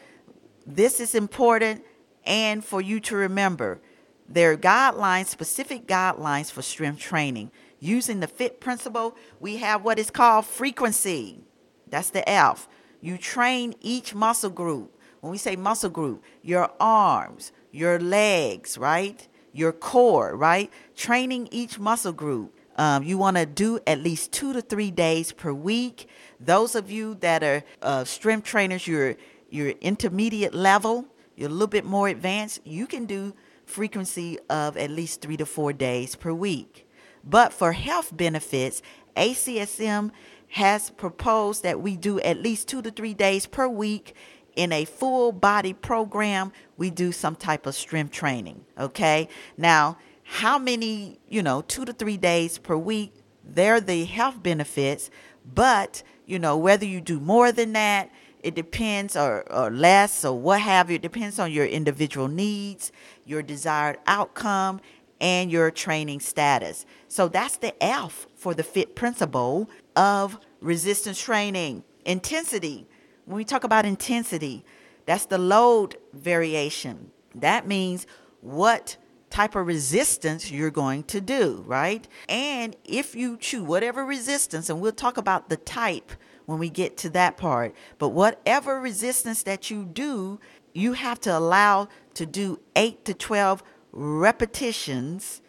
this 0.67 0.99
is 0.99 1.15
important 1.15 1.85
and 2.25 2.65
for 2.65 2.81
you 2.81 2.99
to 3.01 3.15
remember. 3.15 3.81
There 4.29 4.53
are 4.53 4.57
guidelines, 4.57 5.27
specific 5.27 5.87
guidelines 5.87 6.51
for 6.51 6.63
strength 6.63 6.99
training. 6.99 7.53
Using 7.79 8.19
the 8.19 8.27
fit 8.27 8.61
principle, 8.61 9.17
we 9.39 9.59
have 9.59 9.85
what 9.85 10.01
is 10.01 10.11
called 10.11 10.45
frequency. 10.47 11.45
That's 11.89 12.11
the 12.11 12.29
F. 12.29 12.69
You 13.01 13.19
train 13.19 13.75
each 13.81 14.15
muscle 14.15 14.51
group. 14.51 14.95
When 15.21 15.31
we 15.31 15.39
say 15.39 15.57
muscle 15.57 15.91
group, 15.91 16.23
your 16.43 16.71
arms, 16.79 17.53
your 17.73 17.99
legs, 17.99 18.79
right? 18.79 19.27
Your 19.53 19.73
core, 19.73 20.37
right? 20.37 20.71
Training 20.97 21.49
each 21.51 21.79
muscle 21.79 22.13
group. 22.13 22.55
Um, 22.77 23.03
you 23.03 23.19
want 23.19 23.37
to 23.37 23.45
do 23.45 23.81
at 23.87 24.01
least 24.01 24.31
two 24.31 24.53
to 24.53 24.61
three 24.61 24.93
days 24.93 25.33
per 25.33 25.53
week. 25.53 26.09
Those 26.39 26.77
of 26.77 26.91
you 26.91 27.17
that 27.17 27.43
are 27.43 27.65
uh, 27.83 28.05
strength 28.05 28.47
trainers, 28.47 28.87
you're 28.87 29.17
you're 29.51 29.71
intermediate 29.81 30.55
level, 30.55 31.07
you're 31.35 31.49
a 31.49 31.53
little 31.53 31.67
bit 31.67 31.85
more 31.85 32.09
advanced. 32.09 32.61
You 32.65 32.87
can 32.87 33.07
do 33.07 33.35
frequency 33.65 34.39
of 34.49 34.77
at 34.77 34.91
least 34.91 35.23
three 35.23 35.37
to 35.39 35.47
four 35.47 35.73
days 35.73 36.15
per 36.15 36.33
week. 36.33 36.87
But 37.25 37.53
for 37.53 37.73
health 37.73 38.17
benefits, 38.17 38.83
ACSM 39.17 40.11
has 40.49 40.91
proposed 40.91 41.63
that 41.63 41.81
we 41.81 41.97
do 41.97 42.21
at 42.21 42.39
least 42.39 42.69
two 42.69 42.83
to 42.83 42.91
three 42.91 43.15
days 43.15 43.47
per 43.47 43.69
week 43.69 44.15
in 44.57 44.73
a 44.73 44.85
full 44.85 45.31
body 45.31 45.73
program. 45.73 46.53
We 46.77 46.91
do 46.91 47.13
some 47.13 47.37
type 47.37 47.67
of 47.67 47.75
strength 47.75 48.13
training. 48.13 48.65
Okay. 48.79 49.29
Now, 49.57 49.99
how 50.25 50.59
many, 50.59 51.21
you 51.29 51.43
know, 51.43 51.63
two 51.63 51.85
to 51.85 51.93
three 51.93 52.17
days 52.17 52.59
per 52.59 52.77
week, 52.77 53.13
they're 53.45 53.81
the 53.81 54.05
health 54.05 54.43
benefits. 54.43 55.11
But, 55.55 56.03
you 56.27 56.39
know, 56.39 56.57
whether 56.57 56.85
you 56.85 57.01
do 57.01 57.21
more 57.21 57.53
than 57.53 57.73
that, 57.75 58.11
it 58.43 58.55
depends, 58.55 59.17
or, 59.17 59.51
or 59.53 59.71
less, 59.71 60.25
or 60.25 60.39
what 60.39 60.61
have 60.61 60.91
you. 60.91 60.97
It 60.97 61.03
depends 61.03 61.39
on 61.39 61.51
your 61.51 61.67
individual 61.67 62.29
needs, 62.29 62.93
your 63.25 63.43
desired 63.43 63.99
outcome, 64.07 64.81
and 65.21 65.51
your 65.51 65.71
training 65.71 66.21
status. 66.21 66.87
So 67.09 67.29
that's 67.29 67.57
the 67.57 67.83
F 67.83 68.27
for 68.37 68.55
the 68.55 68.63
FIT 68.63 68.95
principle 68.95 69.69
of 69.99 70.39
resistance 70.61 71.21
training. 71.21 71.83
Intensity. 72.07 72.87
When 73.27 73.37
we 73.37 73.45
talk 73.45 73.65
about 73.65 73.85
intensity, 73.85 74.65
That's 75.09 75.25
the 75.25 75.39
load 75.39 75.97
variation. 76.13 77.13
That 77.35 77.67
means 77.67 78.07
what 78.43 78.99
type 79.31 79.55
of 79.55 79.67
resistance 79.67 80.51
you're 80.51 80.71
going 80.71 81.05
to 81.05 81.23
do, 81.23 81.65
right? 81.67 82.07
And 82.29 82.77
if 82.85 83.15
you 83.15 83.39
choose 83.39 83.63
whatever 83.63 84.05
resistance, 84.05 84.69
and 84.69 84.83
we'll 84.83 84.93
talk 84.93 85.17
about 85.17 85.49
the 85.49 85.57
type 85.57 86.13
when 86.45 86.59
we 86.59 86.69
get 86.69 86.99
to 86.99 87.09
that 87.11 87.39
part, 87.39 87.75
but 87.97 88.11
whatever 88.11 88.79
resistance 88.81 89.43
that 89.45 89.71
you 89.71 89.87
do, 89.87 90.41
you 90.75 90.93
have 90.93 91.19
to 91.21 91.35
allow 91.35 91.89
to 92.13 92.27
do 92.27 92.61
8 92.77 93.07
to 93.07 93.15
12 93.15 93.63
repetitions 93.93 95.41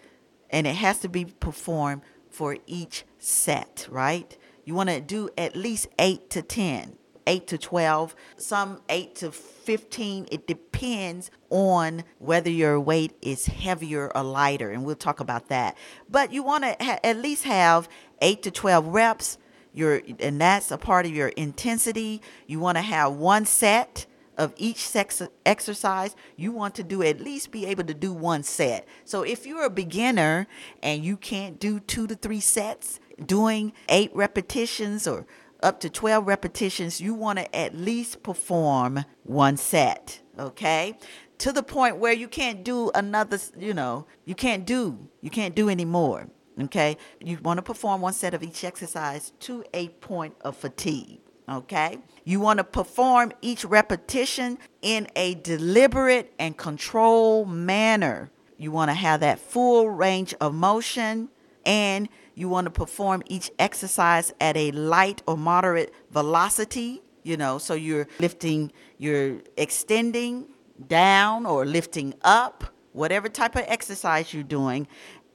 and 0.50 0.68
it 0.68 0.76
has 0.76 1.00
to 1.00 1.10
be 1.10 1.26
performed 1.26 2.02
for 2.30 2.56
each 2.66 3.04
set, 3.18 3.89
right? 3.91 4.38
You 4.70 4.76
want 4.76 4.89
to 4.89 5.01
do 5.01 5.32
at 5.36 5.55
least 5.55 5.88
8 5.97 6.30
to 6.30 6.43
10. 6.43 6.95
8 7.26 7.47
to 7.47 7.57
12, 7.57 8.15
some 8.38 8.82
8 8.88 9.15
to 9.15 9.32
15. 9.32 10.28
It 10.32 10.45
depends 10.45 11.32
on 11.49 12.03
whether 12.20 12.51
your 12.51 12.80
weight 12.80 13.13
is 13.20 13.47
heavier 13.47 14.15
or 14.15 14.22
lighter, 14.22 14.70
and 14.70 14.86
we'll 14.86 14.95
talk 14.95 15.22
about 15.22 15.47
that. 15.47 15.76
But 16.07 16.32
you 16.32 16.43
want 16.43 16.65
to 16.65 16.76
ha- 16.80 16.99
at 17.03 17.17
least 17.17 17.45
have 17.45 17.89
8 18.22 18.43
to 18.43 18.51
12 18.51 18.86
reps. 18.86 19.39
Your, 19.74 20.03
and 20.20 20.39
that's 20.39 20.70
a 20.70 20.78
part 20.78 21.07
of 21.07 21.15
your 21.15 21.30
intensity. 21.30 22.22
You 22.45 22.59
want 22.59 22.78
to 22.78 22.84
have 22.84 23.13
one 23.13 23.45
set 23.45 24.05
of 24.39 24.53
each 24.55 24.78
sex 24.78 25.22
exercise, 25.45 26.15
you 26.38 26.53
want 26.53 26.74
to 26.74 26.84
do 26.84 27.03
at 27.03 27.20
least 27.20 27.51
be 27.51 27.65
able 27.65 27.84
to 27.84 27.93
do 27.93 28.13
one 28.13 28.41
set. 28.41 28.88
So 29.03 29.24
if 29.24 29.45
you're 29.45 29.65
a 29.65 29.70
beginner 29.70 30.47
and 30.82 31.03
you 31.03 31.17
can't 31.17 31.59
do 31.59 31.82
two 31.82 32.07
to 32.07 32.15
three 32.15 32.39
sets, 32.39 33.01
doing 33.26 33.74
eight 33.88 34.11
repetitions 34.13 35.07
or 35.07 35.26
up 35.61 35.80
to 35.82 35.89
12 35.89 36.26
repetitions, 36.26 37.01
you 37.01 37.13
want 37.13 37.39
to 37.39 37.55
at 37.55 37.76
least 37.76 38.24
perform 38.24 39.03
one 39.24 39.57
set, 39.57 40.22
okay? 40.38 40.97
To 41.39 41.51
the 41.51 41.63
point 41.63 41.97
where 41.97 42.13
you 42.13 42.28
can't 42.28 42.63
do 42.63 42.91
another, 42.95 43.39
you 43.57 43.74
know, 43.74 44.05
you 44.26 44.36
can't 44.36 44.65
do, 44.65 45.09
you 45.22 45.30
can't 45.30 45.55
do 45.55 45.70
any 45.70 45.86
more, 45.86 46.28
okay? 46.61 46.97
You 47.20 47.38
want 47.41 47.57
to 47.57 47.61
perform 47.61 48.01
one 48.01 48.13
set 48.13 48.34
of 48.34 48.43
each 48.43 48.63
exercise 48.63 49.32
to 49.41 49.63
a 49.74 49.89
point 49.89 50.36
of 50.41 50.55
fatigue, 50.55 51.20
okay? 51.47 51.99
You 52.24 52.39
want 52.39 52.57
to 52.57 52.63
perform 52.63 53.34
each 53.41 53.65
repetition 53.65 54.57
in 54.82 55.07
a 55.15 55.36
deliberate 55.36 56.34
and 56.39 56.55
controlled 56.55 57.49
manner. 57.49 58.32
You 58.57 58.72
want 58.72 58.89
to 58.89 58.95
have 58.95 59.22
that 59.22 59.39
full 59.39 59.89
range 59.89 60.34
of 60.41 60.53
motion 60.53 61.30
and 61.65 62.09
you 62.40 62.48
want 62.48 62.64
to 62.64 62.72
perform 62.72 63.22
each 63.28 63.52
exercise 63.60 64.34
at 64.40 64.56
a 64.56 64.72
light 64.72 65.22
or 65.28 65.36
moderate 65.36 65.94
velocity, 66.12 67.02
you 67.24 67.36
know, 67.36 67.58
so 67.58 67.74
you're 67.74 68.08
lifting, 68.20 68.72
you're 68.98 69.42
extending 69.58 70.48
down 70.88 71.46
or 71.46 71.66
lifting 71.66 72.14
up, 72.24 72.64
whatever 72.94 73.28
type 73.28 73.58
of 73.58 73.66
exercise 73.68 74.34
you're 74.34 74.42
doing 74.42 74.88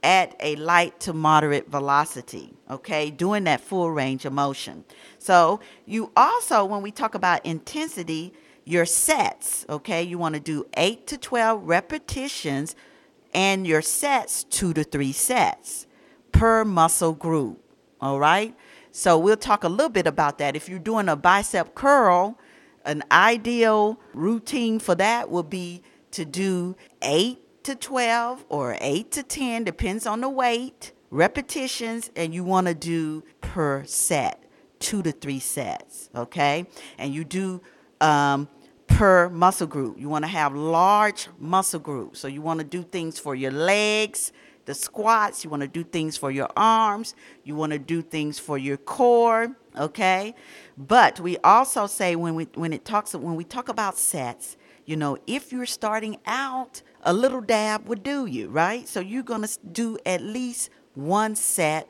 at 0.03 0.35
a 0.41 0.57
light 0.57 0.99
to 1.01 1.13
moderate 1.13 1.71
velocity, 1.71 2.55
okay? 2.71 3.11
Doing 3.11 3.45
that 3.45 3.61
full 3.61 3.91
range 3.91 4.25
of 4.25 4.33
motion. 4.33 4.83
So, 5.19 5.61
you 5.85 6.11
also, 6.17 6.65
when 6.65 6.81
we 6.81 6.91
talk 6.91 7.15
about 7.15 7.45
intensity, 7.45 8.33
your 8.65 8.87
sets, 8.87 9.67
okay? 9.69 10.03
You 10.03 10.17
want 10.17 10.37
to 10.37 10.41
do 10.41 10.67
8 10.75 11.07
to 11.09 11.19
12 11.19 11.69
repetitions 11.69 12.75
and 13.35 13.67
your 13.67 13.83
sets 13.83 14.45
2 14.45 14.73
to 14.73 14.85
3 14.85 15.13
sets 15.13 15.87
per 16.35 16.65
muscle 16.65 17.13
group. 17.13 17.61
All 18.01 18.19
right. 18.19 18.55
So 18.91 19.17
we'll 19.17 19.37
talk 19.37 19.65
a 19.65 19.69
little 19.69 19.89
bit 19.89 20.07
about 20.07 20.39
that. 20.39 20.55
If 20.57 20.69
you're 20.69 20.79
doing 20.79 21.09
a 21.09 21.17
bicep 21.17 21.75
curl, 21.75 22.39
an 22.85 23.03
ideal 23.11 23.99
routine 24.13 24.79
for 24.79 24.95
that 24.97 25.31
would 25.31 25.49
be 25.49 25.83
to 26.11 26.25
do 26.25 26.77
8 27.03 27.65
to 27.65 27.75
12 27.75 28.45
or 28.49 28.77
8 28.81 29.11
to 29.13 29.23
10, 29.23 29.65
depends 29.65 30.07
on 30.07 30.21
the 30.21 30.29
weight, 30.29 30.93
repetitions, 31.11 32.11
and 32.15 32.35
you 32.35 32.45
want 32.45 32.67
to 32.67 32.75
do 32.75 33.23
per 33.41 33.85
set, 33.85 34.45
two 34.81 35.03
to 35.03 35.13
three 35.13 35.41
sets. 35.41 36.11
Okay. 36.15 36.67
And 36.99 37.15
you 37.15 37.25
do 37.25 37.63
um, 38.01 38.49
per 38.87 39.29
muscle 39.29 39.67
group. 39.67 39.99
You 39.99 40.09
want 40.09 40.25
to 40.25 40.31
have 40.31 40.55
large 40.55 41.29
muscle 41.39 41.81
groups. 41.81 42.19
So 42.19 42.29
you 42.29 42.43
want 42.43 42.59
to 42.59 42.65
do 42.65 42.83
things 42.83 43.19
for 43.19 43.35
your 43.35 43.53
legs, 43.53 44.33
the 44.67 44.75
squats, 44.75 45.45
you 45.45 45.51
want 45.51 45.63
to 45.63 45.69
do 45.69 45.85
things 45.85 46.17
for 46.17 46.31
your 46.31 46.49
arms, 46.57 47.15
you 47.45 47.55
want 47.55 47.73
to 47.73 47.79
do 47.79 48.03
things 48.03 48.39
for 48.39 48.59
your 48.59 48.77
core, 48.77 49.57
okay? 49.79 50.35
But 50.77 51.21
we 51.21 51.37
also 51.39 51.87
say 51.87 52.17
when 52.17 52.35
we 52.35 52.45
when 52.55 52.73
it 52.73 52.85
talks 52.85 53.15
when 53.15 53.35
we 53.35 53.45
talk 53.45 53.69
about 53.69 53.99
sets, 53.99 54.57
you 54.87 54.97
know, 54.97 55.17
if 55.27 55.53
you're 55.53 55.67
starting 55.67 56.19
out, 56.27 56.83
a 57.03 57.13
little 57.13 57.41
dab 57.41 57.89
would 57.89 58.03
do 58.03 58.27
you, 58.27 58.49
right? 58.49 58.87
So 58.89 59.01
you're 59.01 59.23
going 59.23 59.43
to 59.43 59.59
do 59.73 59.99
at 60.05 60.21
least 60.21 60.71
one 60.95 61.35
set 61.35 61.89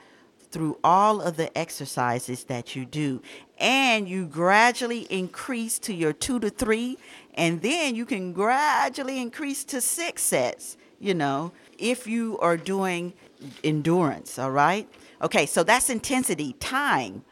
through 0.50 0.78
all 0.84 1.20
of 1.20 1.36
the 1.36 1.56
exercises 1.58 2.44
that 2.44 2.76
you 2.76 2.84
do. 2.84 3.20
And 3.58 4.08
you 4.08 4.26
gradually 4.26 5.00
increase 5.10 5.80
to 5.80 5.92
your 5.92 6.12
two 6.12 6.38
to 6.38 6.48
three, 6.48 6.96
and 7.34 7.60
then 7.60 7.96
you 7.96 8.06
can 8.06 8.32
gradually 8.32 9.20
increase 9.20 9.64
to 9.64 9.80
six 9.80 10.22
sets, 10.22 10.76
you 11.00 11.12
know, 11.12 11.52
if 11.78 12.06
you 12.06 12.38
are 12.40 12.56
doing 12.56 13.14
endurance, 13.62 14.38
all 14.38 14.50
right? 14.50 14.88
Okay, 15.22 15.46
so 15.46 15.62
that's 15.62 15.90
intensity, 15.90 16.54
time. 16.54 17.24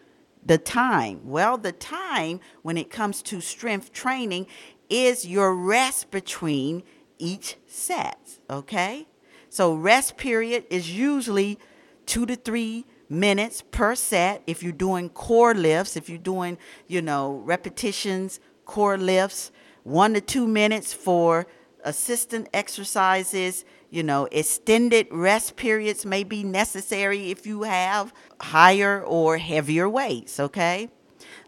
The 0.45 0.59
time. 0.59 1.21
Well, 1.25 1.57
the 1.57 1.73
time 1.73 2.41
when 2.63 2.77
it 2.77 2.91
comes 2.91 3.23
to 3.23 3.41
strength 3.41 3.93
training 3.93 4.47
is 4.91 5.27
your 5.27 5.55
rest 5.55 6.11
between 6.11 6.83
each 7.19 7.57
set, 7.67 8.39
okay? 8.51 9.07
So, 9.49 9.75
rest 9.75 10.17
period 10.17 10.65
is 10.71 10.97
usually 10.97 11.59
two 12.07 12.27
to 12.27 12.37
three 12.37 12.87
minutes 13.09 13.63
per 13.71 13.95
set 13.95 14.43
if 14.47 14.63
you're 14.63 14.73
doing 14.73 15.11
core 15.11 15.55
lifts, 15.55 15.97
if 15.97 16.09
you're 16.09 16.19
doing, 16.19 16.59
you 16.89 17.03
know, 17.03 17.43
repetitions, 17.45 18.41
core 18.65 18.99
lifts, 18.99 19.53
one 19.85 20.15
to 20.15 20.21
two 20.21 20.49
minutes 20.49 20.93
for 20.93 21.47
assistant 21.85 22.49
exercises 22.55 23.65
you 23.93 24.03
know, 24.03 24.27
extended 24.33 25.07
rest 25.11 25.55
periods 25.55 26.07
may 26.07 26.25
be 26.25 26.43
necessary 26.43 27.31
if 27.31 27.47
you 27.47 27.65
have 27.65 28.15
higher 28.41 29.05
or 29.05 29.37
heavier 29.37 29.87
weights, 29.87 30.41
okay? 30.41 30.89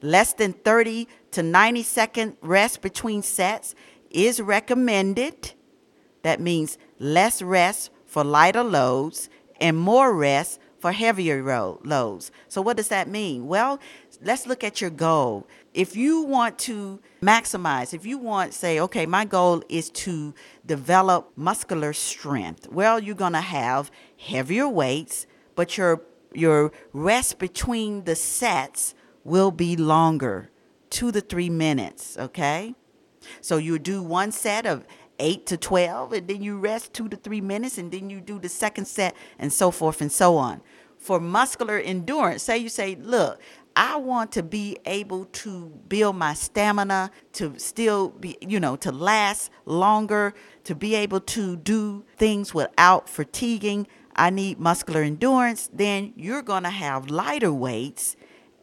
Less 0.02 0.34
than 0.34 0.52
30 0.52 1.08
to 1.30 1.42
90 1.42 1.82
second 1.82 2.36
rest 2.42 2.82
between 2.82 3.22
sets 3.22 3.74
is 4.10 4.42
recommended. 4.42 5.54
That 6.20 6.38
means 6.38 6.76
less 6.98 7.40
rest 7.40 7.90
for 8.04 8.22
lighter 8.22 8.62
loads 8.62 9.30
and 9.58 9.78
more 9.78 10.14
rest 10.14 10.60
for 10.78 10.92
heavier 10.92 11.42
loads. 11.82 12.30
So, 12.48 12.60
what 12.60 12.76
does 12.76 12.88
that 12.88 13.08
mean? 13.08 13.46
Well, 13.46 13.80
let's 14.20 14.46
look 14.46 14.62
at 14.62 14.82
your 14.82 14.90
goal. 14.90 15.46
If 15.74 15.96
you 15.96 16.22
want 16.22 16.58
to 16.60 17.00
maximize, 17.20 17.92
if 17.92 18.06
you 18.06 18.16
want, 18.16 18.54
say, 18.54 18.78
okay, 18.78 19.06
my 19.06 19.24
goal 19.24 19.62
is 19.68 19.90
to 19.90 20.32
develop 20.64 21.32
muscular 21.34 21.92
strength, 21.92 22.68
well, 22.70 23.00
you're 23.00 23.16
going 23.16 23.32
to 23.32 23.40
have 23.40 23.90
heavier 24.16 24.68
weights, 24.68 25.26
but 25.56 25.76
your 25.76 26.02
your 26.32 26.72
rest 26.92 27.38
between 27.38 28.04
the 28.04 28.16
sets 28.16 28.94
will 29.22 29.50
be 29.50 29.76
longer, 29.76 30.50
two 30.90 31.12
to 31.12 31.20
three 31.20 31.50
minutes, 31.50 32.16
okay? 32.18 32.74
So 33.40 33.56
you 33.56 33.78
do 33.78 34.02
one 34.02 34.32
set 34.32 34.66
of 34.66 34.84
8 35.18 35.46
to 35.46 35.56
12, 35.56 36.12
and 36.12 36.28
then 36.28 36.42
you 36.42 36.58
rest 36.58 36.92
two 36.92 37.08
to 37.08 37.16
three 37.16 37.40
minutes, 37.40 37.78
and 37.78 37.90
then 37.92 38.10
you 38.10 38.20
do 38.20 38.38
the 38.38 38.48
second 38.48 38.86
set, 38.86 39.14
and 39.38 39.52
so 39.52 39.70
forth 39.70 40.00
and 40.00 40.10
so 40.10 40.36
on. 40.36 40.60
For 40.98 41.20
muscular 41.20 41.78
endurance, 41.78 42.42
say 42.42 42.58
you 42.58 42.68
say, 42.68 42.96
Look, 42.96 43.40
I 43.76 43.96
want 43.96 44.30
to 44.32 44.42
be 44.42 44.78
able 44.86 45.24
to 45.26 45.66
build 45.88 46.16
my 46.16 46.34
stamina, 46.34 47.10
to 47.34 47.58
still 47.58 48.10
be, 48.10 48.36
you 48.40 48.60
know, 48.60 48.76
to 48.76 48.92
last 48.92 49.50
longer, 49.64 50.32
to 50.64 50.74
be 50.74 50.94
able 50.94 51.20
to 51.20 51.56
do 51.56 52.04
things 52.16 52.54
without 52.54 53.08
fatiguing. 53.08 53.88
I 54.14 54.30
need 54.30 54.60
muscular 54.60 55.02
endurance. 55.02 55.68
Then 55.72 56.12
you're 56.16 56.42
going 56.42 56.62
to 56.62 56.70
have 56.70 57.10
lighter 57.10 57.52
weights 57.52 58.16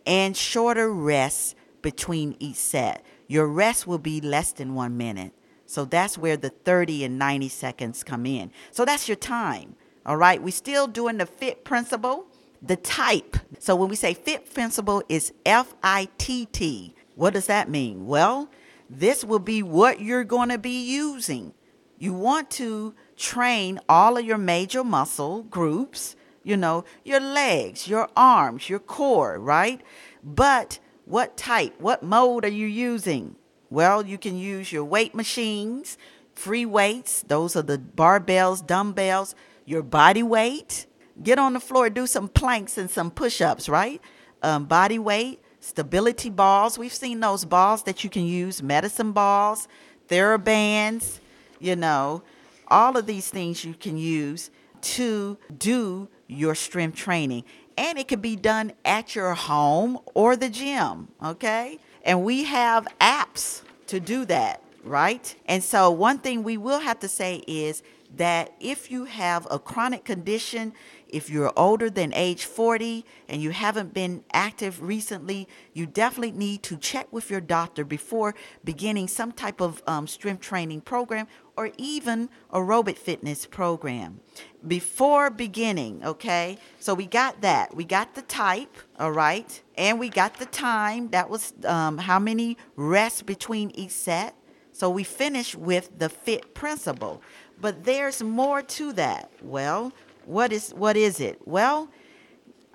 and 0.05 0.35
shorter 0.35 0.91
rests 0.91 1.55
between 1.81 2.37
each 2.39 2.55
set. 2.55 3.03
Your 3.27 3.47
rest 3.47 3.85
will 3.85 3.99
be 3.99 4.21
less 4.21 4.53
than 4.53 4.75
one 4.75 4.95
minute. 4.95 5.33
So 5.65 5.85
that's 5.85 6.17
where 6.17 6.37
the 6.37 6.49
30 6.49 7.05
and 7.05 7.19
90 7.19 7.49
seconds 7.49 8.03
come 8.03 8.25
in. 8.25 8.51
So 8.71 8.85
that's 8.85 9.07
your 9.07 9.15
time. 9.17 9.75
All 10.05 10.17
right. 10.17 10.41
We're 10.41 10.51
still 10.51 10.87
doing 10.87 11.17
the 11.17 11.25
fit 11.25 11.63
principle 11.63 12.27
the 12.61 12.75
type. 12.75 13.37
So 13.59 13.75
when 13.75 13.89
we 13.89 13.95
say 13.95 14.13
fit 14.13 14.53
principle 14.53 15.03
is 15.09 15.33
F 15.45 15.73
I 15.83 16.09
T 16.17 16.45
T, 16.45 16.95
what 17.15 17.33
does 17.33 17.47
that 17.47 17.69
mean? 17.69 18.05
Well, 18.07 18.49
this 18.89 19.23
will 19.23 19.39
be 19.39 19.63
what 19.63 20.01
you're 20.01 20.23
going 20.23 20.49
to 20.49 20.57
be 20.57 20.83
using. 20.83 21.53
You 21.97 22.13
want 22.13 22.49
to 22.51 22.93
train 23.15 23.79
all 23.87 24.17
of 24.17 24.25
your 24.25 24.37
major 24.37 24.83
muscle 24.83 25.43
groups, 25.43 26.15
you 26.43 26.57
know, 26.57 26.83
your 27.05 27.19
legs, 27.19 27.87
your 27.87 28.09
arms, 28.15 28.69
your 28.69 28.79
core, 28.79 29.39
right? 29.39 29.81
But 30.23 30.79
what 31.05 31.37
type, 31.37 31.79
what 31.79 32.03
mode 32.03 32.43
are 32.45 32.49
you 32.49 32.67
using? 32.67 33.35
Well, 33.69 34.05
you 34.05 34.17
can 34.17 34.37
use 34.37 34.71
your 34.71 34.83
weight 34.83 35.13
machines, 35.15 35.97
free 36.33 36.65
weights, 36.65 37.21
those 37.21 37.55
are 37.55 37.61
the 37.61 37.77
barbells, 37.77 38.65
dumbbells, 38.65 39.35
your 39.65 39.83
body 39.83 40.23
weight. 40.23 40.87
Get 41.23 41.37
on 41.39 41.53
the 41.53 41.59
floor, 41.59 41.89
do 41.89 42.07
some 42.07 42.27
planks 42.27 42.77
and 42.77 42.89
some 42.89 43.11
push 43.11 43.41
ups, 43.41 43.69
right? 43.69 44.01
Um, 44.41 44.65
body 44.65 44.99
weight, 44.99 45.39
stability 45.59 46.29
balls. 46.29 46.77
We've 46.77 46.93
seen 46.93 47.19
those 47.19 47.45
balls 47.45 47.83
that 47.83 48.03
you 48.03 48.09
can 48.09 48.25
use, 48.25 48.63
medicine 48.63 49.11
balls, 49.11 49.67
TheraBands, 50.09 51.19
you 51.59 51.75
know, 51.75 52.23
all 52.67 52.97
of 52.97 53.05
these 53.05 53.29
things 53.29 53.63
you 53.63 53.73
can 53.73 53.97
use 53.97 54.49
to 54.81 55.37
do 55.57 56.07
your 56.27 56.55
strength 56.55 56.97
training. 56.97 57.43
And 57.77 57.99
it 57.99 58.07
can 58.07 58.19
be 58.19 58.35
done 58.35 58.73
at 58.83 59.15
your 59.15 59.33
home 59.33 59.99
or 60.13 60.35
the 60.35 60.49
gym, 60.49 61.07
okay? 61.23 61.79
And 62.03 62.23
we 62.23 62.45
have 62.45 62.87
apps 62.99 63.61
to 63.87 63.99
do 63.99 64.25
that, 64.25 64.63
right? 64.83 65.35
And 65.45 65.63
so, 65.63 65.91
one 65.91 66.19
thing 66.19 66.43
we 66.43 66.57
will 66.57 66.79
have 66.79 66.99
to 66.99 67.07
say 67.07 67.43
is 67.47 67.83
that 68.17 68.53
if 68.59 68.91
you 68.91 69.05
have 69.05 69.47
a 69.49 69.59
chronic 69.59 70.03
condition, 70.03 70.73
if 71.11 71.29
you're 71.29 71.51
older 71.57 71.89
than 71.89 72.13
age 72.13 72.45
40 72.45 73.05
and 73.27 73.41
you 73.41 73.51
haven't 73.51 73.93
been 73.93 74.23
active 74.33 74.81
recently, 74.81 75.47
you 75.73 75.85
definitely 75.85 76.31
need 76.31 76.63
to 76.63 76.77
check 76.77 77.11
with 77.11 77.29
your 77.29 77.41
doctor 77.41 77.83
before 77.83 78.33
beginning 78.63 79.07
some 79.07 79.31
type 79.31 79.61
of 79.61 79.83
um, 79.87 80.07
strength 80.07 80.41
training 80.41 80.81
program 80.81 81.27
or 81.57 81.71
even 81.77 82.29
aerobic 82.53 82.97
fitness 82.97 83.45
program. 83.45 84.21
Before 84.65 85.29
beginning, 85.29 86.03
okay? 86.03 86.57
So 86.79 86.93
we 86.93 87.05
got 87.05 87.41
that. 87.41 87.75
We 87.75 87.83
got 87.83 88.15
the 88.15 88.21
type, 88.23 88.75
all 88.99 89.11
right? 89.11 89.61
And 89.75 89.99
we 89.99 90.09
got 90.09 90.39
the 90.39 90.45
time. 90.45 91.09
That 91.09 91.29
was 91.29 91.53
um, 91.65 91.97
how 91.97 92.19
many 92.19 92.57
rests 92.75 93.21
between 93.21 93.71
each 93.71 93.91
set. 93.91 94.35
So 94.71 94.89
we 94.89 95.03
finished 95.03 95.55
with 95.55 95.99
the 95.99 96.09
fit 96.09 96.53
principle. 96.53 97.21
But 97.59 97.83
there's 97.83 98.23
more 98.23 98.61
to 98.63 98.93
that. 98.93 99.31
Well, 99.41 99.93
what 100.25 100.51
is 100.51 100.71
what 100.71 100.97
is 100.97 101.19
it? 101.19 101.39
Well, 101.45 101.89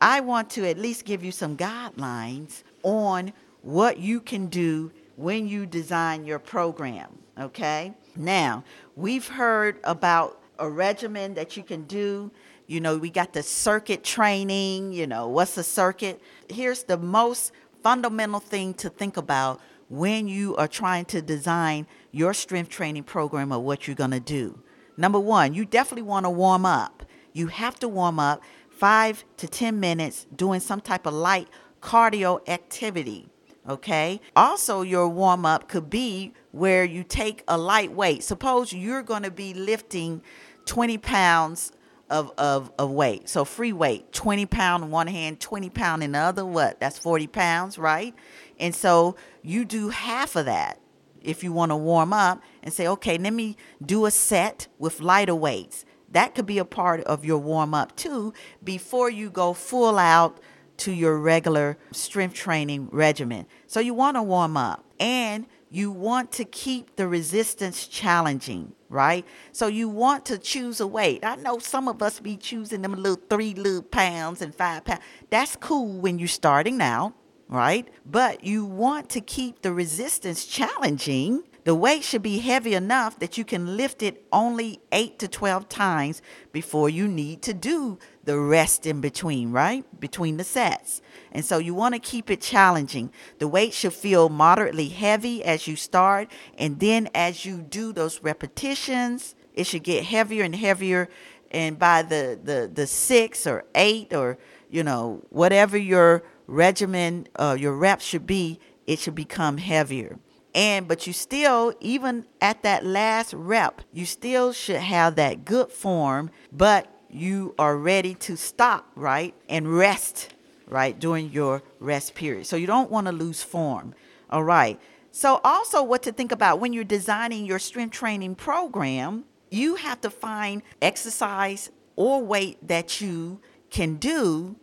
I 0.01 0.21
want 0.21 0.51
to 0.51 0.69
at 0.69 0.79
least 0.79 1.05
give 1.05 1.25
you 1.25 1.33
some 1.33 1.57
guidelines 1.57 2.63
on 2.83 3.33
what 3.63 3.99
you 3.99 4.21
can 4.21 4.47
do 4.47 4.93
when 5.17 5.49
you 5.49 5.67
design 5.67 6.25
your 6.25 6.39
program, 6.39 7.09
okay? 7.41 7.95
Now, 8.15 8.63
we've 8.95 9.27
heard 9.27 9.81
about 9.85 10.41
a 10.59 10.69
regimen 10.69 11.35
that 11.35 11.57
you 11.57 11.63
can 11.63 11.85
do. 11.85 12.31
You 12.67 12.81
know, 12.81 12.99
we 12.99 13.11
got 13.11 13.33
the 13.33 13.43
circuit 13.43 14.05
training, 14.05 14.93
you 14.93 15.07
know, 15.07 15.29
what's 15.29 15.57
a 15.57 15.65
circuit? 15.65 16.21
Here's 16.51 16.83
the 16.83 16.99
most 16.99 17.53
fundamental 17.83 18.41
thing 18.41 18.75
to 18.75 18.91
think 18.91 19.17
about 19.17 19.61
when 19.89 20.29
you 20.29 20.57
are 20.57 20.69
trying 20.69 21.05
to 21.07 21.23
design 21.23 21.87
your 22.11 22.35
strength 22.35 22.69
training 22.69 23.05
program 23.05 23.53
or 23.53 23.61
what 23.61 23.87
you're 23.87 23.97
going 23.97 24.11
to 24.11 24.21
do. 24.21 24.59
Number 24.97 25.21
one, 25.21 25.55
you 25.55 25.65
definitely 25.65 26.03
want 26.03 26.25
to 26.25 26.31
warm 26.31 26.67
up. 26.67 26.96
You 27.37 27.49
have 27.49 27.79
to 27.81 27.89
warm 27.89 28.19
up 28.19 28.43
five 28.71 29.23
to 29.37 29.47
10 29.47 29.79
minutes 29.79 30.27
doing 30.35 30.59
some 30.59 30.81
type 30.81 31.05
of 31.05 31.13
light 31.13 31.49
cardio 31.83 32.47
activity. 32.49 33.29
Okay. 33.69 34.23
Also, 34.35 34.81
your 34.81 35.09
warm 35.09 35.45
up 35.45 35.69
could 35.69 35.91
be 35.91 36.33
where 36.53 36.83
you 36.83 37.05
take 37.05 37.45
a 37.47 37.59
light 37.59 37.93
weight. 37.93 38.23
Suppose 38.23 38.73
you're 38.73 39.03
going 39.03 39.23
to 39.23 39.31
be 39.31 39.53
lifting 39.53 40.23
20 40.65 40.97
pounds 40.97 41.73
of, 42.09 42.33
of, 42.39 42.73
of 42.79 42.91
weight. 42.91 43.29
So 43.29 43.45
free 43.45 43.73
weight, 43.73 44.13
20 44.13 44.47
pound 44.47 44.85
in 44.85 44.91
one 44.91 45.09
hand, 45.09 45.39
20 45.39 45.69
pound 45.69 46.03
in 46.03 46.13
the 46.13 46.19
other. 46.19 46.47
What? 46.47 46.81
That's 46.81 46.99
40 46.99 47.27
pounds, 47.27 47.77
right? 47.77 48.15
And 48.59 48.75
so 48.75 49.17
you 49.43 49.67
do 49.67 49.91
half 49.91 50.37
of 50.37 50.47
that 50.47 50.81
if 51.23 51.45
you 51.45 51.53
want 51.53 51.71
to 51.71 51.77
warm 51.77 52.15
up 52.15 52.41
and 52.63 52.73
say, 52.73 52.87
okay, 52.87 53.19
let 53.19 53.35
me 53.35 53.57
do 53.85 54.07
a 54.07 54.11
set 54.11 54.69
with 54.79 55.01
lighter 55.01 55.35
weights. 55.35 55.85
That 56.17 56.35
could 56.35 56.47
be 56.47 56.57
a 56.57 56.65
part 56.65 57.03
of 57.03 57.27
your 57.27 57.37
warm 57.37 57.75
up 57.75 57.95
too 57.95 58.33
before 58.65 59.11
you 59.11 59.29
go 59.29 59.53
full 59.53 59.99
out 59.99 60.41
to 60.79 60.91
your 60.91 61.19
regular 61.19 61.77
strength 61.93 62.33
training 62.33 62.89
regimen. 62.91 63.45
So 63.67 63.81
you 63.81 63.93
want 63.93 64.17
to 64.17 64.23
warm 64.23 64.57
up 64.57 64.83
and 64.99 65.45
you 65.69 65.91
want 65.91 66.33
to 66.33 66.47
keep 66.47 66.97
the 66.97 67.07
resistance 67.07 67.87
challenging, 67.87 68.73
right? 68.89 69.27
So 69.53 69.67
you 69.67 69.91
want 69.91 70.25
to 70.25 70.39
choose 70.39 70.81
a 70.81 70.87
weight. 70.87 71.23
I 71.23 71.37
know 71.37 71.59
some 71.59 71.87
of 71.87 72.01
us 72.01 72.19
be 72.19 72.39
choosing 72.39 72.81
them 72.81 72.95
a 72.95 72.97
little 72.97 73.23
three 73.29 73.53
little 73.53 73.83
pounds 73.83 74.41
and 74.41 74.55
five 74.55 74.87
pounds. 74.87 75.03
That's 75.29 75.55
cool 75.57 76.01
when 76.01 76.19
you're 76.19 76.29
starting 76.29 76.81
out 76.81 77.13
right? 77.49 77.89
But 78.05 78.43
you 78.43 78.65
want 78.65 79.09
to 79.11 79.21
keep 79.21 79.63
the 79.63 79.73
resistance 79.73 80.47
challenging. 80.47 81.45
The 81.67 81.75
weight 81.75 82.05
should 82.05 82.23
be 82.23 82.39
heavy 82.39 82.75
enough 82.75 83.19
that 83.19 83.37
you 83.37 83.45
can 83.45 83.77
lift 83.77 84.01
it 84.01 84.25
only 84.31 84.79
8 84.93 85.19
to 85.19 85.27
12 85.27 85.69
times 85.69 86.23
before 86.53 86.89
you 86.89 87.09
need 87.09 87.43
to 87.43 87.53
do 87.53 87.99
the 88.23 88.39
rest 88.39 88.87
in 88.87 89.01
between, 89.01 89.51
right? 89.51 89.85
Between 89.99 90.37
the 90.37 90.45
sets. 90.45 91.03
And 91.33 91.45
so 91.45 91.59
you 91.59 91.75
want 91.75 91.97
to 91.97 91.99
keep 91.99 92.31
it 92.31 92.41
challenging. 92.41 93.11
The 93.41 93.49
weight 93.49 93.75
should 93.75 93.95
feel 93.95 94.29
moderately 94.29 94.91
heavy 94.91 95.43
as 95.43 95.67
you 95.67 95.75
start. 95.75 96.31
And 96.57 96.79
then 96.79 97.09
as 97.17 97.45
you 97.45 97.63
do 97.63 97.93
those 97.93 98.23
repetitions, 98.23 99.35
it 99.53 99.67
should 99.67 99.83
get 99.83 100.05
heavier 100.05 100.45
and 100.45 100.55
heavier. 100.55 101.09
And 101.51 101.81
by 101.81 102.03
the, 102.03 102.39
the, 102.41 102.71
the 102.73 102.87
six 102.87 103.45
or 103.45 103.65
eight 103.75 104.15
or, 104.15 104.39
you 104.71 104.85
know, 104.85 105.21
whatever 105.31 105.77
your 105.77 106.23
regimen, 106.47 107.27
uh, 107.35 107.57
your 107.59 107.75
reps 107.75 108.05
should 108.05 108.25
be, 108.25 108.61
it 108.87 109.01
should 109.01 109.17
become 109.17 109.59
heavier. 109.59 110.21
And 110.57 110.89
but 110.89 111.07
you 111.07 111.13
still, 111.13 111.75
even 111.81 112.25
at 112.41 112.63
that 112.63 112.85
last 112.85 113.35
rep, 113.35 113.83
you 113.93 114.07
still 114.07 114.55
should 114.55 114.81
have 114.81 115.15
that 115.17 115.45
good 115.45 115.71
form, 115.71 116.31
but 116.51 116.89
you 117.11 117.55
are 117.59 117.77
ready 117.77 118.15
to 118.15 118.37
stop, 118.37 118.91
right? 118.95 119.35
And 119.51 119.77
rest, 119.77 120.35
right? 120.67 120.99
During 120.99 121.31
your 121.31 121.63
rest 121.79 122.15
period. 122.15 122.47
So 122.47 122.57
you 122.57 122.67
don't 122.67 122.91
want 122.91 123.07
to 123.07 123.13
lose 123.13 123.43
form. 123.43 123.95
All 124.31 124.45
right. 124.45 124.81
So 125.13 125.41
also 125.45 125.83
what 125.83 126.03
to 126.05 126.13
think 126.13 126.33
about 126.33 126.59
when 126.59 126.73
you're 126.73 126.85
designing 126.85 127.45
your 127.45 127.59
strength 127.59 127.93
training 127.93 128.35
program, 128.35 129.25
you 129.51 129.77
have 129.77 130.01
to 130.01 130.11
find 130.11 130.63
exercise 130.81 131.71
or 131.97 132.23
weight 132.23 132.67
that 132.67 133.01
you 133.01 133.41
can 133.71 133.97
do 133.97 134.57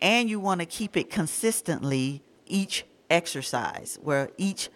and 0.00 0.28
you 0.28 0.40
want 0.40 0.60
to 0.60 0.66
keep 0.66 0.96
it 0.96 1.10
consistently 1.10 2.22
each 2.46 2.84
exercise, 3.10 3.98
where 4.02 4.30
each 4.36 4.68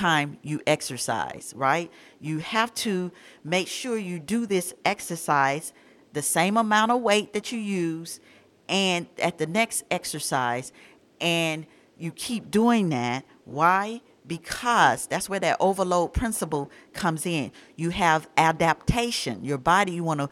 time 0.00 0.38
you 0.42 0.60
exercise, 0.66 1.52
right? 1.54 1.90
You 2.20 2.38
have 2.38 2.72
to 2.76 3.12
make 3.44 3.68
sure 3.68 3.98
you 3.98 4.18
do 4.18 4.46
this 4.46 4.72
exercise 4.84 5.74
the 6.14 6.22
same 6.22 6.56
amount 6.56 6.90
of 6.90 7.02
weight 7.02 7.34
that 7.34 7.52
you 7.52 7.58
use 7.58 8.18
and 8.68 9.06
at 9.18 9.36
the 9.36 9.46
next 9.46 9.84
exercise 9.90 10.72
and 11.20 11.66
you 11.98 12.12
keep 12.12 12.50
doing 12.50 12.88
that. 12.88 13.26
Why? 13.44 14.00
Because 14.26 15.06
that's 15.06 15.28
where 15.28 15.40
that 15.40 15.58
overload 15.60 16.14
principle 16.14 16.70
comes 16.94 17.26
in. 17.26 17.52
You 17.76 17.90
have 17.90 18.26
adaptation. 18.38 19.44
Your 19.44 19.58
body, 19.58 19.92
you 19.92 20.04
want 20.04 20.20
to 20.20 20.28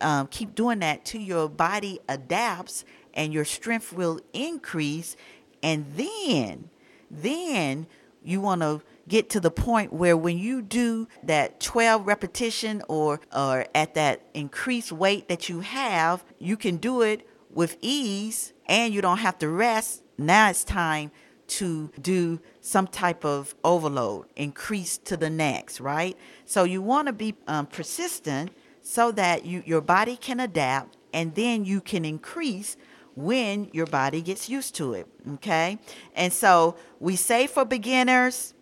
um, 0.00 0.26
keep 0.26 0.56
doing 0.56 0.80
that 0.80 1.04
till 1.04 1.20
your 1.20 1.48
body 1.48 2.00
adapts 2.08 2.84
and 3.14 3.32
your 3.32 3.44
strength 3.44 3.92
will 3.92 4.18
increase. 4.32 5.16
And 5.62 5.86
then, 5.94 6.68
then 7.08 7.86
you 8.24 8.40
want 8.40 8.62
to 8.62 8.82
get 9.08 9.30
to 9.30 9.40
the 9.40 9.50
point 9.50 9.92
where 9.92 10.16
when 10.16 10.38
you 10.38 10.62
do 10.62 11.08
that 11.22 11.60
12 11.60 12.06
repetition 12.06 12.82
or 12.88 13.20
or 13.34 13.66
at 13.74 13.94
that 13.94 14.22
increased 14.34 14.92
weight 14.92 15.28
that 15.28 15.48
you 15.48 15.60
have, 15.60 16.24
you 16.38 16.56
can 16.56 16.76
do 16.76 17.02
it 17.02 17.26
with 17.50 17.76
ease 17.80 18.52
and 18.66 18.92
you 18.92 19.00
don't 19.00 19.18
have 19.18 19.38
to 19.38 19.48
rest. 19.48 20.02
Now 20.18 20.50
it's 20.50 20.64
time 20.64 21.10
to 21.46 21.90
do 22.00 22.40
some 22.60 22.86
type 22.86 23.24
of 23.24 23.54
overload, 23.62 24.26
increase 24.34 24.96
to 24.98 25.16
the 25.16 25.28
next, 25.28 25.80
right? 25.80 26.16
So 26.46 26.64
you 26.64 26.80
want 26.80 27.06
to 27.08 27.12
be 27.12 27.34
um, 27.46 27.66
persistent 27.66 28.50
so 28.80 29.12
that 29.12 29.44
you 29.44 29.62
your 29.66 29.80
body 29.80 30.16
can 30.16 30.40
adapt 30.40 30.96
and 31.12 31.34
then 31.34 31.64
you 31.64 31.80
can 31.80 32.04
increase 32.04 32.76
when 33.14 33.68
your 33.72 33.86
body 33.86 34.20
gets 34.20 34.48
used 34.48 34.74
to 34.76 34.94
it. 34.94 35.06
Okay. 35.34 35.78
And 36.14 36.32
so 36.32 36.76
we 36.98 37.16
say 37.16 37.46
for 37.46 37.64
beginners, 37.64 38.53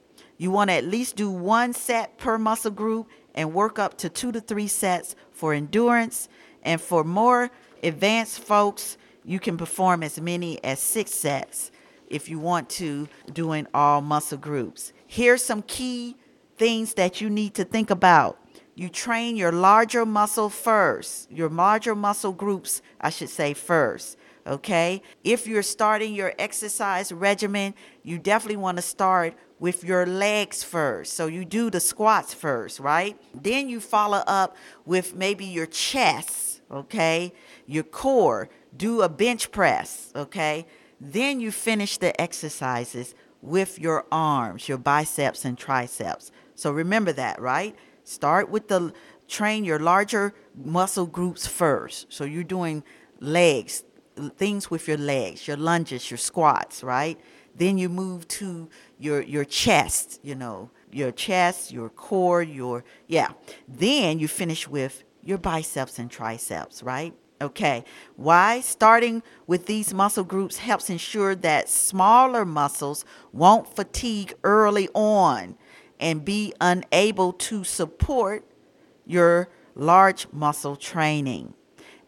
you 0.43 0.51
want 0.51 0.71
to 0.71 0.75
at 0.75 0.85
least 0.85 1.15
do 1.15 1.31
one 1.31 1.73
set 1.73 2.19
per 2.19 2.37
muscle 2.37 2.73
group 2.73 3.09
and 3.33 3.55
work 3.55 3.79
up 3.79 3.97
to 3.99 4.09
two 4.09 4.33
to 4.33 4.41
three 4.41 4.67
sets 4.67 5.15
for 5.31 5.55
endurance. 5.55 6.29
And 6.65 6.81
for 6.81 7.05
more 7.05 7.53
advanced 7.81 8.41
folks, 8.41 8.99
you 9.25 9.39
can 9.39 9.57
perform 9.57 10.03
as 10.03 10.21
many 10.21 10.63
as 10.65 10.81
six 10.81 11.13
sets 11.15 11.71
if 12.09 12.29
you 12.29 12.41
want 12.41 12.69
to, 12.71 13.09
doing 13.33 13.69
all 13.73 14.01
muscle 14.01 14.37
groups. 14.37 14.93
Here's 15.07 15.45
some 15.45 15.63
key 15.63 16.17
things 16.57 16.95
that 16.95 17.21
you 17.21 17.31
need 17.31 17.55
to 17.55 17.65
think 17.65 17.91
about. 17.91 18.37
You 18.75 18.89
train 18.89 19.37
your 19.37 19.53
larger 19.53 20.05
muscle 20.05 20.49
first, 20.49 21.31
your 21.31 21.51
larger 21.51 21.95
muscle 21.95 22.33
groups, 22.33 22.83
I 23.01 23.11
should 23.11 23.31
say, 23.31 23.55
first 23.55 24.19
okay? 24.47 25.03
If 25.25 25.47
you're 25.47 25.63
starting 25.63 26.15
your 26.15 26.35
exercise 26.39 27.13
regimen, 27.13 27.75
you 28.03 28.19
definitely 28.19 28.57
want 28.57 28.79
to 28.79 28.83
start 28.83 29.35
with 29.63 29.85
your 29.85 30.05
legs 30.05 30.65
first. 30.65 31.13
So 31.13 31.29
you 31.29 31.45
do 31.45 31.71
the 31.71 31.79
squats 31.79 32.35
first, 32.35 32.81
right? 32.81 33.17
Then 33.33 33.69
you 33.69 33.79
follow 33.79 34.25
up 34.27 34.57
with 34.85 35.15
maybe 35.15 35.45
your 35.45 35.67
chest, 35.67 36.63
okay? 36.69 37.33
Your 37.65 37.85
core, 37.85 38.49
do 38.77 39.03
a 39.03 39.09
bench 39.09 39.53
press, 39.53 40.11
okay? 40.17 40.67
Then 41.01 41.39
you 41.39 41.53
finish 41.53 41.97
the 41.99 42.21
exercises 42.21 43.15
with 43.41 43.79
your 43.79 44.05
arms, 44.11 44.69
your 44.69 44.79
biceps 44.79 45.45
and 45.45 45.57
triceps. 45.57 46.33
So 46.57 46.73
remember 46.73 47.13
that, 47.13 47.41
right? 47.41 47.77
Start 48.03 48.51
with 48.51 48.67
the 48.67 48.93
train 49.29 49.65
your 49.65 49.79
larger 49.79 50.35
muscle 50.57 51.07
groups 51.07 51.47
first. 51.47 52.13
So 52.13 52.25
you're 52.25 52.43
doing 52.43 52.83
legs, 53.21 53.85
things 54.37 54.73
with 54.73 54.89
your 54.89 54.99
legs, 54.99 55.47
your 55.47 55.57
lunges, 55.57 56.11
your 56.11 56.19
squats, 56.19 56.83
right? 56.83 57.17
Then 57.55 57.79
you 57.79 57.89
move 57.89 58.27
to 58.29 58.69
your 59.03 59.21
your 59.23 59.45
chest, 59.45 60.21
you 60.23 60.35
know, 60.35 60.71
your 60.93 61.11
chest, 61.11 61.73
your 61.73 61.89
core, 61.89 62.43
your 62.43 62.85
yeah. 63.07 63.33
Then 63.69 64.19
you 64.19 64.29
finish 64.29 64.69
with 64.69 65.05
your 65.23 65.39
biceps 65.39 65.99
and 65.99 66.11
triceps, 66.11 66.83
right? 66.83 67.15
Okay. 67.41 67.85
Why? 68.15 68.61
Starting 68.61 69.23
with 69.49 69.67
these 69.67 69.93
muscle 69.93 70.23
groups 70.23 70.59
helps 70.59 70.89
ensure 70.89 71.35
that 71.35 71.69
smaller 71.69 72.45
muscles 72.45 73.05
won't 73.33 73.75
fatigue 73.75 74.35
early 74.45 74.89
on 74.95 75.57
and 75.99 76.25
be 76.25 76.55
unable 76.61 77.33
to 77.33 77.65
support 77.65 78.45
your 79.05 79.49
large 79.75 80.29
muscle 80.33 80.77
training. 80.77 81.55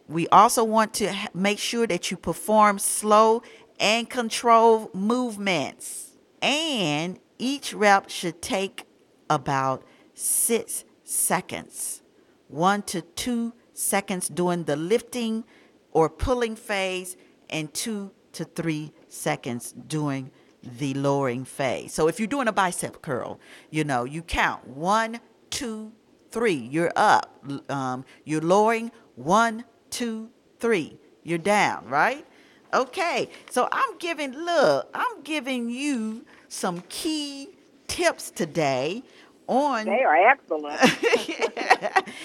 We 0.08 0.28
also 0.28 0.62
want 0.62 0.94
to 0.94 1.12
make 1.32 1.58
sure 1.58 1.86
that 1.88 2.10
you 2.10 2.16
perform 2.16 2.78
slow 2.78 3.42
and 3.80 4.08
controlled 4.08 4.94
movements. 4.94 6.13
And 6.44 7.18
each 7.38 7.72
rep 7.72 8.10
should 8.10 8.42
take 8.42 8.84
about 9.30 9.82
six 10.12 10.84
seconds, 11.02 12.02
one 12.48 12.82
to 12.82 13.00
two 13.00 13.54
seconds 13.72 14.28
during 14.28 14.64
the 14.64 14.76
lifting 14.76 15.44
or 15.90 16.10
pulling 16.10 16.54
phase, 16.54 17.16
and 17.48 17.72
two 17.72 18.10
to 18.32 18.44
three 18.44 18.92
seconds 19.08 19.72
during 19.72 20.30
the 20.62 20.92
lowering 20.92 21.46
phase. 21.46 21.94
So 21.94 22.08
if 22.08 22.20
you're 22.20 22.26
doing 22.26 22.48
a 22.48 22.52
bicep 22.52 23.00
curl, 23.00 23.40
you 23.70 23.84
know, 23.84 24.04
you 24.04 24.20
count 24.20 24.68
one, 24.68 25.20
two, 25.48 25.92
three, 26.30 26.68
you're 26.70 26.92
up. 26.94 27.42
Um, 27.70 28.04
you're 28.24 28.42
lowering 28.42 28.90
one, 29.14 29.64
two, 29.88 30.28
three, 30.58 30.98
you're 31.22 31.38
down, 31.38 31.88
right? 31.88 32.26
Okay, 32.74 33.28
so 33.50 33.68
I'm 33.70 33.98
giving, 33.98 34.32
look, 34.32 34.88
I'm 34.94 35.22
giving 35.22 35.70
you 35.70 36.24
some 36.48 36.82
key 36.88 37.48
tips 37.86 38.30
today 38.32 39.04
on. 39.46 39.84
They 39.86 40.02
are 40.02 40.16
excellent. 40.16 40.80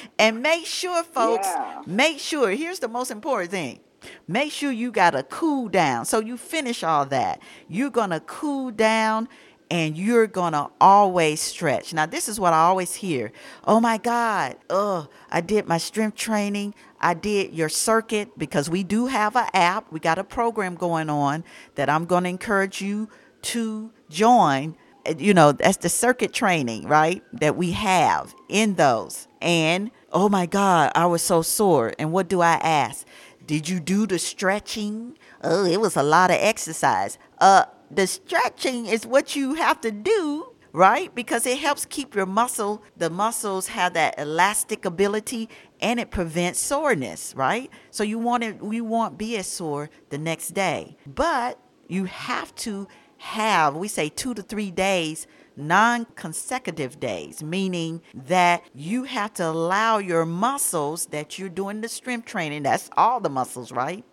and 0.20 0.42
make 0.42 0.66
sure, 0.66 1.04
folks, 1.04 1.48
Yeah. 1.48 1.82
make 1.86 2.20
sure, 2.20 2.50
here's 2.52 2.80
the 2.80 2.88
most 2.88 3.12
important 3.12 3.52
thing. 3.52 3.80
Make 4.28 4.52
sure 4.52 4.72
you 4.72 4.92
got 4.92 5.14
a 5.14 5.24
cool 5.24 5.68
down. 5.70 6.06
So 6.06 6.20
you 6.20 6.36
finish 6.38 6.84
all 6.84 7.06
that. 7.08 7.42
You're 7.68 7.90
going 7.92 8.10
to 8.12 8.20
cool 8.22 8.72
down 8.72 9.28
and 9.70 9.96
you're 9.98 10.26
going 10.26 10.54
to 10.54 10.70
always 10.82 11.42
stretch. 11.42 11.94
Now, 11.94 12.06
this 12.08 12.28
is 12.28 12.40
what 12.40 12.54
I 12.54 12.60
always 12.62 12.96
hear. 12.96 13.32
Oh 13.66 13.80
my 13.80 13.98
God. 13.98 14.56
Oh, 14.70 15.10
I 15.30 15.42
did 15.42 15.68
my 15.68 15.78
strength 15.78 16.16
training. 16.18 16.74
I 17.02 17.14
did 17.14 17.54
your 17.54 17.70
circuit 17.70 18.38
because 18.38 18.70
we 18.70 18.84
do 18.84 19.08
have 19.08 19.36
an 19.36 19.48
app. 19.54 19.92
We 19.92 20.00
got 20.00 20.20
a 20.20 20.24
program 20.24 20.76
going 20.76 21.10
on 21.10 21.44
that 21.76 21.90
I'm 21.90 22.06
going 22.06 22.24
to 22.24 22.30
encourage 22.30 22.82
you 22.82 23.10
to 23.44 23.92
join. 24.10 24.76
Uh, 25.06 25.14
You 25.18 25.34
know, 25.34 25.52
that's 25.54 25.78
the 25.78 25.90
circuit 25.90 26.34
training, 26.34 26.88
right? 26.88 27.24
That 27.34 27.56
we 27.56 27.72
have 27.72 28.36
in 28.50 28.76
those. 28.76 29.28
And 29.42 29.92
oh 30.12 30.30
my 30.30 30.46
God, 30.46 30.92
I 30.96 31.06
was 31.06 31.22
so 31.22 31.42
sore. 31.42 31.94
And 31.98 32.12
what 32.12 32.28
do 32.28 32.42
I 32.42 32.56
ask? 32.56 33.06
Did 33.46 33.70
you 33.70 33.80
do 33.80 34.06
the 34.06 34.20
stretching? 34.20 35.18
Oh, 35.42 35.66
it 35.66 35.80
was 35.80 35.96
a 35.96 36.04
lot 36.04 36.30
of 36.32 36.38
exercise. 36.40 37.18
Uh, 37.40 37.66
the 37.90 38.06
stretching 38.06 38.86
is 38.86 39.08
what 39.08 39.36
you 39.36 39.56
have 39.56 39.82
to 39.82 39.92
do, 39.92 40.54
right? 40.74 41.14
Because 41.16 41.48
it 41.48 41.58
helps 41.58 41.86
keep 41.86 42.14
your 42.14 42.28
muscle, 42.28 42.84
the 42.96 43.10
muscles 43.10 43.70
have 43.70 43.94
that 43.94 44.20
elastic 44.20 44.86
ability 44.86 45.50
and 45.82 46.00
it 46.00 46.12
prevents 46.12 46.60
soreness, 46.60 47.34
right? 47.36 47.70
So 47.92 48.04
you 48.04 48.20
want 48.20 48.44
it, 48.44 48.58
you 48.64 48.84
won't 48.84 49.18
be 49.18 49.38
as 49.38 49.48
sore 49.48 49.90
the 50.10 50.18
next 50.18 50.50
day. 50.50 50.98
But 51.06 51.60
you 51.88 52.06
have 52.06 52.54
to 52.56 52.88
have, 53.18 53.76
we 53.76 53.88
say 53.88 54.10
two 54.10 54.34
to 54.34 54.42
three 54.42 54.72
days 54.72 55.28
non 55.60 56.06
consecutive 56.16 57.00
days, 57.00 57.44
meaning 57.44 58.02
that 58.14 58.64
you 58.74 59.04
have 59.04 59.34
to 59.34 59.46
allow 59.46 59.98
your 59.98 60.26
muscles 60.26 61.08
that 61.08 61.38
you're 61.38 61.50
doing 61.50 61.82
the 61.82 61.90
strength 61.90 62.26
training, 62.26 62.64
that's 62.64 62.90
all 62.96 63.20
the 63.20 63.30
muscles, 63.30 63.72
right? 63.72 64.06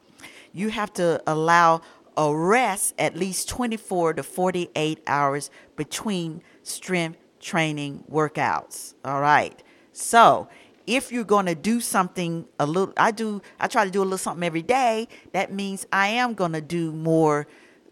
You 0.52 0.70
have 0.70 0.92
to 0.94 1.22
allow 1.26 1.82
a 2.16 2.34
rest 2.34 2.94
at 2.98 3.16
least 3.16 3.48
24 3.48 4.14
to 4.14 4.22
48 4.22 5.02
hours 5.06 5.50
between 5.76 6.42
strength 6.62 7.18
training 7.40 8.04
workouts. 8.10 8.94
All 9.04 9.20
right. 9.20 9.62
So, 9.92 10.48
if 10.86 11.10
you're 11.10 11.24
going 11.24 11.46
to 11.46 11.54
do 11.54 11.80
something 11.80 12.46
a 12.58 12.66
little 12.66 12.92
I 12.96 13.10
do 13.10 13.42
I 13.58 13.66
try 13.66 13.84
to 13.84 13.90
do 13.90 14.02
a 14.02 14.04
little 14.04 14.18
something 14.18 14.44
every 14.44 14.62
day, 14.62 15.08
that 15.32 15.52
means 15.52 15.86
I 15.92 16.08
am 16.08 16.34
going 16.34 16.52
to 16.52 16.60
do 16.60 16.92
more 16.92 17.46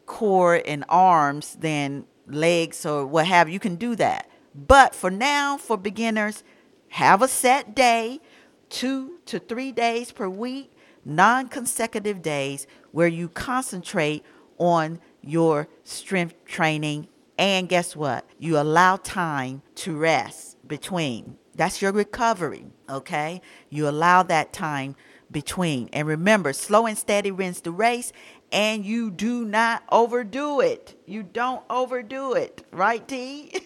core 0.07 0.63
and 0.65 0.85
arms 0.89 1.57
than 1.61 2.07
legs 2.27 2.87
or 2.87 3.07
what 3.07 3.27
have 3.27 3.49
you. 3.49 3.59
Can 3.59 3.77
do 3.77 3.97
that. 3.97 4.31
But 4.55 4.95
for 4.95 5.11
now, 5.11 5.57
for 5.57 5.77
beginners, 5.77 6.45
have 6.91 7.23
a 7.23 7.29
set 7.29 7.75
day, 7.75 8.21
two 8.69 9.19
to 9.27 9.39
three 9.39 9.73
days 9.73 10.13
per 10.13 10.29
week, 10.29 10.73
non 11.05 11.49
consecutive 11.49 12.23
days 12.23 12.67
where 12.93 13.09
you 13.09 13.29
concentrate 13.29 14.25
on 14.59 15.01
your 15.21 15.69
strength 15.83 16.45
training. 16.45 17.09
And 17.37 17.69
guess 17.69 17.97
what? 17.97 18.29
You 18.39 18.59
allow 18.59 18.97
time 18.97 19.63
to 19.77 19.97
rest 19.97 20.57
between. 20.69 21.37
That's 21.55 21.81
your 21.81 21.93
recovery, 21.93 22.67
okay? 22.89 23.41
You 23.71 23.89
allow 23.89 24.23
that 24.25 24.53
time 24.53 24.97
between. 25.31 25.89
And 25.93 26.09
remember, 26.09 26.53
slow 26.53 26.87
and 26.87 26.99
steady 26.99 27.31
wins 27.31 27.61
the 27.61 27.71
race, 27.71 28.13
and 28.53 28.85
you 28.85 29.11
do 29.11 29.45
not 29.45 29.85
overdo 29.91 30.61
it. 30.61 31.01
You 31.07 31.23
don't 31.23 31.63
overdo 31.71 32.35
it, 32.35 32.67
right, 32.73 33.07
T? 33.07 33.53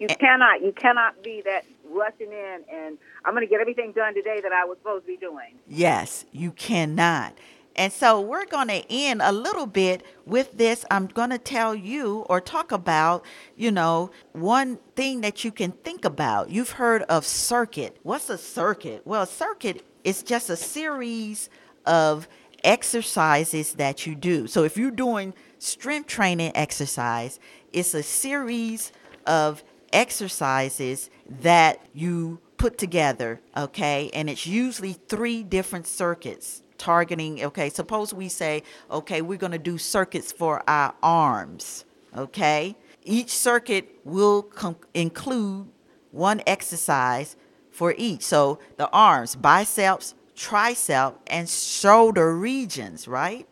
You 0.00 0.06
cannot, 0.06 0.62
you 0.62 0.70
cannot 0.72 1.24
be 1.24 1.42
that 1.44 1.64
rushing 1.90 2.30
in 2.30 2.64
and 2.72 2.98
I'm 3.24 3.34
going 3.34 3.46
to 3.46 3.50
get 3.50 3.60
everything 3.60 3.92
done 3.92 4.14
today 4.14 4.40
that 4.42 4.52
I 4.52 4.64
was 4.64 4.78
supposed 4.78 5.04
to 5.04 5.06
be 5.08 5.16
doing. 5.16 5.58
Yes, 5.66 6.24
you 6.32 6.52
cannot. 6.52 7.34
And 7.78 7.92
so 7.92 8.20
we're 8.20 8.44
going 8.44 8.66
to 8.68 8.84
end 8.90 9.22
a 9.22 9.30
little 9.30 9.66
bit 9.66 10.02
with 10.26 10.58
this. 10.58 10.84
I'm 10.90 11.06
going 11.06 11.30
to 11.30 11.38
tell 11.38 11.76
you 11.76 12.26
or 12.28 12.40
talk 12.40 12.72
about, 12.72 13.24
you 13.56 13.70
know, 13.70 14.10
one 14.32 14.80
thing 14.96 15.20
that 15.20 15.44
you 15.44 15.52
can 15.52 15.70
think 15.70 16.04
about. 16.04 16.50
You've 16.50 16.72
heard 16.72 17.02
of 17.02 17.24
circuit. 17.24 17.96
What's 18.02 18.30
a 18.30 18.36
circuit? 18.36 19.02
Well, 19.04 19.22
a 19.22 19.26
circuit 19.28 19.86
is 20.02 20.24
just 20.24 20.50
a 20.50 20.56
series 20.56 21.50
of 21.86 22.26
exercises 22.64 23.74
that 23.74 24.06
you 24.06 24.16
do. 24.16 24.48
So 24.48 24.64
if 24.64 24.76
you're 24.76 24.90
doing 24.90 25.32
strength 25.60 26.08
training 26.08 26.50
exercise, 26.56 27.38
it's 27.72 27.94
a 27.94 28.02
series 28.02 28.90
of 29.24 29.62
exercises 29.92 31.10
that 31.28 31.80
you 31.94 32.40
put 32.56 32.76
together, 32.76 33.40
okay? 33.56 34.10
And 34.12 34.28
it's 34.28 34.48
usually 34.48 34.94
three 34.94 35.44
different 35.44 35.86
circuits 35.86 36.64
targeting, 36.78 37.44
okay? 37.44 37.68
Suppose 37.68 38.14
we 38.14 38.28
say, 38.28 38.62
okay, 38.90 39.20
we're 39.20 39.38
going 39.38 39.52
to 39.52 39.58
do 39.58 39.76
circuits 39.76 40.32
for 40.32 40.62
our 40.68 40.94
arms, 41.02 41.84
okay? 42.16 42.76
Each 43.04 43.30
circuit 43.30 43.98
will 44.04 44.42
com- 44.42 44.76
include 44.94 45.68
one 46.10 46.40
exercise 46.46 47.36
for 47.70 47.94
each. 47.96 48.22
So 48.22 48.58
the 48.76 48.88
arms, 48.90 49.36
biceps, 49.36 50.14
tricep, 50.34 51.16
and 51.26 51.48
shoulder 51.48 52.36
regions, 52.36 53.06
right? 53.06 53.46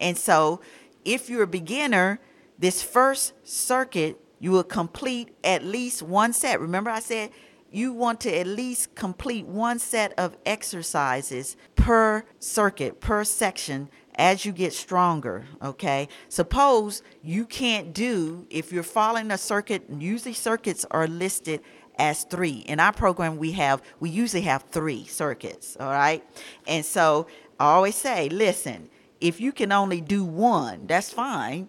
And 0.00 0.16
so 0.16 0.60
if 1.04 1.28
you're 1.28 1.44
a 1.44 1.46
beginner, 1.46 2.20
this 2.58 2.82
first 2.82 3.32
circuit, 3.42 4.20
you 4.38 4.50
will 4.50 4.64
complete 4.64 5.34
at 5.44 5.62
least 5.64 6.02
one 6.02 6.32
set. 6.32 6.60
Remember, 6.60 6.90
I 6.90 7.00
said 7.00 7.30
you 7.70 7.92
want 7.92 8.20
to 8.20 8.36
at 8.36 8.46
least 8.46 8.94
complete 8.94 9.46
one 9.46 9.78
set 9.78 10.12
of 10.18 10.36
exercises 10.44 11.56
per 11.76 12.24
circuit, 12.38 13.00
per 13.00 13.24
section 13.24 13.88
as 14.16 14.44
you 14.44 14.52
get 14.52 14.72
stronger, 14.72 15.46
okay? 15.62 16.08
Suppose 16.28 17.02
you 17.22 17.46
can't 17.46 17.92
do, 17.92 18.46
if 18.50 18.72
you're 18.72 18.82
following 18.82 19.30
a 19.30 19.38
circuit, 19.38 19.84
usually 19.88 20.34
circuits 20.34 20.84
are 20.90 21.06
listed 21.06 21.60
as 21.98 22.24
three. 22.24 22.64
In 22.66 22.80
our 22.80 22.92
program, 22.92 23.36
we 23.36 23.52
have, 23.52 23.82
we 24.00 24.10
usually 24.10 24.42
have 24.42 24.64
three 24.64 25.04
circuits, 25.06 25.76
all 25.78 25.90
right? 25.90 26.24
And 26.66 26.84
so 26.84 27.26
I 27.58 27.66
always 27.72 27.94
say, 27.94 28.28
listen, 28.28 28.90
if 29.20 29.40
you 29.40 29.52
can 29.52 29.70
only 29.70 30.00
do 30.00 30.24
one, 30.24 30.86
that's 30.86 31.12
fine 31.12 31.68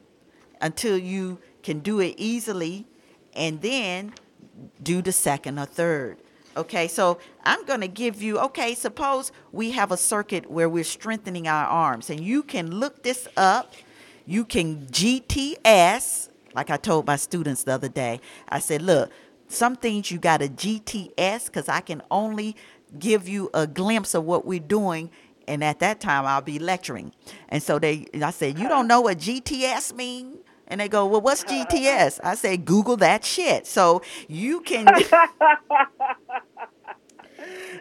until 0.60 0.98
you 0.98 1.40
can 1.64 1.80
do 1.80 2.00
it 2.00 2.16
easily 2.18 2.88
and 3.34 3.62
then 3.62 4.14
do 4.82 5.02
the 5.02 5.12
second 5.12 5.60
or 5.60 5.66
third. 5.66 6.18
Okay, 6.58 6.90
so 6.90 7.18
I'm 7.46 7.66
going 7.66 7.80
to 7.80 7.88
give 7.88 8.22
you, 8.22 8.38
okay, 8.40 8.76
suppose 8.76 9.32
we 9.54 9.72
have 9.72 9.92
a 9.92 9.98
circuit 9.98 10.52
where 10.52 10.68
we're 10.68 10.84
strengthening 10.84 11.48
our 11.48 11.66
arms, 11.66 12.10
and 12.10 12.20
you 12.20 12.44
can 12.44 12.72
look 12.72 13.04
this 13.04 13.28
up. 13.38 13.74
You 14.26 14.44
can 14.44 14.88
GTS, 14.88 16.30
like 16.54 16.70
I 16.70 16.78
told 16.78 17.08
my 17.08 17.16
students 17.16 17.64
the 17.64 17.74
other 17.74 17.88
day. 17.88 18.20
I 18.50 18.60
said, 18.60 18.82
look, 18.82 19.12
some 19.48 19.78
things 19.78 20.12
you 20.12 20.18
got 20.18 20.42
to 20.42 20.50
GTS 20.50 21.46
because 21.46 21.70
I 21.70 21.80
can 21.80 22.02
only 22.12 22.56
give 23.00 23.30
you 23.30 23.50
a 23.54 23.66
glimpse 23.66 24.14
of 24.14 24.26
what 24.26 24.46
we're 24.46 24.60
doing. 24.60 25.10
And 25.48 25.64
at 25.64 25.80
that 25.80 26.00
time, 26.00 26.26
I'll 26.26 26.42
be 26.42 26.60
lecturing. 26.60 27.14
And 27.50 27.64
so 27.64 27.80
they, 27.80 28.08
I 28.22 28.32
said, 28.32 28.60
you 28.60 28.68
don't 28.68 28.88
know 28.88 29.02
what 29.02 29.18
GTS 29.18 29.96
means? 29.96 30.38
And 30.72 30.80
they 30.80 30.88
go, 30.88 31.06
well, 31.06 31.22
what's 31.22 31.44
GTS? 31.44 32.22
I 32.24 32.34
say, 32.36 32.56
Google 32.56 32.96
that 32.98 33.26
shit. 33.26 33.68
So 33.68 34.02
you 34.30 34.62
can. 34.62 34.88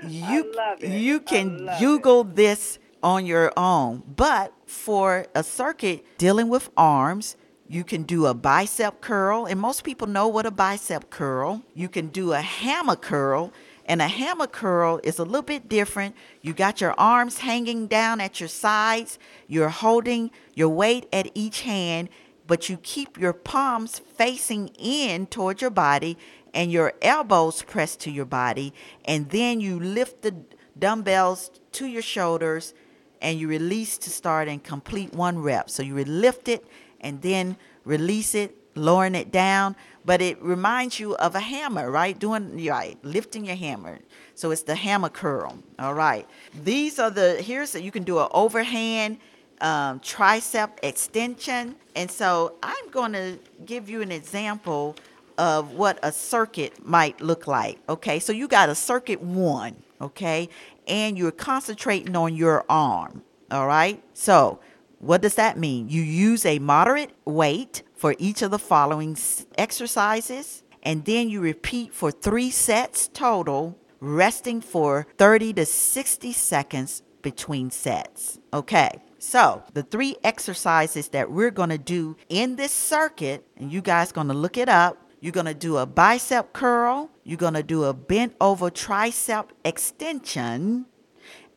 you 0.08 0.52
you 0.80 1.20
can 1.20 1.70
Google 1.78 2.22
it. 2.22 2.34
this 2.34 2.80
on 3.02 3.24
your 3.26 3.52
own. 3.56 4.02
But 4.16 4.52
for 4.66 5.26
a 5.34 5.44
circuit 5.44 6.04
dealing 6.18 6.48
with 6.48 6.68
arms, 6.76 7.36
you 7.68 7.84
can 7.84 8.02
do 8.02 8.26
a 8.26 8.34
bicep 8.34 9.00
curl, 9.00 9.46
and 9.46 9.60
most 9.60 9.84
people 9.84 10.08
know 10.08 10.26
what 10.26 10.44
a 10.44 10.50
bicep 10.50 11.08
curl. 11.10 11.62
You 11.72 11.88
can 11.88 12.08
do 12.08 12.32
a 12.32 12.40
hammer 12.40 12.96
curl, 12.96 13.52
and 13.86 14.02
a 14.02 14.08
hammer 14.08 14.48
curl 14.48 15.00
is 15.04 15.20
a 15.20 15.24
little 15.24 15.42
bit 15.42 15.68
different. 15.68 16.16
You 16.42 16.52
got 16.52 16.80
your 16.80 16.94
arms 16.98 17.38
hanging 17.38 17.86
down 17.86 18.20
at 18.20 18.40
your 18.40 18.48
sides, 18.48 19.20
you're 19.46 19.68
holding 19.68 20.32
your 20.54 20.68
weight 20.68 21.06
at 21.12 21.30
each 21.34 21.60
hand, 21.60 22.08
but 22.50 22.68
you 22.68 22.76
keep 22.78 23.16
your 23.16 23.32
palms 23.32 24.00
facing 24.00 24.72
in 24.76 25.24
toward 25.28 25.60
your 25.60 25.70
body 25.70 26.18
and 26.52 26.72
your 26.72 26.92
elbows 27.00 27.62
pressed 27.62 28.00
to 28.00 28.10
your 28.10 28.24
body. 28.24 28.74
And 29.04 29.30
then 29.30 29.60
you 29.60 29.78
lift 29.78 30.22
the 30.22 30.34
dumbbells 30.76 31.52
to 31.70 31.86
your 31.86 32.02
shoulders 32.02 32.74
and 33.22 33.38
you 33.38 33.46
release 33.46 33.96
to 33.98 34.10
start 34.10 34.48
and 34.48 34.60
complete 34.64 35.12
one 35.12 35.38
rep. 35.38 35.70
So 35.70 35.84
you 35.84 35.94
lift 35.94 36.48
it 36.48 36.66
and 37.00 37.22
then 37.22 37.56
release 37.84 38.34
it, 38.34 38.56
lowering 38.74 39.14
it 39.14 39.30
down. 39.30 39.76
But 40.04 40.20
it 40.20 40.42
reminds 40.42 40.98
you 40.98 41.14
of 41.18 41.36
a 41.36 41.40
hammer, 41.40 41.88
right? 41.88 42.18
Doing 42.18 42.66
right, 42.66 42.98
lifting 43.04 43.44
your 43.44 43.54
hammer. 43.54 44.00
So 44.34 44.50
it's 44.50 44.64
the 44.64 44.74
hammer 44.74 45.08
curl. 45.08 45.62
All 45.78 45.94
right. 45.94 46.26
These 46.64 46.98
are 46.98 47.10
the 47.10 47.40
here's 47.40 47.76
you 47.76 47.92
can 47.92 48.02
do 48.02 48.18
an 48.18 48.26
overhand 48.32 49.18
um, 49.60 50.00
tricep 50.00 50.70
extension. 50.82 51.76
And 51.94 52.10
so 52.10 52.54
I'm 52.62 52.90
going 52.90 53.12
to 53.12 53.38
give 53.64 53.88
you 53.90 54.02
an 54.02 54.12
example 54.12 54.96
of 55.38 55.72
what 55.72 55.98
a 56.02 56.12
circuit 56.12 56.84
might 56.86 57.20
look 57.20 57.46
like. 57.46 57.78
Okay, 57.88 58.18
so 58.18 58.32
you 58.32 58.46
got 58.46 58.68
a 58.68 58.74
circuit 58.74 59.22
one, 59.22 59.74
okay, 60.00 60.50
and 60.86 61.16
you're 61.16 61.32
concentrating 61.32 62.14
on 62.14 62.36
your 62.36 62.64
arm. 62.68 63.22
All 63.50 63.66
right, 63.66 64.02
so 64.12 64.60
what 64.98 65.22
does 65.22 65.36
that 65.36 65.58
mean? 65.58 65.88
You 65.88 66.02
use 66.02 66.44
a 66.44 66.58
moderate 66.58 67.12
weight 67.24 67.82
for 67.94 68.14
each 68.18 68.42
of 68.42 68.50
the 68.50 68.58
following 68.58 69.16
exercises, 69.56 70.62
and 70.82 71.06
then 71.06 71.30
you 71.30 71.40
repeat 71.40 71.94
for 71.94 72.10
three 72.10 72.50
sets 72.50 73.08
total, 73.08 73.78
resting 73.98 74.60
for 74.60 75.06
30 75.16 75.54
to 75.54 75.66
60 75.66 76.32
seconds 76.32 77.02
between 77.22 77.70
sets. 77.70 78.38
Okay. 78.52 79.00
So, 79.22 79.62
the 79.74 79.82
three 79.82 80.16
exercises 80.24 81.08
that 81.08 81.30
we're 81.30 81.50
going 81.50 81.68
to 81.68 81.76
do 81.76 82.16
in 82.30 82.56
this 82.56 82.72
circuit, 82.72 83.46
and 83.54 83.70
you 83.70 83.82
guys 83.82 84.12
going 84.12 84.28
to 84.28 84.34
look 84.34 84.56
it 84.56 84.70
up. 84.70 84.96
You're 85.20 85.32
going 85.32 85.44
to 85.44 85.52
do 85.52 85.76
a 85.76 85.84
bicep 85.84 86.54
curl, 86.54 87.10
you're 87.22 87.36
going 87.36 87.52
to 87.52 87.62
do 87.62 87.84
a 87.84 87.92
bent 87.92 88.34
over 88.40 88.70
tricep 88.70 89.48
extension, 89.62 90.86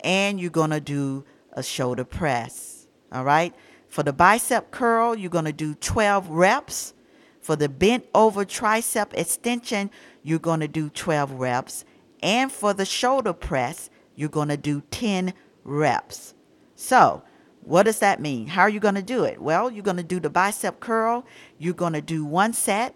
and 0.01 0.41
you're 0.41 0.51
going 0.51 0.71
to 0.71 0.81
do 0.81 1.23
a 1.53 1.63
shoulder 1.63 2.03
press. 2.03 2.87
All 3.13 3.23
right? 3.23 3.55
For 3.87 4.03
the 4.03 4.11
bicep 4.11 4.69
curl, 4.71 5.15
you're 5.15 5.29
going 5.29 5.45
to 5.45 5.53
do 5.53 5.73
12 5.73 6.29
reps. 6.31 6.93
For 7.39 7.55
the 7.55 7.69
bent 7.69 8.05
over 8.13 8.43
tricep 8.43 9.13
extension, 9.13 9.89
you're 10.21 10.37
going 10.37 10.59
to 10.59 10.67
do 10.67 10.89
12 10.89 11.31
reps. 11.31 11.85
And 12.21 12.51
for 12.51 12.73
the 12.73 12.85
shoulder 12.85 13.31
press, 13.31 13.89
you're 14.17 14.27
going 14.27 14.49
to 14.49 14.57
do 14.57 14.81
10 14.91 15.33
reps. 15.63 16.33
So, 16.75 17.23
what 17.65 17.83
does 17.83 17.99
that 17.99 18.19
mean? 18.19 18.47
How 18.47 18.63
are 18.63 18.69
you 18.69 18.79
going 18.79 18.95
to 18.95 19.01
do 19.01 19.23
it? 19.23 19.41
Well, 19.41 19.71
you're 19.71 19.83
going 19.83 19.97
to 19.97 20.03
do 20.03 20.19
the 20.19 20.29
bicep 20.29 20.79
curl. 20.79 21.25
You're 21.57 21.73
going 21.73 21.93
to 21.93 22.01
do 22.01 22.25
one 22.25 22.53
set, 22.53 22.95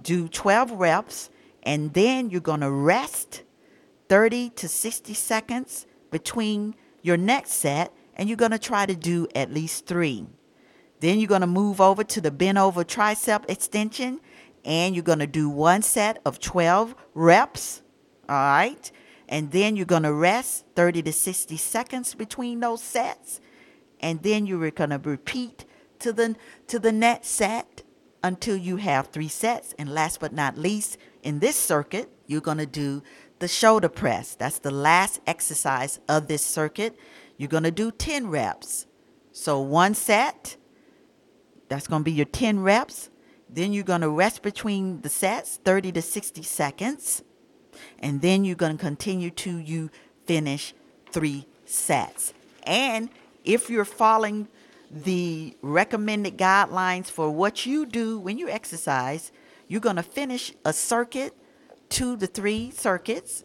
do 0.00 0.28
12 0.28 0.72
reps, 0.72 1.30
and 1.62 1.92
then 1.92 2.30
you're 2.30 2.40
going 2.40 2.60
to 2.60 2.70
rest 2.70 3.42
30 4.08 4.50
to 4.50 4.68
60 4.68 5.14
seconds 5.14 5.86
between 6.10 6.74
your 7.02 7.16
next 7.16 7.52
set, 7.52 7.92
and 8.16 8.28
you're 8.28 8.36
going 8.36 8.50
to 8.50 8.58
try 8.58 8.86
to 8.86 8.96
do 8.96 9.28
at 9.34 9.52
least 9.52 9.86
three. 9.86 10.26
Then 11.00 11.18
you're 11.18 11.28
going 11.28 11.40
to 11.42 11.46
move 11.46 11.80
over 11.80 12.04
to 12.04 12.20
the 12.20 12.30
bent 12.30 12.58
over 12.58 12.84
tricep 12.84 13.48
extension, 13.48 14.20
and 14.64 14.94
you're 14.94 15.04
going 15.04 15.20
to 15.20 15.26
do 15.26 15.48
one 15.48 15.82
set 15.82 16.20
of 16.24 16.38
12 16.40 16.94
reps. 17.14 17.82
All 18.28 18.36
right. 18.36 18.90
And 19.28 19.50
then 19.52 19.76
you're 19.76 19.86
going 19.86 20.02
to 20.02 20.12
rest 20.12 20.64
30 20.74 21.02
to 21.02 21.12
60 21.12 21.56
seconds 21.56 22.14
between 22.14 22.60
those 22.60 22.82
sets 22.82 23.40
and 24.00 24.22
then 24.22 24.46
you're 24.46 24.70
going 24.70 24.90
to 24.90 24.98
repeat 24.98 25.64
to 26.00 26.12
the 26.12 26.36
to 26.66 26.78
the 26.78 26.92
next 26.92 27.28
set 27.28 27.82
until 28.22 28.56
you 28.56 28.76
have 28.76 29.08
three 29.08 29.28
sets. 29.28 29.74
And 29.78 29.92
last 29.92 30.20
but 30.20 30.32
not 30.32 30.58
least, 30.58 30.98
in 31.22 31.38
this 31.38 31.56
circuit, 31.56 32.10
you're 32.26 32.40
going 32.40 32.58
to 32.58 32.66
do 32.66 33.02
the 33.38 33.48
shoulder 33.48 33.88
press. 33.88 34.34
That's 34.34 34.58
the 34.58 34.70
last 34.70 35.20
exercise 35.26 35.98
of 36.08 36.28
this 36.28 36.44
circuit. 36.44 36.98
You're 37.36 37.48
going 37.48 37.64
to 37.64 37.70
do 37.70 37.90
10 37.90 38.28
reps. 38.28 38.86
So 39.32 39.60
one 39.60 39.94
set, 39.94 40.56
that's 41.68 41.86
going 41.86 42.02
to 42.02 42.04
be 42.04 42.12
your 42.12 42.26
10 42.26 42.60
reps. 42.60 43.08
Then 43.48 43.72
you're 43.72 43.84
going 43.84 44.02
to 44.02 44.10
rest 44.10 44.42
between 44.42 45.00
the 45.00 45.08
sets, 45.08 45.58
30 45.64 45.92
to 45.92 46.02
60 46.02 46.42
seconds. 46.42 47.22
And 47.98 48.20
then 48.20 48.44
you're 48.44 48.56
going 48.56 48.76
to 48.76 48.82
continue 48.82 49.30
to 49.30 49.56
you 49.56 49.90
finish 50.26 50.74
three 51.10 51.46
sets. 51.64 52.34
And 52.64 53.08
if 53.44 53.70
you're 53.70 53.84
following 53.84 54.48
the 54.90 55.56
recommended 55.62 56.36
guidelines 56.36 57.06
for 57.06 57.30
what 57.30 57.64
you 57.64 57.86
do 57.86 58.18
when 58.18 58.38
you 58.38 58.48
exercise, 58.48 59.30
you're 59.68 59.80
going 59.80 59.96
to 59.96 60.02
finish 60.02 60.52
a 60.64 60.72
circuit, 60.72 61.34
two 61.88 62.16
to 62.16 62.26
three 62.26 62.70
circuits, 62.70 63.44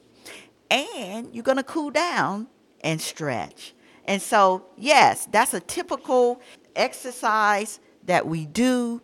and 0.72 1.34
you're 1.34 1.44
going 1.44 1.58
to 1.58 1.64
cool 1.64 1.92
down 1.92 2.48
and 2.82 3.00
stretch. 3.00 3.76
And 4.06 4.22
so, 4.22 4.66
yes, 4.78 5.28
that's 5.32 5.54
a 5.54 5.60
typical 5.60 6.42
exercise 6.76 7.80
that 8.06 8.28
we 8.28 8.46
do 8.46 9.02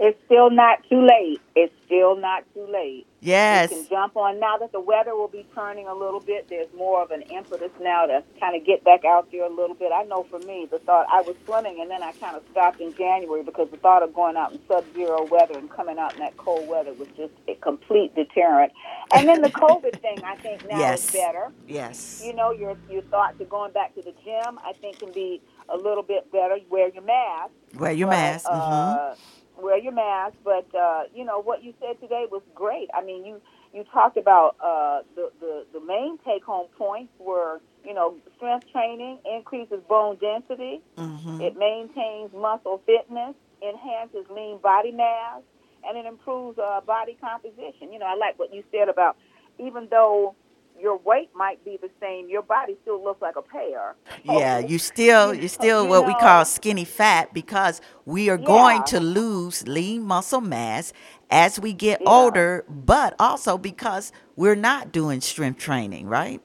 it's 0.00 0.18
still 0.26 0.50
not 0.50 0.78
too 0.88 1.06
late. 1.06 1.40
It's 1.54 1.72
still 1.86 2.16
not 2.16 2.44
too 2.54 2.66
late. 2.70 3.06
Yes. 3.20 3.70
You 3.70 3.78
can 3.78 3.88
jump 3.88 4.16
on 4.16 4.38
now 4.38 4.56
that 4.58 4.72
the 4.72 4.80
weather 4.80 5.16
will 5.16 5.28
be 5.28 5.46
turning 5.54 5.88
a 5.88 5.94
little 5.94 6.20
bit. 6.20 6.48
There's 6.48 6.68
more 6.76 7.02
of 7.02 7.10
an 7.10 7.22
impetus 7.22 7.70
now 7.80 8.06
to 8.06 8.22
kind 8.38 8.54
of 8.54 8.64
get 8.64 8.84
back 8.84 9.04
out 9.04 9.30
there 9.32 9.44
a 9.44 9.48
little 9.48 9.74
bit. 9.74 9.90
I 9.92 10.04
know 10.04 10.24
for 10.24 10.38
me, 10.40 10.68
the 10.70 10.78
thought 10.80 11.06
I 11.12 11.22
was 11.22 11.34
swimming 11.44 11.80
and 11.80 11.90
then 11.90 12.02
I 12.02 12.12
kind 12.12 12.36
of 12.36 12.42
stopped 12.52 12.80
in 12.80 12.94
January 12.94 13.42
because 13.42 13.68
the 13.70 13.78
thought 13.78 14.02
of 14.02 14.14
going 14.14 14.36
out 14.36 14.52
in 14.52 14.60
sub-zero 14.68 15.24
weather 15.24 15.58
and 15.58 15.70
coming 15.70 15.98
out 15.98 16.14
in 16.14 16.20
that 16.20 16.36
cold 16.36 16.68
weather 16.68 16.92
was 16.92 17.08
just 17.16 17.32
a 17.48 17.54
complete 17.56 18.05
deterrent. 18.14 18.72
And 19.12 19.28
then 19.28 19.42
the 19.42 19.50
COVID 19.50 20.00
thing, 20.02 20.22
I 20.24 20.36
think 20.36 20.68
now 20.68 20.78
yes. 20.78 21.04
is 21.04 21.12
better. 21.12 21.52
Yes. 21.66 22.22
You 22.24 22.34
know, 22.34 22.50
your 22.50 22.76
your 22.90 23.02
thoughts 23.02 23.40
of 23.40 23.48
going 23.48 23.72
back 23.72 23.94
to 23.94 24.02
the 24.02 24.12
gym, 24.24 24.58
I 24.64 24.72
think, 24.80 24.98
can 24.98 25.12
be 25.12 25.40
a 25.68 25.76
little 25.76 26.02
bit 26.02 26.30
better. 26.32 26.58
Wear 26.70 26.88
your 26.88 27.02
mask. 27.02 27.52
Wear 27.74 27.92
your 27.92 28.08
but, 28.08 28.16
mask. 28.16 28.46
Mm-hmm. 28.46 29.12
Uh, 29.12 29.62
wear 29.62 29.78
your 29.78 29.92
mask. 29.92 30.36
But 30.44 30.66
uh, 30.74 31.04
you 31.14 31.24
know 31.24 31.40
what 31.40 31.62
you 31.62 31.74
said 31.80 32.00
today 32.00 32.26
was 32.30 32.42
great. 32.54 32.88
I 32.94 33.04
mean, 33.04 33.24
you 33.24 33.40
you 33.72 33.84
talked 33.92 34.16
about 34.16 34.56
uh, 34.64 35.02
the, 35.14 35.30
the 35.40 35.66
the 35.74 35.80
main 35.80 36.18
take 36.24 36.42
home 36.44 36.68
points 36.78 37.12
were 37.18 37.60
you 37.84 37.94
know 37.94 38.16
strength 38.36 38.70
training 38.72 39.18
increases 39.30 39.80
bone 39.88 40.16
density, 40.20 40.80
mm-hmm. 40.96 41.40
it 41.40 41.56
maintains 41.56 42.32
muscle 42.32 42.82
fitness, 42.86 43.34
enhances 43.62 44.24
lean 44.30 44.58
body 44.58 44.92
mass, 44.92 45.42
and 45.88 45.96
it 45.96 46.06
improves 46.06 46.58
uh, 46.58 46.80
body 46.80 47.16
composition. 47.20 47.92
You 47.92 47.98
know, 47.98 48.06
I 48.06 48.16
like 48.16 48.38
what 48.38 48.52
you 48.52 48.62
said 48.70 48.88
about 48.88 49.16
even 49.58 49.88
though 49.90 50.34
your 50.78 50.98
weight 50.98 51.30
might 51.34 51.64
be 51.64 51.78
the 51.80 51.90
same, 52.00 52.28
your 52.28 52.42
body 52.42 52.76
still 52.82 53.02
looks 53.02 53.22
like 53.22 53.36
a 53.36 53.42
pear. 53.42 53.94
Yeah, 54.24 54.58
you 54.66 54.78
still 54.78 55.34
you 55.34 55.48
still 55.48 55.84
you 55.84 55.88
what 55.88 56.02
know, 56.02 56.08
we 56.08 56.14
call 56.14 56.44
skinny 56.44 56.84
fat 56.84 57.32
because 57.32 57.80
we 58.04 58.28
are 58.28 58.38
yeah. 58.38 58.46
going 58.46 58.84
to 58.84 59.00
lose 59.00 59.66
lean 59.66 60.02
muscle 60.02 60.40
mass 60.40 60.92
as 61.30 61.58
we 61.58 61.72
get 61.72 62.00
yeah. 62.02 62.10
older, 62.10 62.64
but 62.68 63.14
also 63.18 63.58
because 63.58 64.12
we're 64.36 64.54
not 64.54 64.92
doing 64.92 65.20
strength 65.20 65.58
training, 65.58 66.06
right? 66.06 66.42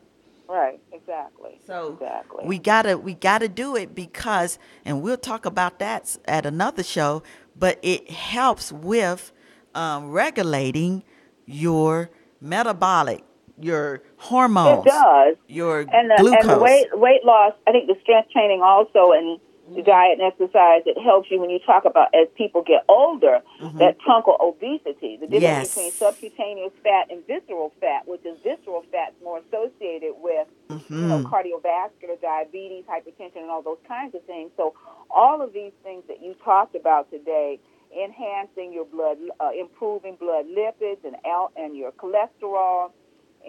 Right, 0.47 0.81
exactly. 0.91 1.59
So 1.65 1.93
exactly. 1.93 2.45
we 2.45 2.59
gotta 2.59 2.97
we 2.97 3.13
gotta 3.13 3.47
do 3.47 3.75
it 3.77 3.95
because, 3.95 4.59
and 4.83 5.01
we'll 5.01 5.17
talk 5.17 5.45
about 5.45 5.79
that 5.79 6.17
at 6.25 6.45
another 6.45 6.83
show. 6.83 7.23
But 7.61 7.79
it 7.81 8.09
helps 8.09 8.71
with 8.71 9.31
um, 9.75 10.09
regulating 10.09 11.03
your 11.45 12.09
metabolic 12.41 13.23
your 13.63 14.01
hormones. 14.17 14.85
It 14.85 14.89
does. 14.89 15.35
Your 15.47 15.81
and 15.81 16.09
the, 16.09 16.15
glucose. 16.19 16.41
And 16.41 16.49
the 16.49 16.59
weight 16.59 16.87
weight 16.93 17.23
loss. 17.23 17.53
I 17.67 17.71
think 17.71 17.87
the 17.87 17.95
strength 18.01 18.31
training 18.31 18.61
also 18.63 19.11
and 19.11 19.39
the 19.75 19.81
diet 19.81 20.19
and 20.19 20.21
exercise 20.21 20.81
it 20.85 20.99
helps 21.01 21.29
you 21.31 21.39
when 21.39 21.49
you 21.49 21.59
talk 21.59 21.85
about 21.85 22.07
as 22.13 22.27
people 22.35 22.61
get 22.61 22.83
older 22.89 23.41
mm-hmm. 23.61 23.77
that 23.77 23.97
truncal 23.99 24.39
obesity 24.41 25.17
the 25.17 25.27
difference 25.27 25.41
yes. 25.41 25.75
between 25.75 25.91
subcutaneous 25.91 26.73
fat 26.83 27.07
and 27.09 27.25
visceral 27.27 27.71
fat 27.79 28.07
which 28.07 28.25
is 28.25 28.37
visceral 28.43 28.83
fat 28.91 29.13
more 29.23 29.39
associated 29.47 30.13
with 30.17 30.47
mm-hmm. 30.69 30.93
you 30.93 31.07
know 31.07 31.23
cardiovascular 31.23 32.19
diabetes 32.21 32.83
hypertension 32.85 33.37
and 33.37 33.49
all 33.49 33.61
those 33.61 33.81
kinds 33.87 34.15
of 34.15 34.23
things 34.25 34.51
so 34.57 34.73
all 35.09 35.41
of 35.41 35.53
these 35.53 35.73
things 35.83 36.03
that 36.07 36.21
you 36.21 36.35
talked 36.43 36.75
about 36.75 37.09
today 37.11 37.59
enhancing 37.91 38.71
your 38.71 38.85
blood 38.85 39.17
uh, 39.39 39.49
improving 39.57 40.15
blood 40.15 40.45
lipids 40.45 41.03
and 41.03 41.15
al- 41.25 41.51
and 41.57 41.75
your 41.75 41.91
cholesterol 41.91 42.91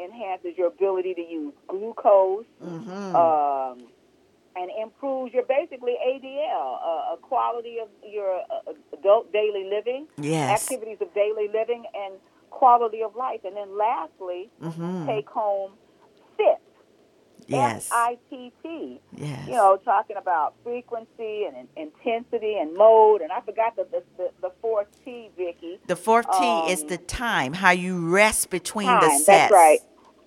enhances 0.00 0.56
your 0.56 0.68
ability 0.68 1.14
to 1.14 1.20
use 1.20 1.54
glucose, 1.68 2.44
mm-hmm. 2.62 3.16
um, 3.16 3.86
and 4.57 4.70
improves 4.80 5.32
your 5.32 5.44
basically 5.44 5.96
ADL, 6.07 6.78
uh, 6.82 7.14
a 7.14 7.16
quality 7.20 7.78
of 7.80 7.88
your 8.09 8.40
uh, 8.50 8.72
adult 8.92 9.32
daily 9.32 9.68
living, 9.68 10.07
yes. 10.18 10.62
activities 10.62 10.98
of 11.00 11.12
daily 11.14 11.48
living, 11.53 11.84
and 11.94 12.14
quality 12.50 13.03
of 13.03 13.16
life. 13.16 13.40
And 13.44 13.57
then 13.57 13.76
lastly, 13.76 14.50
mm-hmm. 14.62 15.07
take 15.07 15.28
home 15.28 15.72
fit. 16.36 16.61
Yes. 17.48 17.88
F-I-T-T. 17.88 19.00
Yes. 19.16 19.46
You 19.46 19.55
know, 19.55 19.76
talking 19.84 20.16
about 20.16 20.55
frequency 20.62 21.44
and, 21.44 21.57
and 21.57 21.68
intensity 21.76 22.57
and 22.59 22.74
mode. 22.76 23.20
And 23.20 23.32
I 23.32 23.40
forgot 23.40 23.74
the, 23.76 23.86
the, 23.90 24.03
the, 24.16 24.30
the 24.40 24.53
fourth 24.61 24.86
T, 25.05 25.30
Vicki. 25.36 25.80
The 25.86 25.96
fourth 25.96 26.26
T 26.26 26.38
Um, 26.38 26.68
is 26.68 26.84
the 26.84 26.98
time, 26.98 27.53
how 27.53 27.70
you 27.70 28.09
rest 28.09 28.50
between 28.50 28.86
time. 28.86 29.00
the 29.00 29.11
sets. 29.11 29.26
That's 29.26 29.53
right. 29.53 29.80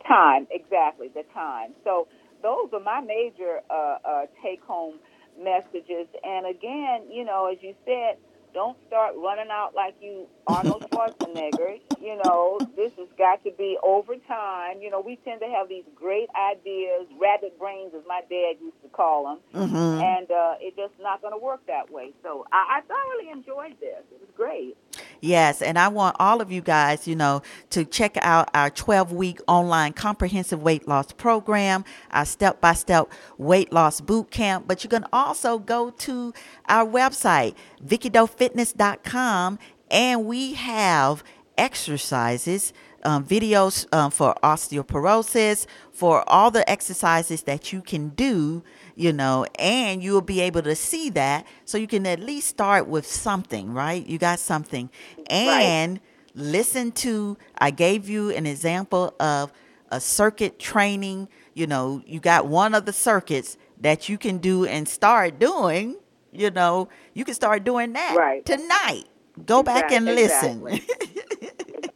Time, 0.05 0.47
exactly, 0.51 1.07
the 1.07 1.23
time. 1.33 1.71
So 1.83 2.07
those 2.45 2.69
are 2.73 2.79
my 2.79 3.01
major 3.01 3.61
uh, 3.71 3.97
uh, 4.05 4.25
take 4.43 4.61
home 4.63 4.99
messages. 5.41 6.07
And 6.23 6.45
again, 6.45 7.09
you 7.11 7.25
know, 7.25 7.49
as 7.51 7.57
you 7.61 7.73
said, 7.85 8.17
don't 8.53 8.77
start 8.87 9.15
running 9.17 9.49
out 9.51 9.71
like 9.75 9.95
you 9.99 10.27
Arnold 10.47 10.85
Schwarzenegger. 10.91 11.81
you 11.99 12.15
know, 12.23 12.57
this 12.77 12.93
has 12.99 13.07
got 13.17 13.43
to 13.43 13.51
be 13.57 13.77
over 13.83 14.13
time. 14.27 14.79
You 14.79 14.91
know, 14.91 15.01
we 15.01 15.17
tend 15.25 15.41
to 15.41 15.47
have 15.47 15.67
these 15.67 15.83
great 15.95 16.29
ideas, 16.51 17.07
rabbit 17.19 17.57
brains, 17.59 17.91
as 17.97 18.03
my 18.07 18.21
dad 18.29 18.53
used 18.61 18.79
to 18.83 18.89
call 18.89 19.23
them, 19.25 19.39
Mhm. 19.67 20.01
and 20.01 20.31
uh, 20.31 20.55
it's 20.61 20.77
just 20.77 20.93
not 21.01 21.21
going 21.21 21.33
to 21.33 21.37
work 21.43 21.65
that 21.67 21.91
way. 21.91 22.13
So 22.23 22.45
I, 22.53 22.77
I 22.77 22.81
thoroughly 22.87 23.31
enjoyed 23.31 23.75
this. 23.81 24.03
It 24.13 24.21
was 24.21 24.29
great. 24.37 24.77
Yes, 25.21 25.61
and 25.61 25.77
I 25.79 25.87
want 25.87 26.15
all 26.19 26.41
of 26.41 26.51
you 26.51 26.61
guys, 26.61 27.07
you 27.07 27.15
know, 27.15 27.41
to 27.71 27.85
check 27.85 28.17
out 28.21 28.49
our 28.53 28.69
12 28.69 29.11
week 29.11 29.39
online 29.47 29.93
comprehensive 29.93 30.61
weight 30.61 30.87
loss 30.87 31.11
program, 31.11 31.85
our 32.11 32.25
step 32.25 32.61
by 32.61 32.73
step 32.73 33.11
weight 33.37 33.71
loss 33.73 34.01
boot 34.01 34.31
camp. 34.31 34.67
But 34.67 34.83
you 34.83 34.89
can 34.89 35.05
also 35.11 35.59
go 35.59 35.89
to 35.89 36.33
our 36.67 36.85
website, 36.85 37.55
VickiDoeFitness.com, 37.85 39.59
and 39.91 40.25
we 40.25 40.53
have 40.53 41.23
exercises, 41.57 42.73
um, 43.05 43.23
videos 43.25 43.91
um, 43.93 44.11
for 44.11 44.35
osteoporosis, 44.43 45.65
for 45.91 46.27
all 46.29 46.51
the 46.51 46.69
exercises 46.69 47.43
that 47.43 47.71
you 47.71 47.81
can 47.81 48.09
do, 48.09 48.63
you 48.95 49.13
know, 49.13 49.45
and 49.59 50.03
you'll 50.03 50.21
be 50.21 50.41
able 50.41 50.61
to 50.63 50.75
see 50.75 51.09
that. 51.11 51.45
So 51.65 51.77
you 51.77 51.87
can 51.87 52.05
at 52.05 52.19
least 52.19 52.47
start 52.47 52.87
with 52.87 53.05
something, 53.05 53.73
right? 53.73 54.05
You 54.05 54.17
got 54.17 54.39
something. 54.39 54.89
And 55.29 55.99
listen 56.33 56.91
to, 56.93 57.37
I 57.57 57.71
gave 57.71 58.09
you 58.09 58.31
an 58.31 58.45
example 58.45 59.13
of 59.19 59.51
a 59.89 59.99
circuit 59.99 60.59
training. 60.59 61.29
You 61.53 61.67
know, 61.67 62.01
you 62.05 62.19
got 62.19 62.47
one 62.47 62.73
of 62.73 62.85
the 62.85 62.93
circuits 62.93 63.57
that 63.81 64.09
you 64.09 64.17
can 64.17 64.39
do 64.39 64.65
and 64.65 64.87
start 64.87 65.39
doing. 65.39 65.97
You 66.31 66.51
know, 66.51 66.89
you 67.13 67.23
can 67.23 67.33
start 67.33 67.63
doing 67.63 67.93
that 67.93 68.15
Right. 68.17 68.45
tonight. 68.45 69.05
Go 69.45 69.63
back 69.63 69.91
and 69.91 70.05
listen. 70.05 70.65
Exactly. 70.67 70.83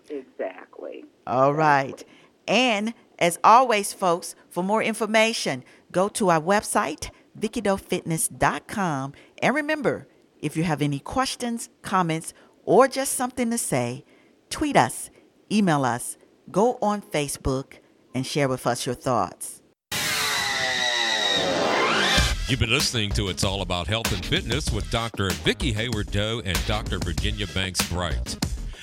All 1.30 1.54
right. 1.54 2.04
And 2.48 2.94
as 3.20 3.38
always, 3.44 3.94
folks, 3.94 4.36
for 4.50 4.64
more 4.64 4.82
information, 4.82 5.64
go 5.92 6.10
to 6.10 6.30
our 6.30 6.42
website, 6.42 7.12
VickiDoeFitness.com. 7.40 9.14
And 9.42 9.56
remember, 9.56 10.08
if 10.42 10.58
you 10.58 10.64
have 10.64 10.82
any 10.82 11.00
questions, 11.00 11.70
comments, 11.84 12.34
or 12.64 12.88
just 12.88 13.14
something 13.14 13.52
to 13.52 13.58
say, 13.58 14.06
tweet 14.50 14.76
us, 14.76 15.12
email 15.52 15.86
us, 15.86 16.18
go 16.50 16.80
on 16.82 17.02
Facebook, 17.02 17.74
and 18.16 18.26
share 18.26 18.50
with 18.50 18.66
us 18.66 18.86
your 18.86 18.96
thoughts. 18.96 19.62
You've 22.48 22.60
been 22.60 22.72
listening 22.72 23.12
to 23.12 23.28
It's 23.28 23.44
All 23.44 23.62
About 23.62 23.86
Health 23.86 24.12
and 24.12 24.26
Fitness 24.26 24.72
with 24.72 24.90
Dr. 24.90 25.30
Vicki 25.30 25.72
Haywood 25.72 26.12
Doe 26.12 26.42
and 26.44 26.58
Dr. 26.66 26.98
Virginia 26.98 27.46
Banks 27.54 27.88
Bright. 27.90 28.49